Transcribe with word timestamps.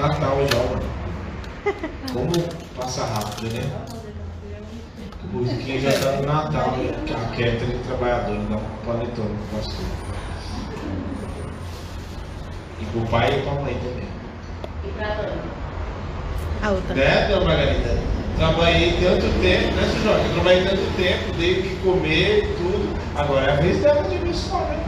Natal 0.00 0.38
já, 0.50 0.58
mano. 0.58 0.82
Como 2.12 2.32
passa 2.74 3.04
rápido, 3.04 3.52
né? 3.52 3.70
Quem 5.64 5.80
já 5.80 5.90
está 5.90 6.12
no 6.12 6.22
Natal, 6.22 6.72
né? 6.78 6.90
a 7.10 7.28
Catherine 7.28 7.78
trabalhadora, 7.86 8.40
dá 8.48 8.56
um 8.56 8.86
panetone 8.86 9.36
pro 9.50 9.58
pastor. 9.58 9.84
E 12.80 12.84
pro 12.86 13.00
pai 13.10 13.38
e 13.38 13.42
pra 13.42 13.52
mãe 13.52 13.74
também. 13.74 14.08
E 14.84 14.88
pra 14.96 15.06
Ana? 15.06 15.60
A 16.62 16.70
outra. 16.70 16.94
Né, 16.94 17.28
dona 17.28 17.44
Margarida? 17.44 17.98
Trabalhei 18.36 18.92
tanto 18.92 19.40
tempo, 19.42 19.74
né, 19.76 20.02
Jorge? 20.02 20.28
Trabalhei 20.32 20.64
tanto 20.64 20.96
tempo, 20.96 21.36
dei 21.38 21.60
o 21.60 21.62
que 21.62 21.76
comer, 21.76 22.56
tudo. 22.56 22.98
Agora 23.16 23.50
é 23.50 23.52
a 23.52 23.56
vez 23.56 23.82
dela 23.82 24.02
de 24.04 24.16
abençoar, 24.16 24.62
né? 24.62 24.82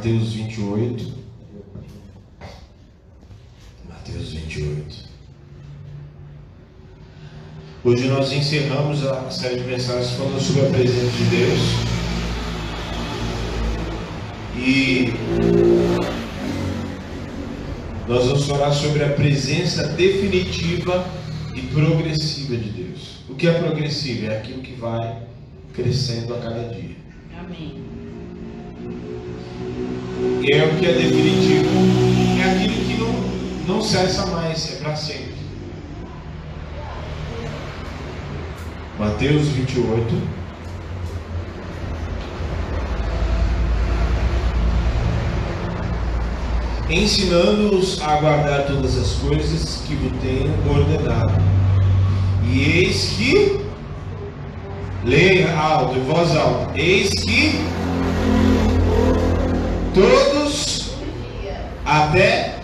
Mateus 0.00 0.32
28. 0.32 1.12
Mateus 3.86 4.32
28. 4.32 5.10
Hoje 7.84 8.08
nós 8.08 8.32
encerramos 8.32 9.06
a 9.06 9.30
série 9.30 9.60
de 9.60 9.66
mensagens 9.66 10.12
falando 10.12 10.40
sobre 10.40 10.62
a 10.62 10.70
presença 10.70 11.10
de 11.18 11.24
Deus. 11.24 11.60
E 14.56 15.12
nós 18.08 18.24
vamos 18.24 18.46
falar 18.46 18.72
sobre 18.72 19.04
a 19.04 19.10
presença 19.10 19.86
definitiva 19.88 21.06
e 21.54 21.60
progressiva 21.60 22.56
de 22.56 22.70
Deus. 22.70 23.18
O 23.28 23.34
que 23.34 23.46
é 23.46 23.52
progressivo? 23.52 24.30
É 24.30 24.38
aquilo 24.38 24.62
que 24.62 24.72
vai 24.76 25.24
crescendo 25.74 26.34
a 26.36 26.38
cada 26.38 26.68
dia. 26.70 26.96
Amém. 27.38 27.99
É 30.52 30.64
o 30.64 30.78
que 30.78 30.86
é 30.86 30.92
definitivo, 30.92 31.68
é 32.40 32.50
aquilo 32.50 32.84
que 32.84 32.96
não, 32.98 33.74
não 33.74 33.82
cessa 33.82 34.26
mais, 34.26 34.72
é 34.72 34.76
para 34.76 34.96
sempre. 34.96 35.34
Mateus 38.98 39.48
28. 39.48 40.40
Ensinando-os 46.90 48.02
a 48.02 48.16
guardar 48.16 48.66
todas 48.66 48.98
as 48.98 49.12
coisas 49.12 49.82
que 49.86 49.94
vos 49.94 50.12
tenho 50.20 50.52
ordenado. 50.68 51.32
E 52.44 52.60
eis 52.60 53.14
que, 53.16 53.60
leia 55.04 55.56
alto, 55.56 55.96
em 55.96 56.02
voz 56.02 56.36
alta, 56.36 56.78
eis 56.78 57.10
que 57.10 57.60
todos 59.94 60.90
até 61.84 62.60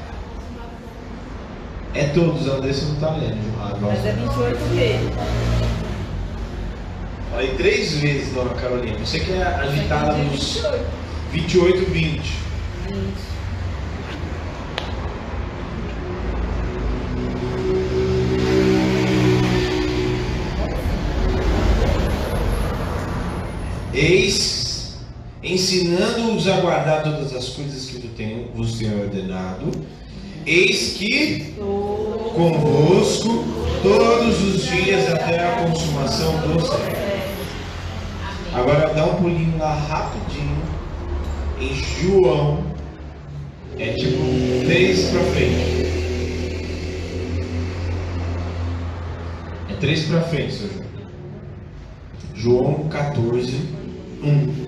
é 1.94 2.04
todos, 2.08 2.46
Andressa 2.46 2.84
não 2.86 2.94
está 2.94 3.10
lendo. 3.10 3.56
Mas 3.80 4.04
é 4.04 4.12
28 4.12 4.58
vezes. 4.74 5.10
Falei 7.30 7.54
três 7.56 7.92
vezes, 7.98 8.34
dona 8.34 8.54
Carolina. 8.54 8.98
Você 8.98 9.20
que 9.20 9.32
é 9.32 9.42
agitada 9.42 10.12
nos 10.12 10.62
28, 11.32 11.90
20. 11.90 12.46
Eis, 23.94 24.65
ensinando-os 25.46 26.48
a 26.48 26.60
guardar 26.60 27.02
todas 27.04 27.34
as 27.34 27.48
coisas 27.50 27.86
que 27.86 28.08
tenho, 28.08 28.48
vos 28.54 28.78
tenho 28.78 29.00
ordenado, 29.02 29.70
eis 30.44 30.94
que 30.94 31.54
convosco 32.34 33.44
todos 33.82 34.42
os 34.42 34.66
dias 34.66 35.12
até 35.12 35.40
a 35.40 35.64
consumação 35.64 36.32
do 36.40 36.60
século. 36.60 36.96
Agora 38.52 38.92
dá 38.94 39.04
um 39.04 39.14
pulinho 39.16 39.58
lá 39.58 39.74
rapidinho 39.74 40.62
em 41.60 41.74
João. 41.74 42.64
É 43.78 43.92
tipo 43.92 44.64
três 44.64 45.10
para 45.10 45.20
frente. 45.24 45.86
É 49.68 49.74
três 49.78 50.04
para 50.06 50.22
frente, 50.22 50.56
João. 50.56 50.86
João 52.34 52.88
14, 52.88 53.60
1. 54.22 54.65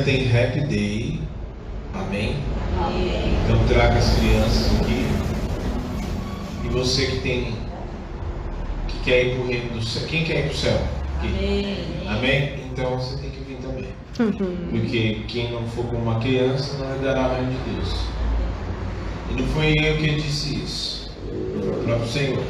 Amanhã 0.00 0.04
tem 0.04 0.28
Happy 0.28 0.60
Day. 0.60 1.20
Amém? 1.94 2.36
Então 3.44 3.66
traga 3.66 3.98
as 3.98 4.14
crianças 4.14 4.80
aqui. 4.80 5.06
E 6.64 6.68
você 6.68 7.06
que 7.06 7.20
tem 7.20 7.54
que 8.88 8.98
quer 9.04 9.26
ir 9.26 9.34
para 9.34 9.44
o 9.44 9.46
reino 9.46 9.74
do 9.74 9.84
céu. 9.84 10.08
Quem 10.08 10.24
quer 10.24 10.38
ir 10.38 10.42
para 10.44 10.52
o 10.52 10.56
céu? 10.56 10.80
Aqui. 11.18 12.06
Amém? 12.08 12.60
Então 12.72 12.98
você 12.98 13.16
tem 13.20 13.30
que 13.30 13.40
vir 13.40 13.58
também. 13.58 13.88
Porque 14.70 15.24
quem 15.28 15.52
não 15.52 15.66
for 15.66 15.84
como 15.86 16.02
uma 16.02 16.20
criança 16.20 16.78
não 16.78 16.94
herdará 16.94 17.28
o 17.28 17.34
reino 17.34 17.52
de 17.52 17.74
Deus. 17.74 17.94
E 19.30 19.40
não 19.40 19.48
foi 19.48 19.74
eu 19.78 19.96
que 19.98 20.14
disse 20.16 20.54
isso. 20.54 21.10
Foi 21.60 21.68
o 21.68 21.84
próprio 21.84 22.08
Senhor. 22.08 22.42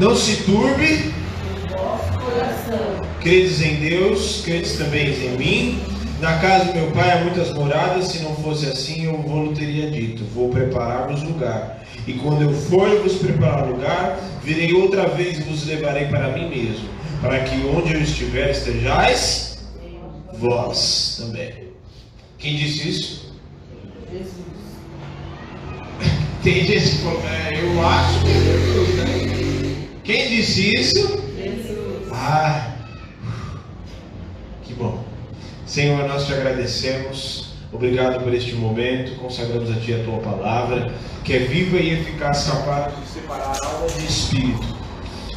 Não 0.00 0.16
se 0.16 0.44
turbe. 0.44 1.12
Credes 3.20 3.60
em 3.60 3.74
Deus, 3.74 4.40
credes 4.42 4.78
também 4.78 5.10
em 5.10 5.36
mim. 5.36 5.82
Na 6.20 6.38
casa 6.38 6.72
do 6.72 6.74
meu 6.74 6.90
pai 6.92 7.12
há 7.12 7.22
muitas 7.22 7.52
moradas, 7.52 8.06
se 8.06 8.20
não 8.20 8.34
fosse 8.36 8.64
assim, 8.64 9.04
eu 9.04 9.18
vou 9.18 9.52
teria 9.52 9.90
dito: 9.90 10.24
Vou 10.34 10.48
preparar-vos 10.48 11.22
lugar. 11.22 11.84
E 12.06 12.14
quando 12.14 12.40
eu 12.40 12.52
for 12.54 12.88
vos 13.02 13.16
preparar 13.16 13.68
lugar, 13.68 14.18
virei 14.42 14.72
outra 14.72 15.06
vez 15.06 15.38
e 15.38 15.42
vos 15.42 15.66
levarei 15.66 16.06
para 16.06 16.28
mim 16.28 16.48
mesmo, 16.48 16.88
para 17.20 17.38
que 17.40 17.56
onde 17.66 17.92
eu 17.92 18.00
estiver 18.00 18.52
estejais 18.52 19.58
vós 20.32 21.18
também. 21.20 21.52
Quem 22.38 22.56
disse 22.56 22.88
isso? 22.88 23.34
Jesus. 24.10 24.32
Tem 26.42 26.64
gente 26.64 26.96
que 26.96 27.06
é, 27.06 27.60
eu 27.62 27.86
acho 27.86 28.20
que 28.24 28.30
é 28.30 28.40
Jesus, 28.40 28.94
né? 28.96 29.19
Quem 30.10 30.28
disse 30.28 30.74
isso? 30.74 31.22
Jesus. 31.36 32.08
Ah, 32.10 32.72
que 34.64 34.74
bom. 34.74 35.04
Senhor, 35.64 36.08
nós 36.08 36.26
te 36.26 36.32
agradecemos. 36.32 37.50
Obrigado 37.72 38.24
por 38.24 38.34
este 38.34 38.54
momento. 38.54 39.14
Consagramos 39.20 39.70
a 39.70 39.74
Ti 39.74 39.94
a 39.94 40.02
Tua 40.02 40.18
palavra, 40.18 40.92
que 41.22 41.32
é 41.32 41.38
viva 41.38 41.76
e 41.76 41.92
eficaz, 41.92 42.42
capaz 42.42 42.92
de 42.92 43.08
separar 43.08 43.56
alma 43.62 43.86
de 43.86 44.04
espírito. 44.04 44.76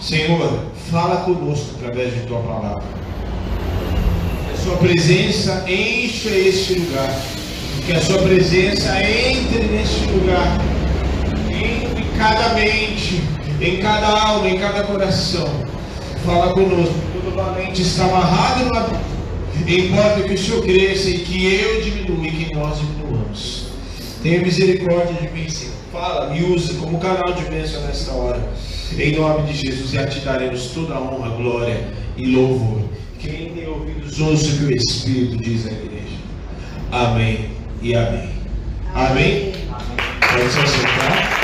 Senhor, 0.01 0.65
fala 0.89 1.17
conosco 1.17 1.75
através 1.75 2.15
de 2.15 2.21
Tua 2.21 2.39
palavra. 2.39 2.83
Que 4.47 4.53
a 4.53 4.57
Sua 4.57 4.77
presença 4.77 5.65
encha 5.69 6.29
este 6.29 6.79
lugar. 6.79 7.21
Que 7.85 7.93
a 7.93 8.01
Sua 8.01 8.17
presença 8.23 8.99
entre 9.03 9.65
neste 9.67 10.07
lugar. 10.07 10.57
Entre 11.47 12.03
cada 12.17 12.55
mente, 12.55 13.21
em 13.63 13.77
cada 13.77 14.07
alma, 14.07 14.49
em 14.49 14.59
cada 14.59 14.83
coração. 14.83 15.47
Fala 16.25 16.53
conosco. 16.53 16.93
Todo 17.13 17.35
valente 17.35 17.81
está 17.81 18.03
amarrado 18.05 18.75
abismo. 18.75 19.13
Importa 19.67 20.21
que 20.23 20.33
o 20.33 20.37
Senhor 20.37 20.63
cresça 20.63 21.09
e 21.09 21.19
que 21.19 21.55
eu 21.55 21.81
diminua 21.81 22.27
e 22.27 22.31
que 22.31 22.55
nós 22.55 22.79
diminuamos. 22.79 23.67
Tenha 24.21 24.41
misericórdia 24.41 25.13
de 25.13 25.29
mim, 25.29 25.49
Senhor. 25.49 25.73
Fala, 25.91 26.29
me 26.33 26.43
use 26.43 26.73
como 26.75 26.99
canal 26.99 27.33
de 27.33 27.43
bênção 27.43 27.81
nesta 27.83 28.11
hora. 28.11 28.41
Em 28.97 29.15
nome 29.15 29.51
de 29.51 29.53
Jesus, 29.53 29.93
e 29.93 29.97
a 29.97 30.07
ti 30.07 30.19
daremos 30.19 30.67
toda 30.67 30.95
a 30.95 30.99
honra, 30.99 31.29
glória 31.29 31.87
e 32.17 32.27
louvor. 32.27 32.81
Quem 33.19 33.53
tem 33.53 33.67
ouvidos, 33.67 34.19
ouça 34.19 34.47
o 34.47 34.57
que 34.57 34.63
o 34.65 34.75
Espírito 34.75 35.37
diz 35.37 35.67
à 35.67 35.71
igreja. 35.71 36.17
Amém 36.91 37.49
e 37.81 37.95
amém. 37.95 38.29
Amém? 38.93 39.53
Pode 40.19 40.51
se. 40.51 41.42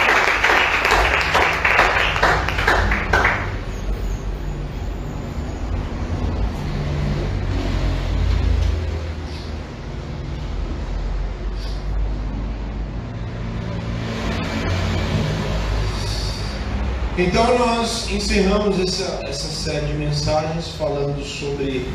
Então 17.20 17.60
nós 17.60 18.10
encerramos 18.10 18.80
essa, 18.80 19.20
essa 19.24 19.50
série 19.50 19.88
de 19.88 19.94
mensagens 19.96 20.70
falando 20.70 21.22
sobre 21.22 21.86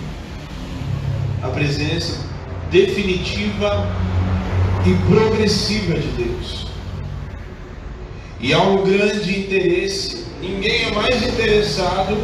a 1.43 1.49
presença 1.49 2.21
definitiva 2.71 3.89
e 4.85 4.93
progressiva 5.11 5.95
de 5.95 6.09
Deus. 6.09 6.67
E 8.39 8.53
há 8.53 8.61
um 8.65 8.85
grande 8.85 9.41
interesse, 9.41 10.27
ninguém 10.43 10.89
é 10.89 10.91
mais 10.93 11.27
interessado 11.27 12.19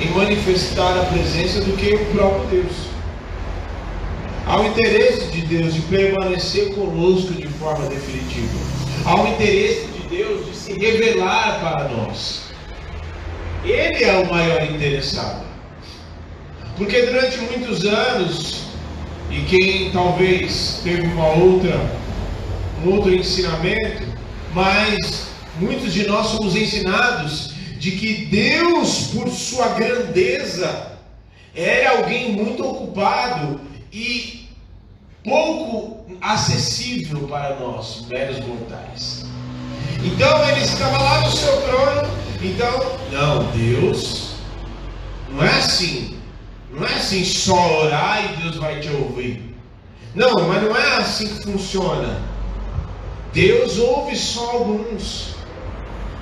em 0.00 0.08
manifestar 0.10 1.00
a 1.00 1.04
presença 1.06 1.62
do 1.62 1.76
que 1.76 1.96
o 1.96 2.06
próprio 2.14 2.62
Deus. 2.62 2.76
Há 4.46 4.60
o 4.60 4.66
interesse 4.66 5.32
de 5.32 5.40
Deus 5.40 5.74
de 5.74 5.80
permanecer 5.80 6.76
conosco 6.76 7.32
de 7.32 7.48
forma 7.48 7.88
definitiva. 7.88 8.56
Há 9.04 9.20
o 9.20 9.26
interesse 9.26 9.88
de 9.88 9.97
Deus 10.18 10.46
de 10.46 10.56
se 10.56 10.72
revelar 10.72 11.60
para 11.60 11.88
nós. 11.90 12.40
Ele 13.64 14.02
é 14.02 14.18
o 14.18 14.28
maior 14.28 14.64
interessado. 14.64 15.46
Porque 16.76 17.02
durante 17.02 17.38
muitos 17.38 17.84
anos, 17.84 18.64
e 19.30 19.42
quem 19.42 19.92
talvez 19.92 20.80
teve 20.82 21.02
uma 21.02 21.28
outra, 21.28 21.72
um 22.84 22.94
outro 22.94 23.14
ensinamento, 23.14 24.08
mas 24.52 25.28
muitos 25.60 25.94
de 25.94 26.08
nós 26.08 26.26
somos 26.26 26.56
ensinados 26.56 27.52
de 27.78 27.92
que 27.92 28.26
Deus, 28.26 29.12
por 29.14 29.28
sua 29.28 29.68
grandeza, 29.68 30.98
era 31.54 31.98
alguém 31.98 32.32
muito 32.32 32.66
ocupado 32.66 33.60
e 33.92 34.48
pouco 35.22 36.04
acessível 36.20 37.20
para 37.28 37.54
nós, 37.60 38.04
meros 38.08 38.40
mortais. 38.40 39.17
Então 40.02 40.48
ele 40.48 40.60
estava 40.60 40.98
lá 40.98 41.20
no 41.22 41.30
seu 41.32 41.60
trono. 41.62 42.08
Então, 42.40 42.98
não, 43.10 43.44
Deus 43.52 44.34
não 45.30 45.44
é 45.44 45.58
assim. 45.58 46.18
Não 46.70 46.86
é 46.86 46.94
assim 46.94 47.24
só 47.24 47.84
orar 47.84 48.24
e 48.24 48.36
Deus 48.42 48.56
vai 48.56 48.80
te 48.80 48.88
ouvir. 48.90 49.56
Não, 50.14 50.48
mas 50.48 50.62
não 50.62 50.76
é 50.76 50.96
assim 50.96 51.28
que 51.28 51.42
funciona. 51.42 52.20
Deus 53.32 53.78
ouve 53.78 54.16
só 54.16 54.50
alguns. 54.50 55.34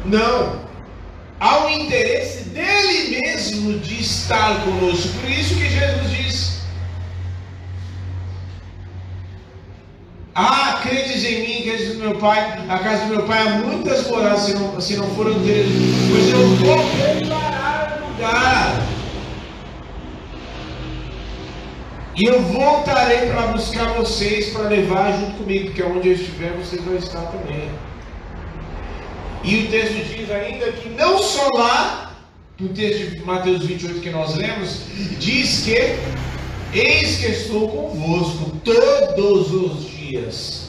Não. 0.05 0.67
Há 1.39 1.59
um 1.67 1.71
interesse 1.71 2.49
dele 2.51 3.21
mesmo 3.21 3.79
de 3.79 4.01
estar 4.01 4.65
conosco. 4.65 5.09
Por 5.21 5.31
isso 5.31 5.55
que 5.55 5.69
Jesus 5.69 6.11
diz: 6.11 6.63
Ah, 10.35 10.76
credes 10.87 11.25
em 11.25 11.41
mim, 11.41 11.63
credes 11.63 11.95
no 11.95 12.01
meu 12.01 12.19
Pai. 12.19 12.65
A 12.69 12.79
casa 12.79 13.05
do 13.07 13.17
meu 13.17 13.23
Pai 13.25 13.47
há 13.47 13.51
muitas 13.59 14.07
moradas, 14.09 14.43
se 14.43 14.55
não, 14.55 14.81
se 14.81 14.97
não 14.97 15.09
foram 15.15 15.39
deles. 15.41 15.73
Pois 16.11 16.31
eu 16.31 16.49
vou 16.57 16.79
preparar 17.19 18.03
um 18.03 18.09
lugar. 18.09 18.87
E 22.17 22.25
eu 22.25 22.41
voltarei 22.41 23.29
para 23.31 23.49
buscar 23.49 23.93
vocês, 23.93 24.49
para 24.49 24.69
levar 24.69 25.13
junto 25.13 25.37
comigo, 25.37 25.67
porque 25.67 25.83
onde 25.83 26.09
eu 26.09 26.15
estiver, 26.15 26.53
vocês 26.53 26.83
vão 26.83 26.97
estar 26.97 27.21
também. 27.21 27.69
E 29.45 29.65
o 29.65 29.71
texto 29.71 30.17
diz 30.17 30.31
ainda 30.31 30.73
que 30.73 30.89
não 30.89 31.19
só 31.19 31.47
lá, 31.55 32.17
no 32.59 32.71
texto 32.71 33.11
de 33.11 33.21
Mateus 33.21 33.67
28 33.67 34.01
que 34.01 34.11
nós 34.11 34.35
lemos, 34.35 34.81
diz 35.19 35.63
que 35.63 35.99
eis 36.73 37.19
que 37.19 37.27
estou 37.27 37.69
convosco 37.69 38.51
todos 38.65 39.53
os 39.53 39.85
dias. 39.85 40.66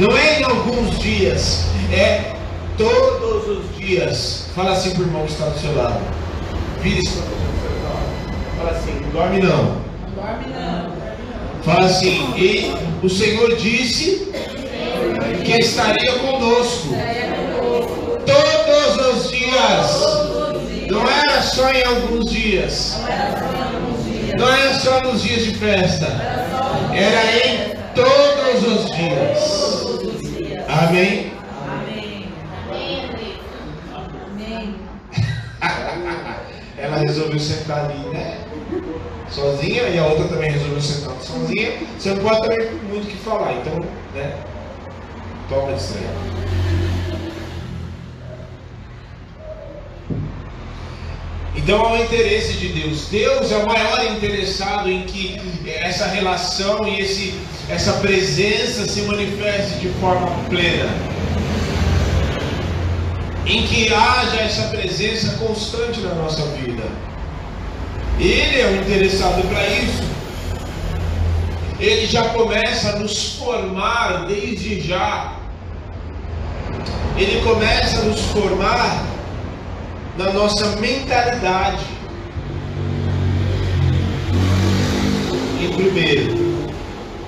Não 0.00 0.16
é 0.16 0.40
em 0.40 0.44
alguns 0.44 0.98
dias, 0.98 1.66
é 1.92 2.32
todos 2.78 3.58
os 3.58 3.76
dias. 3.76 4.46
Fala 4.54 4.72
assim 4.72 4.92
para 4.92 5.02
o 5.02 5.06
irmão 5.06 5.26
que 5.26 5.32
está 5.32 5.44
do 5.44 5.58
seu 5.58 5.76
lado. 5.76 6.00
Vire 6.80 7.00
isso 7.00 7.22
Fala 8.56 8.70
assim, 8.70 8.98
não 9.02 9.10
dorme 9.10 9.40
não. 9.40 9.56
Não 9.56 10.10
dorme 10.16 10.46
não. 10.54 10.92
Fala 11.62 11.84
assim, 11.84 12.32
e 12.34 12.74
o 13.02 13.10
Senhor 13.10 13.54
disse 13.56 14.32
que 15.44 15.52
estaria 15.60 16.12
conosco 16.14 16.94
todos 18.24 19.16
os 19.16 19.30
dias. 19.30 20.90
Não 20.90 21.06
era 21.06 21.42
só 21.42 21.70
em 21.70 21.84
alguns 21.84 22.30
dias. 22.30 22.96
Não 24.38 24.50
era 24.50 24.74
só 24.78 25.02
nos 25.02 25.22
dias 25.22 25.44
de 25.44 25.54
festa. 25.56 26.06
Era 26.94 27.46
em 27.46 27.74
todos 27.94 28.66
os 28.66 28.96
dias. 28.96 29.79
Amém? 30.70 31.32
Amém. 31.66 32.28
Amém. 33.92 34.74
Ela 36.78 36.98
resolveu 36.98 37.40
sentar 37.40 37.86
ali, 37.86 37.98
né? 38.10 38.38
Sozinha, 39.28 39.82
e 39.88 39.98
a 39.98 40.06
outra 40.06 40.28
também 40.28 40.52
resolveu 40.52 40.80
sentar 40.80 41.14
sozinha. 41.20 41.72
Você 41.98 42.14
não 42.14 42.22
pode 42.22 42.42
também 42.42 42.70
muito 42.88 43.04
o 43.04 43.10
que 43.10 43.16
falar, 43.16 43.54
então, 43.54 43.74
né? 44.14 44.36
Toma 45.48 45.72
disso 45.72 45.96
aí. 45.98 46.89
Então 51.56 51.84
há 51.84 51.92
o 51.92 52.02
interesse 52.02 52.54
de 52.54 52.68
Deus. 52.68 53.06
Deus 53.10 53.50
é 53.50 53.56
o 53.56 53.66
maior 53.66 54.04
interessado 54.12 54.88
em 54.88 55.02
que 55.02 55.40
essa 55.66 56.06
relação 56.06 56.86
e 56.86 57.00
esse, 57.00 57.34
essa 57.68 57.94
presença 57.94 58.86
se 58.86 59.02
manifeste 59.02 59.80
de 59.80 59.88
forma 60.00 60.28
plena. 60.48 60.88
Em 63.46 63.66
que 63.66 63.92
haja 63.92 64.36
essa 64.42 64.68
presença 64.68 65.36
constante 65.38 66.00
na 66.00 66.14
nossa 66.14 66.42
vida. 66.56 66.84
Ele 68.18 68.60
é 68.60 68.66
o 68.66 68.76
interessado 68.76 69.42
para 69.48 69.66
isso. 69.66 70.02
Ele 71.80 72.06
já 72.06 72.28
começa 72.28 72.90
a 72.90 72.96
nos 72.98 73.34
formar 73.36 74.26
desde 74.26 74.80
já. 74.82 75.36
Ele 77.16 77.40
começa 77.42 78.00
a 78.00 78.02
nos 78.02 78.20
formar 78.26 79.09
na 80.20 80.34
nossa 80.34 80.76
mentalidade. 80.76 81.82
Em 85.58 85.72
primeiro, 85.72 86.68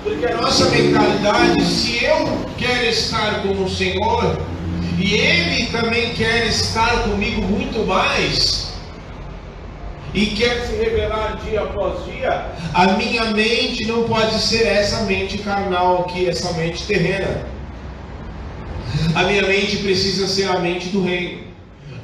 porque 0.05 0.27
a 0.27 0.37
nossa 0.37 0.69
mentalidade, 0.69 1.65
se 1.65 2.05
eu 2.05 2.47
quero 2.59 2.85
estar 2.85 3.41
com 3.41 3.65
o 3.65 3.71
Senhor, 3.71 4.39
e 4.99 5.15
Ele 5.15 5.67
também 5.73 6.13
quer 6.13 6.47
estar 6.49 7.05
comigo 7.05 7.41
muito 7.41 7.87
mais, 7.87 8.75
e 10.13 10.27
quer 10.27 10.67
se 10.67 10.77
revelar 10.77 11.39
dia 11.43 11.63
após 11.63 12.05
dia, 12.05 12.45
a 12.75 12.89
minha 12.89 13.25
mente 13.33 13.87
não 13.87 14.03
pode 14.05 14.39
ser 14.39 14.67
essa 14.67 15.05
mente 15.05 15.39
carnal 15.39 16.03
aqui, 16.03 16.29
essa 16.29 16.53
mente 16.53 16.85
terrena. 16.85 17.47
A 19.15 19.23
minha 19.23 19.45
mente 19.45 19.79
precisa 19.79 20.29
ser 20.29 20.51
a 20.51 20.59
mente 20.59 20.91
do 20.91 21.03
reino. 21.03 21.52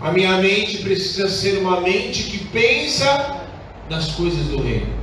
A 0.01 0.13
minha 0.13 0.37
mente 0.39 0.79
precisa 0.79 1.29
ser 1.29 1.59
uma 1.59 1.81
mente 1.81 2.25
que 2.25 2.39
pensa 2.47 3.37
nas 3.91 4.13
coisas 4.13 4.47
do 4.47 4.63
reino. 4.63 4.97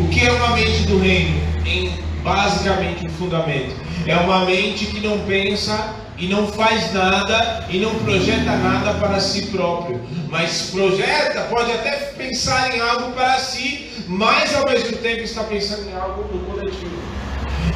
O 0.00 0.08
que 0.08 0.26
é 0.26 0.32
uma 0.32 0.56
mente 0.56 0.82
do 0.84 0.98
reino? 0.98 1.38
Em 1.66 1.90
basicamente 2.22 3.06
um 3.06 3.10
fundamento. 3.10 3.76
É 4.06 4.16
uma 4.16 4.44
mente 4.44 4.86
que 4.86 5.00
não 5.00 5.18
pensa 5.20 5.94
e 6.18 6.26
não 6.26 6.48
faz 6.48 6.92
nada 6.92 7.66
e 7.68 7.78
não 7.78 7.94
projeta 7.96 8.56
nada 8.56 8.94
para 8.94 9.20
si 9.20 9.46
próprio, 9.46 10.00
mas 10.30 10.70
projeta, 10.70 11.42
pode 11.50 11.70
até 11.72 11.90
pensar 12.16 12.74
em 12.74 12.80
algo 12.80 13.12
para 13.12 13.38
si, 13.38 13.90
mas 14.08 14.54
ao 14.54 14.64
mesmo 14.64 14.96
tempo 14.96 15.22
está 15.22 15.44
pensando 15.44 15.88
em 15.88 15.94
algo 15.94 16.22
do 16.24 16.38
coletivo. 16.46 17.05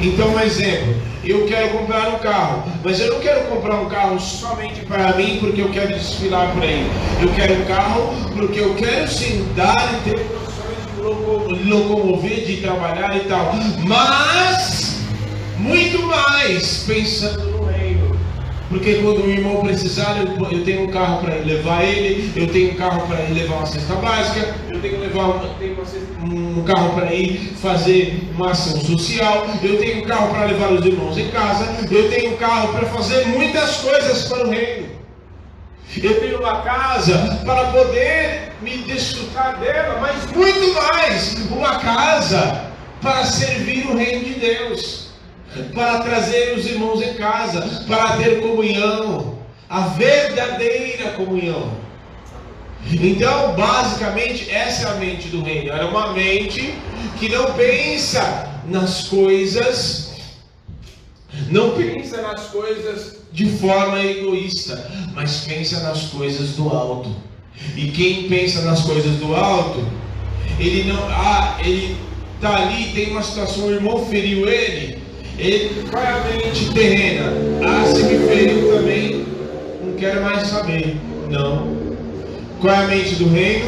Então, 0.03 0.29
um 0.29 0.39
exemplo, 0.39 0.95
eu 1.23 1.45
quero 1.45 1.77
comprar 1.77 2.09
um 2.09 2.17
carro, 2.17 2.63
mas 2.83 2.99
eu 2.99 3.13
não 3.13 3.19
quero 3.19 3.45
comprar 3.45 3.75
um 3.75 3.87
carro 3.87 4.19
somente 4.19 4.81
para 4.81 5.13
mim 5.15 5.37
porque 5.39 5.61
eu 5.61 5.69
quero 5.69 5.93
desfilar 5.93 6.51
por 6.53 6.63
aí. 6.63 6.89
Eu 7.21 7.29
quero 7.33 7.61
um 7.61 7.65
carro 7.65 8.13
porque 8.35 8.59
eu 8.59 8.73
quero 8.73 9.07
sentar 9.07 9.93
e 9.93 10.09
ter 10.09 10.19
condições 10.25 11.61
de 11.61 11.69
locomover, 11.69 12.45
de 12.45 12.57
trabalhar 12.57 13.15
e 13.15 13.19
tal. 13.21 13.53
Mas, 13.85 14.95
muito 15.59 16.01
mais 16.01 16.83
pensando. 16.87 17.50
Porque 18.71 18.95
quando 18.95 19.25
o 19.25 19.29
irmão 19.29 19.57
precisar, 19.57 20.15
eu, 20.17 20.49
eu 20.49 20.63
tenho 20.63 20.83
um 20.83 20.87
carro 20.87 21.19
para 21.19 21.35
levar 21.35 21.83
ele, 21.83 22.31
eu 22.33 22.47
tenho 22.47 22.71
um 22.71 22.75
carro 22.75 23.05
para 23.05 23.17
levar 23.27 23.55
uma 23.55 23.65
cesta 23.65 23.95
básica, 23.95 24.55
eu 24.69 24.79
tenho, 24.79 25.01
levar, 25.01 25.39
tenho 25.59 25.73
uma 25.73 25.83
um 26.33 26.63
carro 26.63 26.95
para 26.95 27.13
ir 27.13 27.53
fazer 27.61 28.29
uma 28.33 28.51
ação 28.51 28.79
social, 28.79 29.45
eu 29.61 29.77
tenho 29.77 30.01
um 30.01 30.07
carro 30.07 30.33
para 30.33 30.45
levar 30.45 30.71
os 30.71 30.85
irmãos 30.85 31.17
em 31.17 31.27
casa, 31.31 31.67
eu 31.91 32.09
tenho 32.09 32.33
um 32.33 32.37
carro 32.37 32.71
para 32.71 32.85
fazer 32.87 33.27
muitas 33.27 33.75
coisas 33.75 34.29
para 34.29 34.47
o 34.47 34.49
reino. 34.49 34.87
Eu 36.01 36.21
tenho 36.21 36.39
uma 36.39 36.61
casa 36.61 37.41
para 37.43 37.65
poder 37.65 38.53
me 38.61 38.77
desfrutar 38.77 39.59
dela, 39.59 39.99
mas 39.99 40.31
muito 40.31 40.73
mais, 40.73 41.33
uma 41.51 41.77
casa 41.79 42.71
para 43.01 43.25
servir 43.25 43.85
o 43.87 43.97
reino 43.97 44.23
de 44.23 44.35
Deus. 44.35 45.10
Para 45.73 45.99
trazer 45.99 46.57
os 46.57 46.65
irmãos 46.65 47.01
em 47.01 47.13
casa, 47.15 47.61
para 47.87 48.17
ter 48.17 48.41
comunhão, 48.41 49.37
a 49.69 49.81
verdadeira 49.87 51.11
comunhão. 51.11 51.71
Então, 52.89 53.53
basicamente, 53.53 54.49
essa 54.49 54.87
é 54.87 54.91
a 54.91 54.95
mente 54.95 55.27
do 55.27 55.43
reino. 55.43 55.71
Era 55.71 55.87
uma 55.87 56.13
mente 56.13 56.73
que 57.19 57.29
não 57.29 57.53
pensa 57.53 58.49
nas 58.67 59.07
coisas, 59.07 60.11
não 61.49 61.71
pensa 61.71 62.21
nas 62.21 62.47
coisas 62.47 63.17
de 63.31 63.45
forma 63.57 64.03
egoísta, 64.03 64.89
mas 65.13 65.41
pensa 65.45 65.79
nas 65.81 66.03
coisas 66.05 66.49
do 66.51 66.69
alto. 66.69 67.15
E 67.75 67.91
quem 67.91 68.27
pensa 68.27 68.61
nas 68.61 68.81
coisas 68.81 69.17
do 69.17 69.35
alto, 69.35 69.85
ele 70.59 70.91
não, 70.91 71.07
ah, 71.09 71.57
ele 71.63 71.95
tá 72.41 72.55
ali, 72.55 72.91
tem 72.93 73.11
uma 73.11 73.21
situação, 73.21 73.67
o 73.67 73.71
irmão 73.71 74.05
feriu 74.07 74.49
ele, 74.49 75.00
ele 75.41 75.89
qual 75.89 76.03
é 76.03 76.09
a 76.09 76.23
mente 76.23 76.71
terrena? 76.71 77.33
Ah, 77.65 77.85
se 77.85 78.03
me 78.03 78.27
feriu 78.27 78.71
também, 78.73 79.25
não 79.83 79.93
quero 79.95 80.21
mais 80.21 80.47
saber. 80.47 80.97
Não. 81.29 81.75
Qual 82.59 82.73
é 82.73 82.77
a 82.77 82.87
mente 82.87 83.15
do 83.15 83.27
reino? 83.29 83.65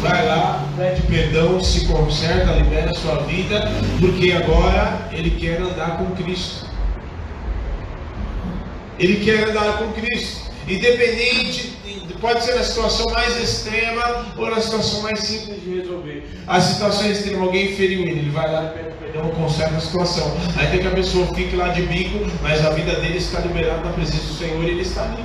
Vai 0.00 0.26
lá, 0.26 0.64
pede 0.76 1.02
perdão, 1.02 1.60
se 1.60 1.86
conserta, 1.86 2.52
libera 2.52 2.90
a 2.90 2.94
sua 2.94 3.16
vida, 3.22 3.68
porque 3.98 4.30
agora 4.30 5.08
ele 5.10 5.30
quer 5.30 5.60
andar 5.60 5.98
com 5.98 6.14
Cristo. 6.14 6.66
Ele 8.98 9.24
quer 9.24 9.48
andar 9.48 9.78
com 9.78 9.92
Cristo. 10.00 10.52
Independente, 10.68 11.72
pode 12.20 12.44
ser 12.44 12.54
na 12.54 12.62
situação 12.62 13.06
mais 13.12 13.40
extrema 13.42 14.26
ou 14.36 14.50
na 14.50 14.60
situação 14.60 15.02
mais 15.02 15.20
simples 15.20 15.62
de 15.62 15.78
resolver. 15.78 16.28
A 16.46 16.60
situação 16.60 17.10
extrema, 17.10 17.44
alguém 17.44 17.74
feriu 17.74 18.02
ele, 18.02 18.20
ele 18.20 18.30
vai 18.30 18.50
lá 18.50 18.64
e 18.64 18.78
pede 18.78 18.96
perdão, 18.96 19.30
conserta 19.30 19.76
a 19.76 19.80
situação. 19.80 20.30
Aí 20.56 20.66
tem 20.68 20.80
que 20.80 20.86
a 20.86 20.90
pessoa 20.90 21.26
fique 21.34 21.56
lá 21.56 21.68
de 21.68 21.82
bico, 21.82 22.18
mas 22.42 22.64
a 22.64 22.70
vida 22.70 22.94
dele 22.96 23.18
está 23.18 23.40
liberada 23.40 23.82
na 23.82 23.92
presença 23.92 24.26
do 24.26 24.34
Senhor 24.34 24.62
e 24.64 24.68
ele 24.68 24.82
está 24.82 25.02
ali. 25.02 25.24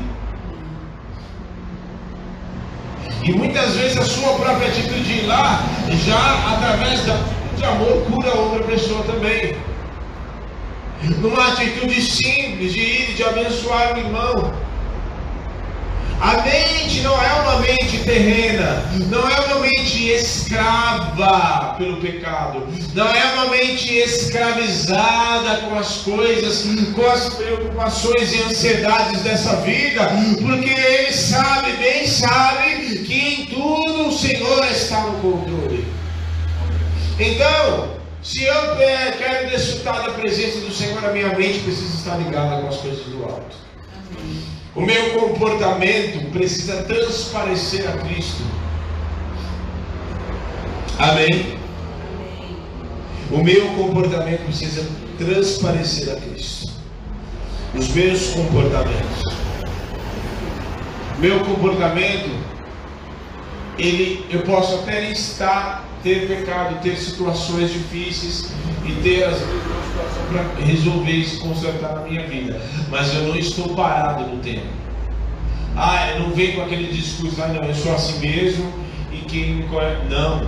E 3.24 3.32
muitas 3.34 3.76
vezes 3.76 3.98
a 3.98 4.04
sua 4.04 4.34
própria 4.34 4.68
atitude 4.68 5.04
de 5.04 5.20
ir 5.20 5.26
lá, 5.28 5.64
já 6.06 6.56
através 6.56 7.06
da, 7.06 7.16
de 7.56 7.64
amor, 7.64 8.04
cura 8.10 8.36
outra 8.36 8.64
pessoa 8.64 9.04
também. 9.04 9.56
Numa 11.20 11.48
atitude 11.50 12.02
simples 12.02 12.74
de 12.74 12.80
ir 12.80 13.14
de 13.16 13.24
abençoar 13.24 13.96
o 13.96 14.00
irmão. 14.00 14.54
A 16.22 16.44
mente 16.44 17.02
não 17.02 17.20
é 17.20 17.34
uma 17.42 17.60
mente 17.62 17.98
terrena, 18.04 18.86
não 19.10 19.28
é 19.28 19.40
uma 19.40 19.60
mente 19.62 20.08
escrava 20.10 21.74
pelo 21.80 21.98
pecado, 21.98 22.68
não 22.94 23.08
é 23.08 23.34
uma 23.34 23.48
mente 23.48 23.92
escravizada 23.92 25.62
com 25.62 25.80
as 25.80 25.98
coisas, 25.98 26.64
com 26.94 27.10
as 27.10 27.34
preocupações 27.34 28.34
e 28.34 28.44
ansiedades 28.44 29.22
dessa 29.22 29.56
vida, 29.58 30.12
porque 30.40 30.70
ele 30.70 31.12
sabe, 31.12 31.72
bem 31.78 32.06
sabe, 32.06 33.00
que 33.00 33.18
em 33.18 33.46
tudo 33.48 34.10
o 34.10 34.12
Senhor 34.12 34.64
está 34.68 35.02
no 35.02 35.20
controle. 35.22 35.88
Então, 37.20 37.96
se 38.22 38.44
eu 38.44 38.76
quero 39.18 39.50
desfrutar 39.50 40.04
da 40.04 40.12
presença 40.12 40.60
do 40.60 40.72
Senhor, 40.72 41.04
a 41.04 41.12
minha 41.14 41.36
mente 41.36 41.60
precisa 41.62 41.96
estar 41.98 42.18
ligada 42.18 42.62
com 42.62 42.68
as 42.68 42.78
coisas 42.78 43.06
do 43.06 43.24
alto. 43.24 43.56
O 44.74 44.82
meu 44.82 45.12
comportamento 45.20 46.32
precisa 46.32 46.84
transparecer 46.84 47.90
a 47.90 47.98
Cristo. 47.98 48.42
Amém? 50.98 51.58
O 53.30 53.44
meu 53.44 53.68
comportamento 53.74 54.46
precisa 54.46 54.88
transparecer 55.18 56.16
a 56.16 56.22
Cristo. 56.22 56.72
Os 57.76 57.90
meus 57.90 58.28
comportamentos. 58.28 59.22
Meu 61.20 61.42
comportamento, 61.42 62.30
ele, 63.78 64.26
eu 64.30 64.42
posso 64.44 64.76
até 64.76 65.12
estar, 65.12 65.86
ter 66.02 66.28
pecado, 66.28 66.82
ter 66.82 66.96
situações 66.96 67.74
difíceis 67.74 68.52
e 68.86 68.94
ter 69.04 69.26
as 69.26 69.38
para 70.32 70.66
resolver 70.66 71.12
isso, 71.12 71.40
consertar 71.42 71.96
na 71.96 72.02
minha 72.02 72.26
vida. 72.28 72.60
Mas 72.90 73.14
eu 73.14 73.28
não 73.28 73.36
estou 73.36 73.70
parado 73.76 74.24
no 74.26 74.42
tempo. 74.42 74.66
Ah, 75.76 76.12
eu 76.12 76.22
não 76.22 76.32
venho 76.32 76.56
com 76.56 76.62
aquele 76.64 76.92
discurso, 76.92 77.42
ah 77.42 77.48
não, 77.48 77.68
eu 77.68 77.76
sou 77.76 77.94
assim 77.94 78.20
mesmo 78.20 78.72
e 79.12 79.18
quem 79.18 79.56
me 79.56 79.64
conhece. 79.64 80.02
Não. 80.10 80.42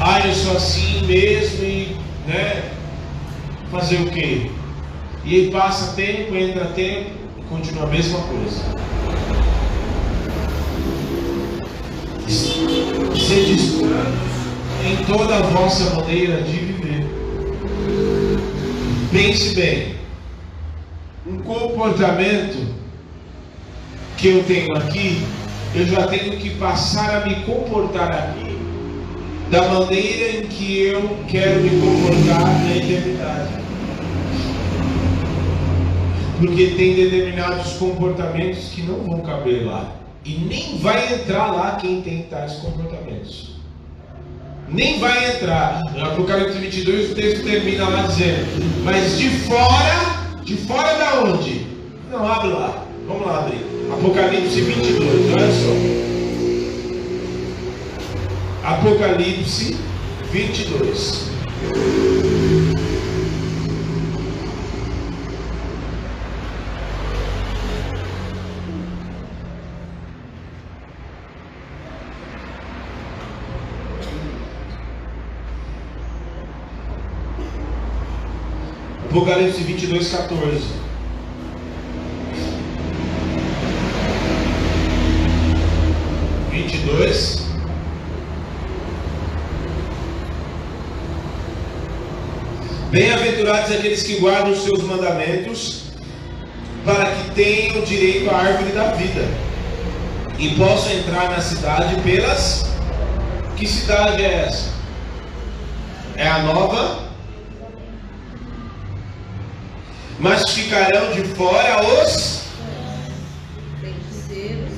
Ah, 0.00 0.20
eu 0.26 0.34
sou 0.34 0.56
assim 0.56 1.06
mesmo 1.06 1.64
e 1.64 1.96
né? 2.26 2.70
Fazer 3.70 3.96
o 3.96 4.10
quê? 4.10 4.50
E 5.24 5.34
aí 5.34 5.50
passa 5.50 5.94
tempo, 5.94 6.34
entra 6.34 6.66
tempo 6.66 7.10
e 7.38 7.42
continua 7.42 7.84
a 7.84 7.86
mesma 7.86 8.18
coisa. 8.20 8.62
Sede 13.16 13.84
em 14.84 15.04
toda 15.06 15.36
a 15.36 15.42
vossa 15.42 15.94
maneira 15.94 16.42
de. 16.42 16.73
Pense 19.14 19.54
bem. 19.54 19.94
Um 21.24 21.38
comportamento 21.38 22.66
que 24.16 24.26
eu 24.26 24.42
tenho 24.42 24.76
aqui, 24.76 25.24
eu 25.72 25.86
já 25.86 26.08
tenho 26.08 26.36
que 26.36 26.50
passar 26.56 27.22
a 27.22 27.24
me 27.24 27.36
comportar 27.44 28.10
aqui 28.10 28.58
da 29.52 29.68
maneira 29.68 30.38
em 30.38 30.46
que 30.48 30.86
eu 30.86 31.16
quero 31.28 31.60
me 31.60 31.70
comportar 31.80 32.40
na 32.64 32.76
eternidade. 32.76 33.54
Porque 36.40 36.66
tem 36.76 36.96
determinados 36.96 37.74
comportamentos 37.74 38.70
que 38.70 38.82
não 38.82 38.96
vão 38.96 39.20
caber 39.20 39.64
lá. 39.64 39.94
E 40.24 40.38
nem 40.38 40.78
vai 40.78 41.14
entrar 41.14 41.52
lá 41.52 41.76
quem 41.80 42.02
tem 42.02 42.24
tais 42.24 42.54
comportamentos 42.54 43.53
nem 44.74 44.98
vai 44.98 45.36
entrar. 45.36 45.80
No 45.94 46.04
Apocalipse 46.04 46.58
22 46.58 47.12
o 47.12 47.14
texto 47.14 47.44
termina 47.44 47.88
lá 47.88 48.02
dizendo: 48.02 48.46
Mas 48.84 49.16
de 49.18 49.30
fora, 49.30 50.40
de 50.42 50.56
fora 50.56 50.94
da 50.94 51.20
onde? 51.22 51.66
Não, 52.10 52.26
abre 52.26 52.50
lá. 52.50 52.84
Vamos 53.06 53.26
lá 53.26 53.38
abrir. 53.40 53.64
Apocalipse 53.92 54.60
22, 54.60 55.32
olha 55.32 55.52
só. 55.52 55.74
Apocalipse 58.68 59.76
22. 60.32 61.24
Apocalipse 79.14 79.62
22, 79.62 80.10
14. 80.10 80.60
Vinte 86.50 86.74
e 86.74 86.78
dois. 86.78 87.46
Bem-aventurados 92.90 93.70
aqueles 93.70 94.02
que 94.02 94.16
guardam 94.16 94.50
os 94.50 94.64
seus 94.64 94.82
mandamentos, 94.82 95.84
para 96.84 97.12
que 97.12 97.30
tenham 97.36 97.84
direito 97.84 98.28
à 98.30 98.36
árvore 98.36 98.72
da 98.72 98.94
vida 98.94 99.28
e 100.40 100.56
possam 100.56 100.92
entrar 100.92 101.30
na 101.30 101.40
cidade 101.40 102.00
pelas. 102.00 102.66
Que 103.56 103.64
cidade 103.64 104.24
é 104.24 104.46
essa? 104.48 104.72
É 106.16 106.26
a 106.26 106.40
nova 106.40 107.13
mas 110.18 110.42
ficarão 110.50 111.10
de 111.12 111.22
fora 111.34 111.82
os 111.82 112.44
feiticeiros, 113.80 114.72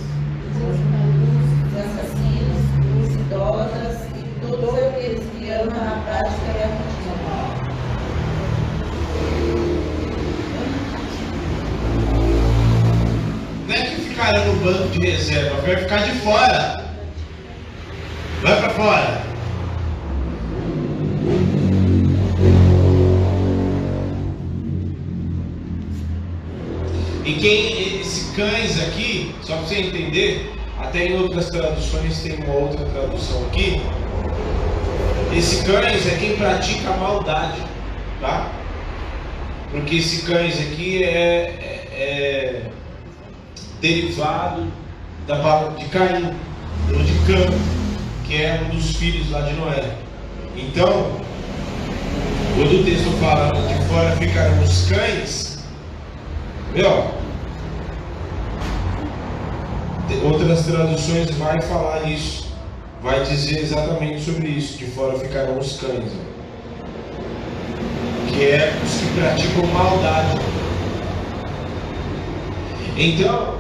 os 0.57 1.79
assassinos, 1.79 2.63
os 3.05 3.15
idólatras 3.15 3.97
e 4.17 4.41
todos 4.41 4.75
aqueles 4.75 5.25
que 5.37 5.51
amam 5.51 5.77
a 5.77 6.03
prática 6.05 6.47
e 6.47 6.63
a 6.63 6.69
mentira. 6.69 7.17
Não 13.69 13.75
é 13.75 13.77
que 13.83 13.97
ficarão 14.03 14.45
no 14.47 14.65
banco 14.65 14.89
de 14.89 15.11
reserva, 15.11 15.61
vai 15.61 15.77
ficar 15.77 15.99
de 15.99 16.13
fora. 16.21 16.87
Vai 18.43 18.61
para 18.61 18.71
fora. 18.71 19.36
E 27.27 27.33
quem 27.35 28.01
esse 28.01 28.33
cães 28.37 28.81
aqui, 28.81 29.35
só 29.43 29.57
para 29.57 29.67
você 29.67 29.81
entender, 29.81 30.55
até 30.79 31.09
em 31.09 31.19
outras 31.21 31.51
traduções 31.51 32.21
tem 32.21 32.37
uma 32.37 32.55
outra 32.55 32.87
tradução 32.87 33.45
aqui. 33.49 33.83
Esse 35.37 35.65
cães 35.65 36.07
é 36.07 36.17
quem 36.21 36.37
pratica 36.37 36.89
a 36.89 36.97
maldade. 36.97 37.61
tá? 38.21 38.49
Porque 39.73 39.97
esse 39.97 40.23
cães 40.23 40.61
aqui 40.61 41.03
é, 41.03 41.09
é, 41.11 42.01
é 42.01 42.63
derivado 43.81 44.71
da 45.27 45.37
palavra 45.37 45.79
de 45.81 45.85
Caim, 45.87 46.33
ou 46.95 47.03
de 47.03 47.13
Cã, 47.27 47.53
que 48.25 48.41
é 48.41 48.61
um 48.65 48.77
dos 48.77 48.95
filhos 48.95 49.29
lá 49.33 49.41
de 49.41 49.55
Noé. 49.55 49.97
Então, 50.57 51.11
quando 52.55 52.81
o 52.81 52.85
texto 52.85 53.11
fala 53.21 53.53
de 53.67 53.75
fora 53.89 54.15
ficarão 54.17 54.63
os 54.63 54.89
cães, 54.89 55.56
outras 60.23 60.67
traduções 60.67 61.31
vai 61.31 61.61
falar 61.63 62.03
isso, 62.03 62.55
vai 63.03 63.23
dizer 63.25 63.61
exatamente 63.61 64.23
sobre 64.23 64.49
isso, 64.49 64.77
de 64.77 64.87
fora 64.87 65.19
ficarão 65.19 65.59
os 65.59 65.81
cães, 65.81 66.13
que 68.29 68.45
é 68.45 68.79
os 68.85 68.95
que 68.99 69.07
praticam 69.15 69.67
maldade. 69.73 70.39
Então, 72.99 73.59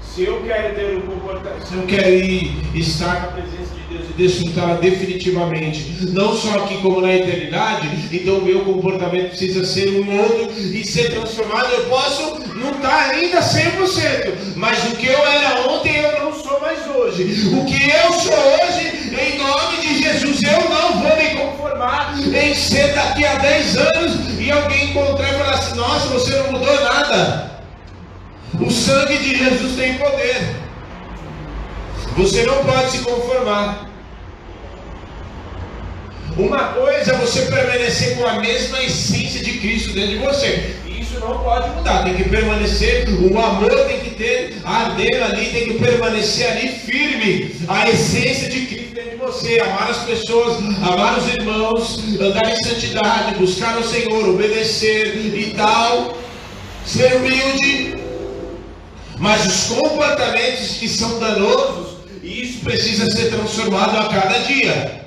se 0.00 0.24
eu 0.24 0.42
quero 0.42 0.74
ter 0.74 0.96
um 0.96 1.02
comportamento, 1.02 1.62
se 1.66 1.74
eu 1.74 1.86
quero 1.86 2.08
ir, 2.08 2.56
estar 2.74 3.20
na 3.20 3.26
presença 3.28 3.74
de 3.74 3.79
Deus 3.90 4.08
e 4.08 4.12
desfrutar 4.12 4.78
definitivamente, 4.78 5.84
não 6.12 6.34
só 6.34 6.58
aqui 6.60 6.78
como 6.78 7.00
na 7.00 7.12
eternidade, 7.12 7.88
então 8.12 8.38
o 8.38 8.44
meu 8.44 8.60
comportamento 8.60 9.30
precisa 9.30 9.64
ser 9.64 9.88
um 10.00 10.20
outro 10.20 10.52
e 10.58 10.84
ser 10.84 11.10
transformado. 11.10 11.72
Eu 11.72 11.86
posso 11.86 12.40
não 12.54 12.70
estar 12.70 13.10
ainda 13.10 13.40
100%, 13.40 14.32
mas 14.54 14.78
o 14.92 14.96
que 14.96 15.06
eu 15.06 15.18
era 15.26 15.68
ontem 15.68 15.96
eu 15.96 16.24
não 16.24 16.32
sou 16.32 16.60
mais 16.60 16.78
hoje. 16.86 17.50
O 17.52 17.64
que 17.64 17.90
eu 17.90 18.12
sou 18.12 18.34
hoje, 18.34 19.12
em 19.18 19.38
nome 19.38 19.76
de 19.80 20.02
Jesus, 20.02 20.40
eu 20.42 20.70
não 20.70 21.00
vou 21.00 21.16
me 21.16 21.30
conformar 21.30 22.14
em 22.16 22.54
ser 22.54 22.94
daqui 22.94 23.24
a 23.24 23.34
10 23.34 23.76
anos 23.76 24.38
e 24.38 24.50
alguém 24.52 24.90
encontrar 24.90 25.28
e 25.28 25.38
falar 25.38 25.54
assim: 25.54 25.74
nossa, 25.76 26.06
você 26.08 26.36
não 26.38 26.52
mudou 26.52 26.80
nada. 26.80 27.50
O 28.60 28.70
sangue 28.70 29.16
de 29.18 29.36
Jesus 29.36 29.76
tem 29.76 29.94
poder. 29.94 30.69
Você 32.20 32.42
não 32.42 32.62
pode 32.62 32.90
se 32.90 32.98
conformar. 32.98 33.88
Uma 36.36 36.64
coisa 36.74 37.12
é 37.12 37.16
você 37.16 37.46
permanecer 37.46 38.18
com 38.18 38.26
a 38.26 38.34
mesma 38.34 38.82
essência 38.82 39.42
de 39.42 39.52
Cristo 39.58 39.94
dentro 39.94 40.10
de 40.10 40.18
você. 40.18 40.76
Isso 40.86 41.18
não 41.18 41.38
pode 41.38 41.70
mudar. 41.70 42.04
Tem 42.04 42.14
que 42.14 42.28
permanecer, 42.28 43.08
o 43.08 43.38
amor 43.38 43.70
tem 43.86 44.00
que 44.00 44.10
ter, 44.10 44.58
arder 44.62 45.22
ali, 45.22 45.46
tem 45.46 45.64
que 45.64 45.74
permanecer 45.78 46.50
ali 46.50 46.68
firme. 46.68 47.54
A 47.66 47.88
essência 47.88 48.50
de 48.50 48.66
Cristo 48.66 48.94
dentro 48.94 49.10
de 49.12 49.16
você. 49.16 49.58
Amar 49.60 49.90
as 49.90 50.04
pessoas, 50.04 50.58
amar 50.82 51.18
os 51.18 51.26
irmãos, 51.26 52.04
andar 52.20 52.52
em 52.52 52.56
santidade, 52.56 53.36
buscar 53.36 53.78
o 53.78 53.82
Senhor, 53.82 54.28
obedecer 54.28 55.16
e 55.16 55.54
tal. 55.56 56.18
Ser 56.84 57.16
humilde, 57.16 57.94
mas 59.20 59.46
os 59.46 59.76
comportamentos 59.76 60.78
que 60.78 60.88
são 60.88 61.18
danosos, 61.18 61.89
isso 62.22 62.60
precisa 62.64 63.10
ser 63.10 63.30
transformado 63.30 63.96
a 63.96 64.08
cada 64.08 64.38
dia. 64.40 65.00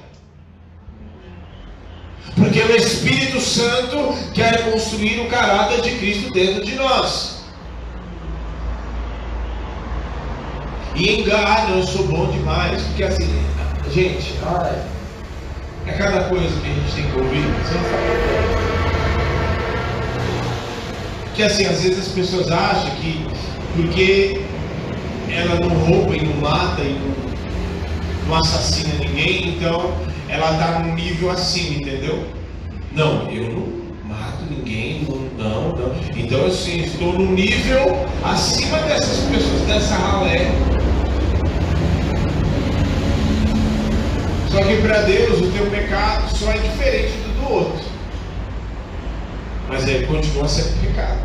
Porque 2.36 2.60
o 2.60 2.76
Espírito 2.76 3.40
Santo 3.40 4.18
quer 4.34 4.72
construir 4.72 5.20
o 5.20 5.30
caráter 5.30 5.82
de 5.82 5.92
Cristo 5.98 6.32
dentro 6.32 6.66
de 6.66 6.76
nós. 6.76 7.44
E 10.96 11.20
engano, 11.20 11.78
eu 11.78 11.84
sou 11.84 12.08
bom 12.08 12.32
demais. 12.32 12.82
Porque 12.82 13.04
assim, 13.04 13.30
gente, 13.92 14.34
ai, 14.46 14.82
é 15.86 15.92
cada 15.92 16.24
coisa 16.26 16.60
que 16.60 16.70
a 16.70 16.74
gente 16.74 16.96
tem 16.96 17.12
que 17.12 17.18
ouvir. 17.18 17.42
Você 17.42 17.74
não 17.76 17.84
fala. 17.84 18.74
Que 21.36 21.44
assim, 21.44 21.66
às 21.66 21.82
vezes 21.82 22.08
as 22.08 22.14
pessoas 22.14 22.52
acham 22.52 22.92
que 22.96 23.26
porque 23.76 24.43
ela 25.30 25.60
não 25.60 25.70
rouba 25.70 26.16
e 26.16 26.26
não 26.26 26.36
mata 26.42 26.82
e 26.82 26.94
não, 26.94 28.28
não 28.28 28.36
assassina 28.36 28.94
ninguém, 29.00 29.50
então 29.50 29.94
ela 30.30 30.52
está 30.52 30.80
num 30.80 30.96
nível 30.96 31.32
acima, 31.32 31.76
entendeu? 31.76 32.28
Não, 32.94 33.30
eu 33.30 33.52
não 33.52 33.84
mato 34.08 34.44
ninguém, 34.50 35.08
não, 35.08 35.18
não, 35.38 35.70
não. 35.70 35.96
Então 36.16 36.46
assim, 36.46 36.82
estou 36.82 37.14
num 37.14 37.34
nível 37.34 38.06
acima 38.24 38.78
dessas 38.80 39.20
pessoas, 39.30 39.62
dessa 39.68 39.96
ralé. 39.96 40.52
Só 44.50 44.62
que 44.64 44.82
para 44.84 45.02
Deus 45.02 45.42
o 45.42 45.52
teu 45.52 45.66
pecado 45.72 46.30
só 46.38 46.52
é 46.52 46.58
diferente 46.58 47.14
do 47.18 47.34
do 47.44 47.54
outro. 47.54 47.86
Mas 49.68 49.88
ele 49.88 50.06
continua 50.06 50.48
sendo 50.48 50.80
pecado. 50.82 51.20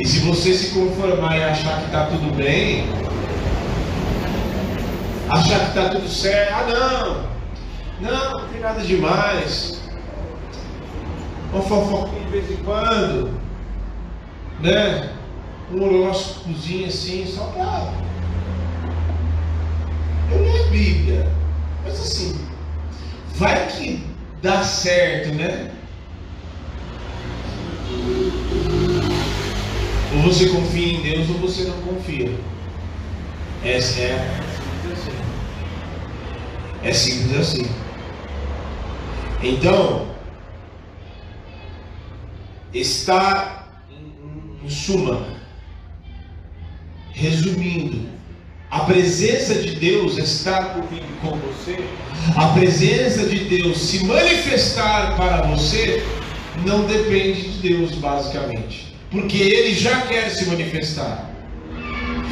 E 0.00 0.08
se 0.08 0.20
você 0.20 0.54
se 0.54 0.70
conformar 0.70 1.36
e 1.36 1.42
achar 1.44 1.78
que 1.80 1.86
está 1.86 2.06
tudo 2.06 2.34
bem, 2.34 2.86
achar 5.28 5.60
que 5.60 5.66
está 5.66 5.90
tudo 5.90 6.08
certo, 6.08 6.54
ah 6.54 7.28
não, 8.00 8.10
não, 8.10 8.30
não 8.40 8.48
tem 8.48 8.60
nada 8.60 8.80
demais. 8.80 9.82
Uma 11.52 11.62
fofoquinha 11.62 12.24
de 12.24 12.30
vez 12.30 12.50
em 12.50 12.56
quando, 12.64 13.38
né? 14.60 15.10
Um 15.70 15.82
horóscopozinho 15.84 16.86
assim, 16.86 17.26
só 17.26 17.44
para. 17.48 17.92
Eu 20.32 20.42
leio 20.42 20.64
a 20.64 20.68
Bíblia, 20.70 21.32
mas 21.84 22.00
assim, 22.00 22.40
vai 23.34 23.66
que 23.66 24.02
dá 24.40 24.62
certo, 24.62 25.34
né? 25.34 25.70
Ou 30.14 30.22
você 30.22 30.48
confia 30.48 30.92
em 30.92 31.02
Deus 31.02 31.28
ou 31.30 31.38
você 31.38 31.64
não 31.64 31.80
confia. 31.82 32.34
Essa 33.64 34.00
é 34.00 34.40
É 36.82 36.92
simples 36.92 37.36
assim. 37.36 37.70
Então, 39.42 40.08
está 42.72 43.66
em 44.64 44.68
suma, 44.68 45.26
resumindo, 47.12 48.08
a 48.70 48.80
presença 48.80 49.54
de 49.54 49.76
Deus 49.76 50.16
estar 50.16 50.74
comigo 50.74 51.06
com 51.20 51.36
você, 51.38 51.76
a 52.36 52.48
presença 52.48 53.26
de 53.26 53.44
Deus 53.44 53.78
se 53.78 54.04
manifestar 54.04 55.16
para 55.16 55.42
você, 55.42 56.04
não 56.64 56.84
depende 56.86 57.50
de 57.50 57.68
Deus, 57.68 57.92
basicamente. 57.96 58.89
Porque 59.10 59.36
Ele 59.36 59.74
já 59.74 60.02
quer 60.02 60.30
se 60.30 60.46
manifestar. 60.46 61.30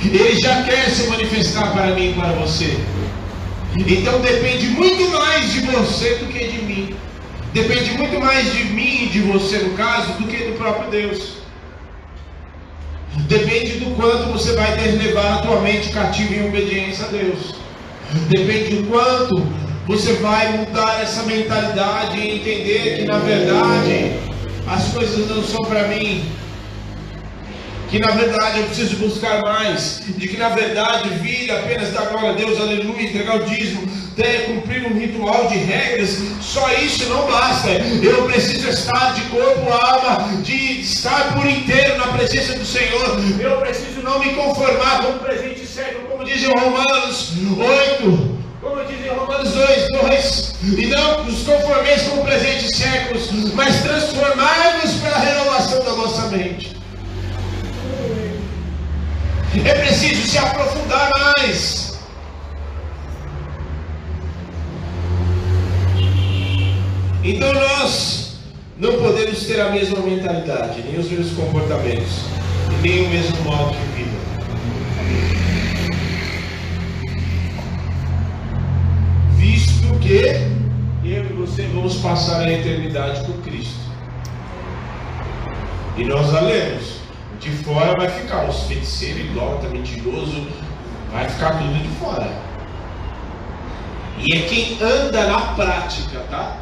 Ele 0.04 0.40
já 0.40 0.62
quer 0.62 0.88
se 0.90 1.08
manifestar 1.08 1.72
para 1.72 1.94
mim 1.94 2.10
e 2.10 2.14
para 2.14 2.32
você. 2.32 2.78
Então 3.76 4.20
depende 4.20 4.68
muito 4.68 5.10
mais 5.10 5.52
de 5.52 5.60
você 5.60 6.14
do 6.16 6.26
que 6.26 6.46
de 6.46 6.58
mim. 6.64 6.94
Depende 7.52 7.90
muito 7.92 8.20
mais 8.20 8.52
de 8.52 8.64
mim 8.64 9.04
e 9.04 9.06
de 9.06 9.20
você, 9.20 9.58
no 9.58 9.70
caso, 9.70 10.12
do 10.12 10.28
que 10.28 10.36
do 10.36 10.58
próprio 10.58 10.90
Deus. 10.90 11.38
Depende 13.26 13.78
do 13.80 13.96
quanto 13.96 14.32
você 14.32 14.52
vai 14.52 14.76
levar 14.76 15.34
a 15.34 15.38
tua 15.38 15.60
mente 15.60 15.90
cativa 15.90 16.34
em 16.34 16.48
obediência 16.48 17.06
a 17.06 17.08
Deus. 17.08 17.54
Depende 18.28 18.76
do 18.76 18.88
quanto 18.88 19.46
você 19.86 20.12
vai 20.14 20.58
mudar 20.58 21.02
essa 21.02 21.22
mentalidade 21.22 22.18
e 22.18 22.36
entender 22.36 22.98
que 22.98 23.04
na 23.04 23.18
verdade 23.18 24.12
as 24.66 24.88
coisas 24.92 25.28
não 25.28 25.42
são 25.42 25.62
para 25.64 25.88
mim, 25.88 26.24
que 27.88 27.98
na 27.98 28.10
verdade 28.10 28.60
eu 28.60 28.66
preciso 28.66 28.96
buscar 28.96 29.40
mais, 29.42 30.02
de 30.06 30.28
que 30.28 30.36
na 30.36 30.50
verdade 30.50 31.08
vir 31.20 31.50
apenas 31.50 31.92
dar 31.92 32.06
glória 32.06 32.30
a 32.30 32.32
Deus, 32.34 32.60
aleluia, 32.60 33.02
entregar 33.02 33.36
o 33.36 33.44
dízimo, 33.44 33.88
ter, 34.14 34.46
cumprir 34.46 34.86
um 34.86 34.98
ritual 34.98 35.48
de 35.48 35.56
regras, 35.56 36.18
só 36.40 36.70
isso 36.74 37.08
não 37.08 37.26
basta. 37.26 37.70
Eu 37.70 38.24
preciso 38.24 38.68
estar 38.68 39.14
de 39.14 39.22
corpo, 39.22 39.72
alma, 39.72 40.42
de 40.42 40.80
estar 40.80 41.34
por 41.34 41.46
inteiro 41.46 41.96
na 41.96 42.08
presença 42.08 42.58
do 42.58 42.66
Senhor. 42.66 43.18
Eu 43.40 43.56
preciso 43.58 44.02
não 44.02 44.18
me 44.18 44.34
conformar 44.34 45.02
com 45.02 45.12
o 45.12 45.18
presente 45.20 45.66
século, 45.66 46.08
como 46.08 46.24
diz 46.24 46.42
em 46.42 46.48
Romanos 46.48 47.32
8. 47.58 48.38
Como 48.60 48.84
diz 48.84 49.06
em 49.06 49.08
Romanos 49.08 49.52
2, 49.52 49.86
2, 50.02 50.54
e 50.78 50.86
não 50.88 51.24
nos 51.24 51.42
conformeis 51.44 52.02
com 52.02 52.20
o 52.20 52.24
presente 52.24 52.76
séculos, 52.76 53.30
mas 53.54 53.82
transformai-nos 53.82 54.94
pela 54.94 55.18
renovação 55.18 55.84
da 55.84 55.92
nossa 55.92 56.26
mente. 56.26 56.77
É 59.64 59.74
preciso 59.74 60.26
se 60.28 60.38
aprofundar 60.38 61.10
mais. 61.36 61.98
Então 67.24 67.52
nós 67.52 68.38
não 68.78 68.92
podemos 68.98 69.44
ter 69.44 69.60
a 69.60 69.70
mesma 69.70 69.98
mentalidade, 70.00 70.82
nem 70.82 70.98
os 70.98 71.10
mesmos 71.10 71.32
comportamentos, 71.32 72.24
nem 72.80 73.06
o 73.06 73.08
mesmo 73.10 73.36
modo 73.42 73.72
de 73.72 74.02
vida. 74.02 74.18
Visto 79.36 79.78
Porque 79.88 80.40
eu 81.04 81.24
e 81.24 81.32
você 81.34 81.62
vamos 81.74 81.96
passar 81.96 82.40
a 82.40 82.52
eternidade 82.52 83.24
com 83.26 83.32
Cristo. 83.42 83.78
E 85.96 86.04
nós 86.04 86.34
a 86.34 86.40
lemos. 86.40 86.98
De 87.40 87.50
fora 87.62 87.94
vai 87.96 88.08
ficar 88.08 88.48
os 88.48 88.64
feiticeiros, 88.64 89.20
idólatra, 89.20 89.70
mentiroso, 89.70 90.46
vai 91.12 91.28
ficar 91.28 91.52
tudo 91.52 91.82
de 91.82 91.88
fora. 92.00 92.28
E 94.18 94.36
é 94.36 94.42
quem 94.42 94.78
anda 94.82 95.26
na 95.26 95.40
prática, 95.54 96.18
tá? 96.30 96.56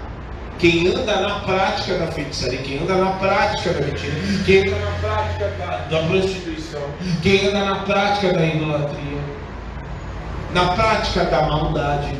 Quem 0.58 0.88
anda 0.88 1.20
na 1.20 1.40
prática 1.40 1.98
da 1.98 2.06
feitiçaria, 2.08 2.58
quem 2.58 2.82
anda 2.82 2.96
na 2.96 3.12
prática 3.12 3.72
da 3.74 3.86
mentira, 3.86 4.14
quem 4.44 4.60
anda 4.60 4.78
na 4.78 4.90
prática 5.00 5.48
da, 5.58 5.76
da 5.90 6.06
prostituição, 6.06 6.82
quem 7.22 7.48
anda 7.48 7.64
na 7.64 7.76
prática 7.76 8.32
da 8.32 8.46
idolatria, 8.46 9.20
na 10.54 10.66
prática 10.68 11.24
da 11.24 11.42
maldade. 11.42 12.14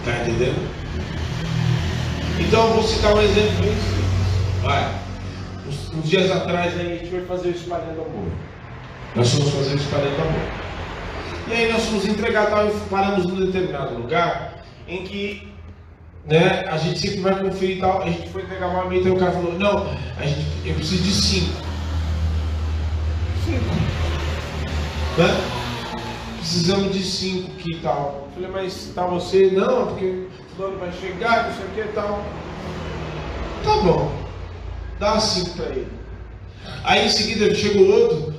Está 0.00 0.22
entendendo? 0.22 0.81
Então 2.40 2.68
eu 2.68 2.74
vou 2.74 2.82
citar 2.82 3.14
um 3.14 3.20
exemplo 3.20 3.62
bem 3.62 3.74
simples. 3.74 4.62
Vai. 4.62 4.94
Uns, 5.68 5.92
uns 5.94 6.08
dias 6.08 6.30
atrás 6.30 6.78
aí, 6.78 6.92
a 6.92 6.96
gente 6.96 7.10
vai 7.10 7.24
fazer 7.24 7.48
o 7.48 7.52
espalhando 7.52 8.00
amor. 8.00 8.32
Nós 9.14 9.32
vamos 9.34 9.52
fazer 9.52 9.72
o 9.72 9.76
espalhando 9.76 10.20
amor. 10.20 10.72
E 11.48 11.52
aí 11.52 11.72
nós 11.72 11.84
fomos 11.84 12.06
entregar, 12.06 12.46
tal, 12.46 12.68
e 12.68 12.70
paramos 12.88 13.26
num 13.26 13.44
determinado 13.44 13.94
lugar 13.94 14.64
em 14.86 15.02
que 15.04 15.52
né, 16.26 16.64
a 16.68 16.76
gente 16.76 17.00
sempre 17.00 17.20
vai 17.20 17.38
conferir 17.42 17.80
tal. 17.80 18.02
A 18.02 18.06
gente 18.06 18.28
foi 18.28 18.42
entregar 18.42 18.68
uma 18.68 18.84
meta 18.84 19.08
e 19.08 19.10
o 19.10 19.16
cara 19.16 19.32
falou, 19.32 19.58
não, 19.58 19.86
a 20.18 20.26
gente, 20.26 20.46
eu 20.64 20.74
preciso 20.74 21.02
de 21.02 21.10
cinco. 21.12 21.62
Cinco. 23.44 23.74
Né? 25.18 25.62
Precisamos 26.38 26.92
de 26.94 27.02
cinco 27.02 27.50
aqui 27.52 27.72
e 27.72 27.78
tal. 27.80 28.28
Eu 28.28 28.34
falei, 28.34 28.50
mas 28.50 28.92
tá 28.94 29.06
você? 29.06 29.50
Não, 29.50 29.88
porque 29.88 30.26
fulano 30.56 30.78
vai 30.78 30.92
chegar, 30.92 31.48
não 31.48 31.56
sei 31.56 31.64
o 31.64 31.68
que 31.70 31.80
e 31.80 31.92
tal. 31.92 32.24
Tá 33.64 33.76
bom. 33.76 34.12
Dá 34.98 35.20
cinco 35.20 35.56
para 35.56 35.66
ele. 35.66 35.88
Aí 36.84 37.06
em 37.06 37.08
seguida 37.08 37.54
chegou 37.54 37.88
outro. 37.88 38.34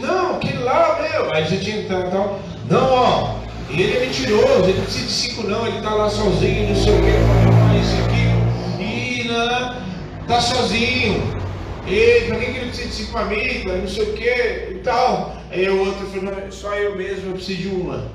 Não, 0.00 0.36
aquele 0.36 0.58
lá, 0.58 0.98
meu. 1.00 1.32
Aí 1.32 1.44
já 1.44 1.58
tinha 1.58 1.82
entrado 1.82 2.08
e 2.08 2.10
tal. 2.10 2.40
Não, 2.68 2.92
ó. 2.92 3.38
Ele 3.70 3.96
é 3.96 4.00
mentiroso, 4.00 4.64
ele 4.64 4.78
não 4.78 4.84
precisa 4.84 5.06
de 5.06 5.12
cinco 5.12 5.42
não, 5.42 5.66
ele 5.66 5.82
tá 5.82 5.90
lá 5.94 6.08
sozinho, 6.08 6.70
não 6.70 6.74
sei 6.74 6.94
o 6.94 7.02
que, 7.02 7.78
isso 7.78 8.02
aqui. 8.02 8.82
E 8.82 9.28
né, 9.28 9.82
tá 10.26 10.40
sozinho. 10.40 11.38
E 11.86 12.24
pra 12.26 12.36
que 12.38 12.44
ele 12.44 12.68
precisa 12.68 12.88
de 12.88 12.94
cinco 12.94 13.18
amigas, 13.18 13.80
não 13.80 13.88
sei 13.88 14.04
o 14.04 14.12
que 14.14 14.68
e 14.70 14.80
tal. 14.82 15.36
Aí 15.50 15.68
o 15.68 15.80
outro 15.80 16.06
falou, 16.06 16.34
não, 16.34 16.50
só 16.52 16.74
eu 16.76 16.96
mesmo, 16.96 17.28
eu 17.28 17.34
preciso 17.34 17.60
de 17.60 17.68
uma. 17.68 18.06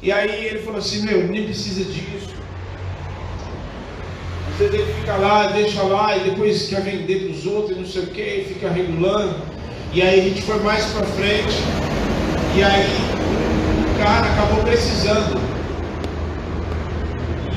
E 0.00 0.12
aí 0.12 0.46
ele 0.46 0.60
falou 0.60 0.78
assim, 0.78 1.02
meu, 1.02 1.26
nem 1.26 1.44
precisa 1.44 1.84
disso. 1.84 2.30
Às 4.56 4.60
vezes 4.60 4.74
ele 4.74 4.94
fica 4.94 5.16
lá, 5.16 5.48
deixa 5.48 5.82
lá 5.82 6.16
e 6.16 6.30
depois 6.30 6.66
quer 6.70 6.80
vender 6.80 7.24
para 7.24 7.36
os 7.36 7.44
outros 7.44 7.76
e 7.76 7.80
não 7.80 7.86
sei 7.86 8.04
o 8.04 8.06
que, 8.06 8.46
fica 8.48 8.70
regulando. 8.70 9.36
E 9.92 10.00
aí 10.00 10.18
a 10.18 10.22
gente 10.22 10.40
foi 10.40 10.58
mais 10.60 10.82
para 10.92 11.04
frente. 11.04 11.58
E 12.56 12.62
aí 12.62 12.86
o 13.94 13.98
cara 14.02 14.26
acabou 14.32 14.64
precisando. 14.64 15.38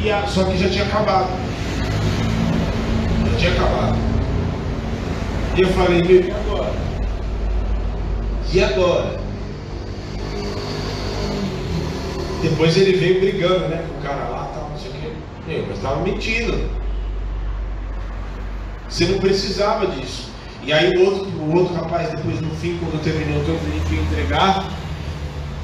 E 0.04 0.12
a, 0.12 0.28
só 0.28 0.44
que 0.44 0.58
já 0.58 0.68
tinha 0.68 0.84
acabado. 0.84 1.30
Já 3.32 3.38
tinha 3.38 3.52
acabado. 3.54 3.98
E 5.56 5.62
eu 5.62 5.70
falei, 5.70 6.04
meu, 6.04 6.22
e 6.22 6.32
agora? 6.32 6.74
E 8.52 8.62
agora? 8.62 9.20
Depois 12.42 12.76
ele 12.76 12.98
veio 12.98 13.22
brigando, 13.22 13.70
né, 13.70 13.86
com 13.88 14.00
o 14.00 14.04
cara 14.04 14.28
lá, 14.28 14.52
tal, 14.54 14.70
não 14.70 14.78
sei 14.78 14.92
o. 14.92 15.48
Meu, 15.48 15.66
mas 15.66 15.78
estava 15.78 16.02
mentindo. 16.02 16.79
Você 18.90 19.06
não 19.06 19.20
precisava 19.20 19.88
disso. 19.88 20.30
E 20.64 20.74
aí 20.74 20.98
o 20.98 21.06
outro, 21.06 21.26
o 21.26 21.56
outro 21.56 21.74
rapaz, 21.76 22.10
depois 22.10 22.42
no 22.42 22.50
fim, 22.56 22.78
quando 22.80 23.02
terminou 23.04 23.44
todo, 23.46 23.60
gente 23.74 23.96
ia 23.96 24.02
entregar. 24.02 24.68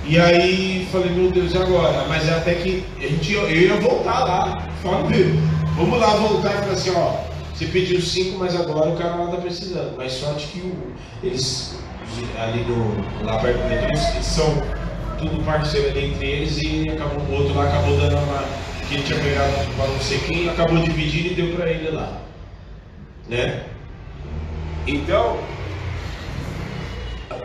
E 0.05 0.19
aí 0.19 0.87
falei, 0.91 1.09
meu 1.09 1.31
Deus, 1.31 1.53
e 1.53 1.57
agora? 1.57 2.05
Mas 2.07 2.27
é 2.27 2.35
até 2.35 2.53
que 2.55 2.85
a 2.97 3.01
gente, 3.01 3.33
eu 3.33 3.49
ia 3.49 3.75
voltar 3.75 4.23
lá. 4.23 4.67
Falei, 4.81 5.39
vamos 5.75 5.99
lá 5.99 6.15
voltar 6.15 6.53
e 6.53 6.57
falar 6.57 6.73
assim, 6.73 6.91
ó, 6.95 7.25
você 7.53 7.65
pediu 7.65 7.99
cinco, 8.01 8.37
mas 8.37 8.55
agora 8.55 8.91
o 8.91 8.95
cara 8.95 9.15
lá 9.15 9.25
está 9.25 9.37
precisando. 9.37 9.95
Mas 9.97 10.13
sorte 10.13 10.47
que 10.47 10.59
o, 10.59 10.93
eles 11.23 11.75
ali 12.39 12.63
no, 12.63 13.25
lá 13.25 13.39
perto 13.39 13.67
dele, 13.67 13.85
eles, 13.85 14.09
eles 14.13 14.25
são 14.25 14.61
tudo 15.17 15.43
parceiro 15.43 15.89
ali 15.89 16.11
entre 16.11 16.27
eles 16.27 16.57
e 16.61 16.89
acabou, 16.89 17.19
o 17.25 17.33
outro 17.33 17.55
lá 17.55 17.65
acabou 17.65 17.97
dando 17.97 18.17
uma. 18.17 18.43
que 18.87 18.95
ele 18.95 19.03
tinha 19.03 19.19
pegado 19.19 19.51
para 19.75 19.87
não 19.87 19.99
sei 19.99 20.19
quem, 20.19 20.49
acabou 20.49 20.77
dividindo 20.79 21.29
e 21.29 21.33
deu 21.33 21.55
para 21.55 21.69
ele 21.69 21.89
lá. 21.91 22.21
Né? 23.27 23.63
Então, 24.87 25.39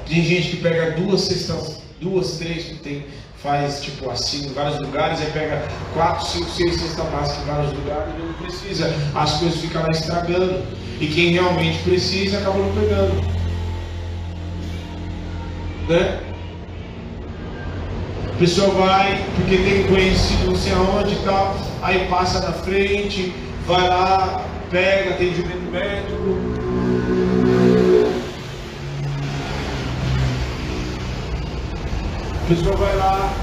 tem 0.06 0.22
gente 0.22 0.50
que 0.50 0.56
pega 0.58 0.92
duas 0.92 1.22
cestas, 1.22 1.82
duas, 2.00 2.36
três, 2.38 2.66
tem, 2.82 3.06
faz 3.42 3.80
tipo 3.80 4.10
assim 4.10 4.46
em 4.46 4.52
vários 4.52 4.78
lugares, 4.80 5.20
aí 5.20 5.30
pega 5.30 5.62
quatro, 5.94 6.26
cinco, 6.26 6.50
seis 6.50 6.80
cestas 6.80 7.06
básicas 7.06 7.42
em 7.42 7.46
vários 7.46 7.72
lugares 7.72 8.14
e 8.14 8.22
não 8.22 8.32
precisa. 8.34 8.94
As 9.14 9.32
coisas 9.38 9.60
ficam 9.60 9.82
lá 9.82 9.90
estragando. 9.90 10.62
E 11.00 11.06
quem 11.06 11.30
realmente 11.30 11.82
precisa 11.82 12.38
acaba 12.38 12.58
não 12.58 12.74
pegando. 12.74 13.24
Né? 15.88 16.20
A 18.28 18.38
pessoa 18.38 18.68
vai, 18.70 19.24
porque 19.36 19.56
tem 19.56 19.86
conhecido 19.86 20.46
não 20.46 20.56
sei 20.56 20.72
aonde 20.72 21.14
e 21.14 21.18
tal, 21.24 21.56
aí 21.82 22.06
passa 22.08 22.40
na 22.40 22.52
frente, 22.52 23.34
vai 23.66 23.88
lá, 23.88 24.44
pega 24.70 25.10
atendimento 25.10 25.70
médico. 25.72 26.38
A 32.44 32.48
pessoa 32.48 32.76
vai 32.76 32.96
lá 32.96 33.34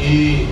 e 0.00 0.48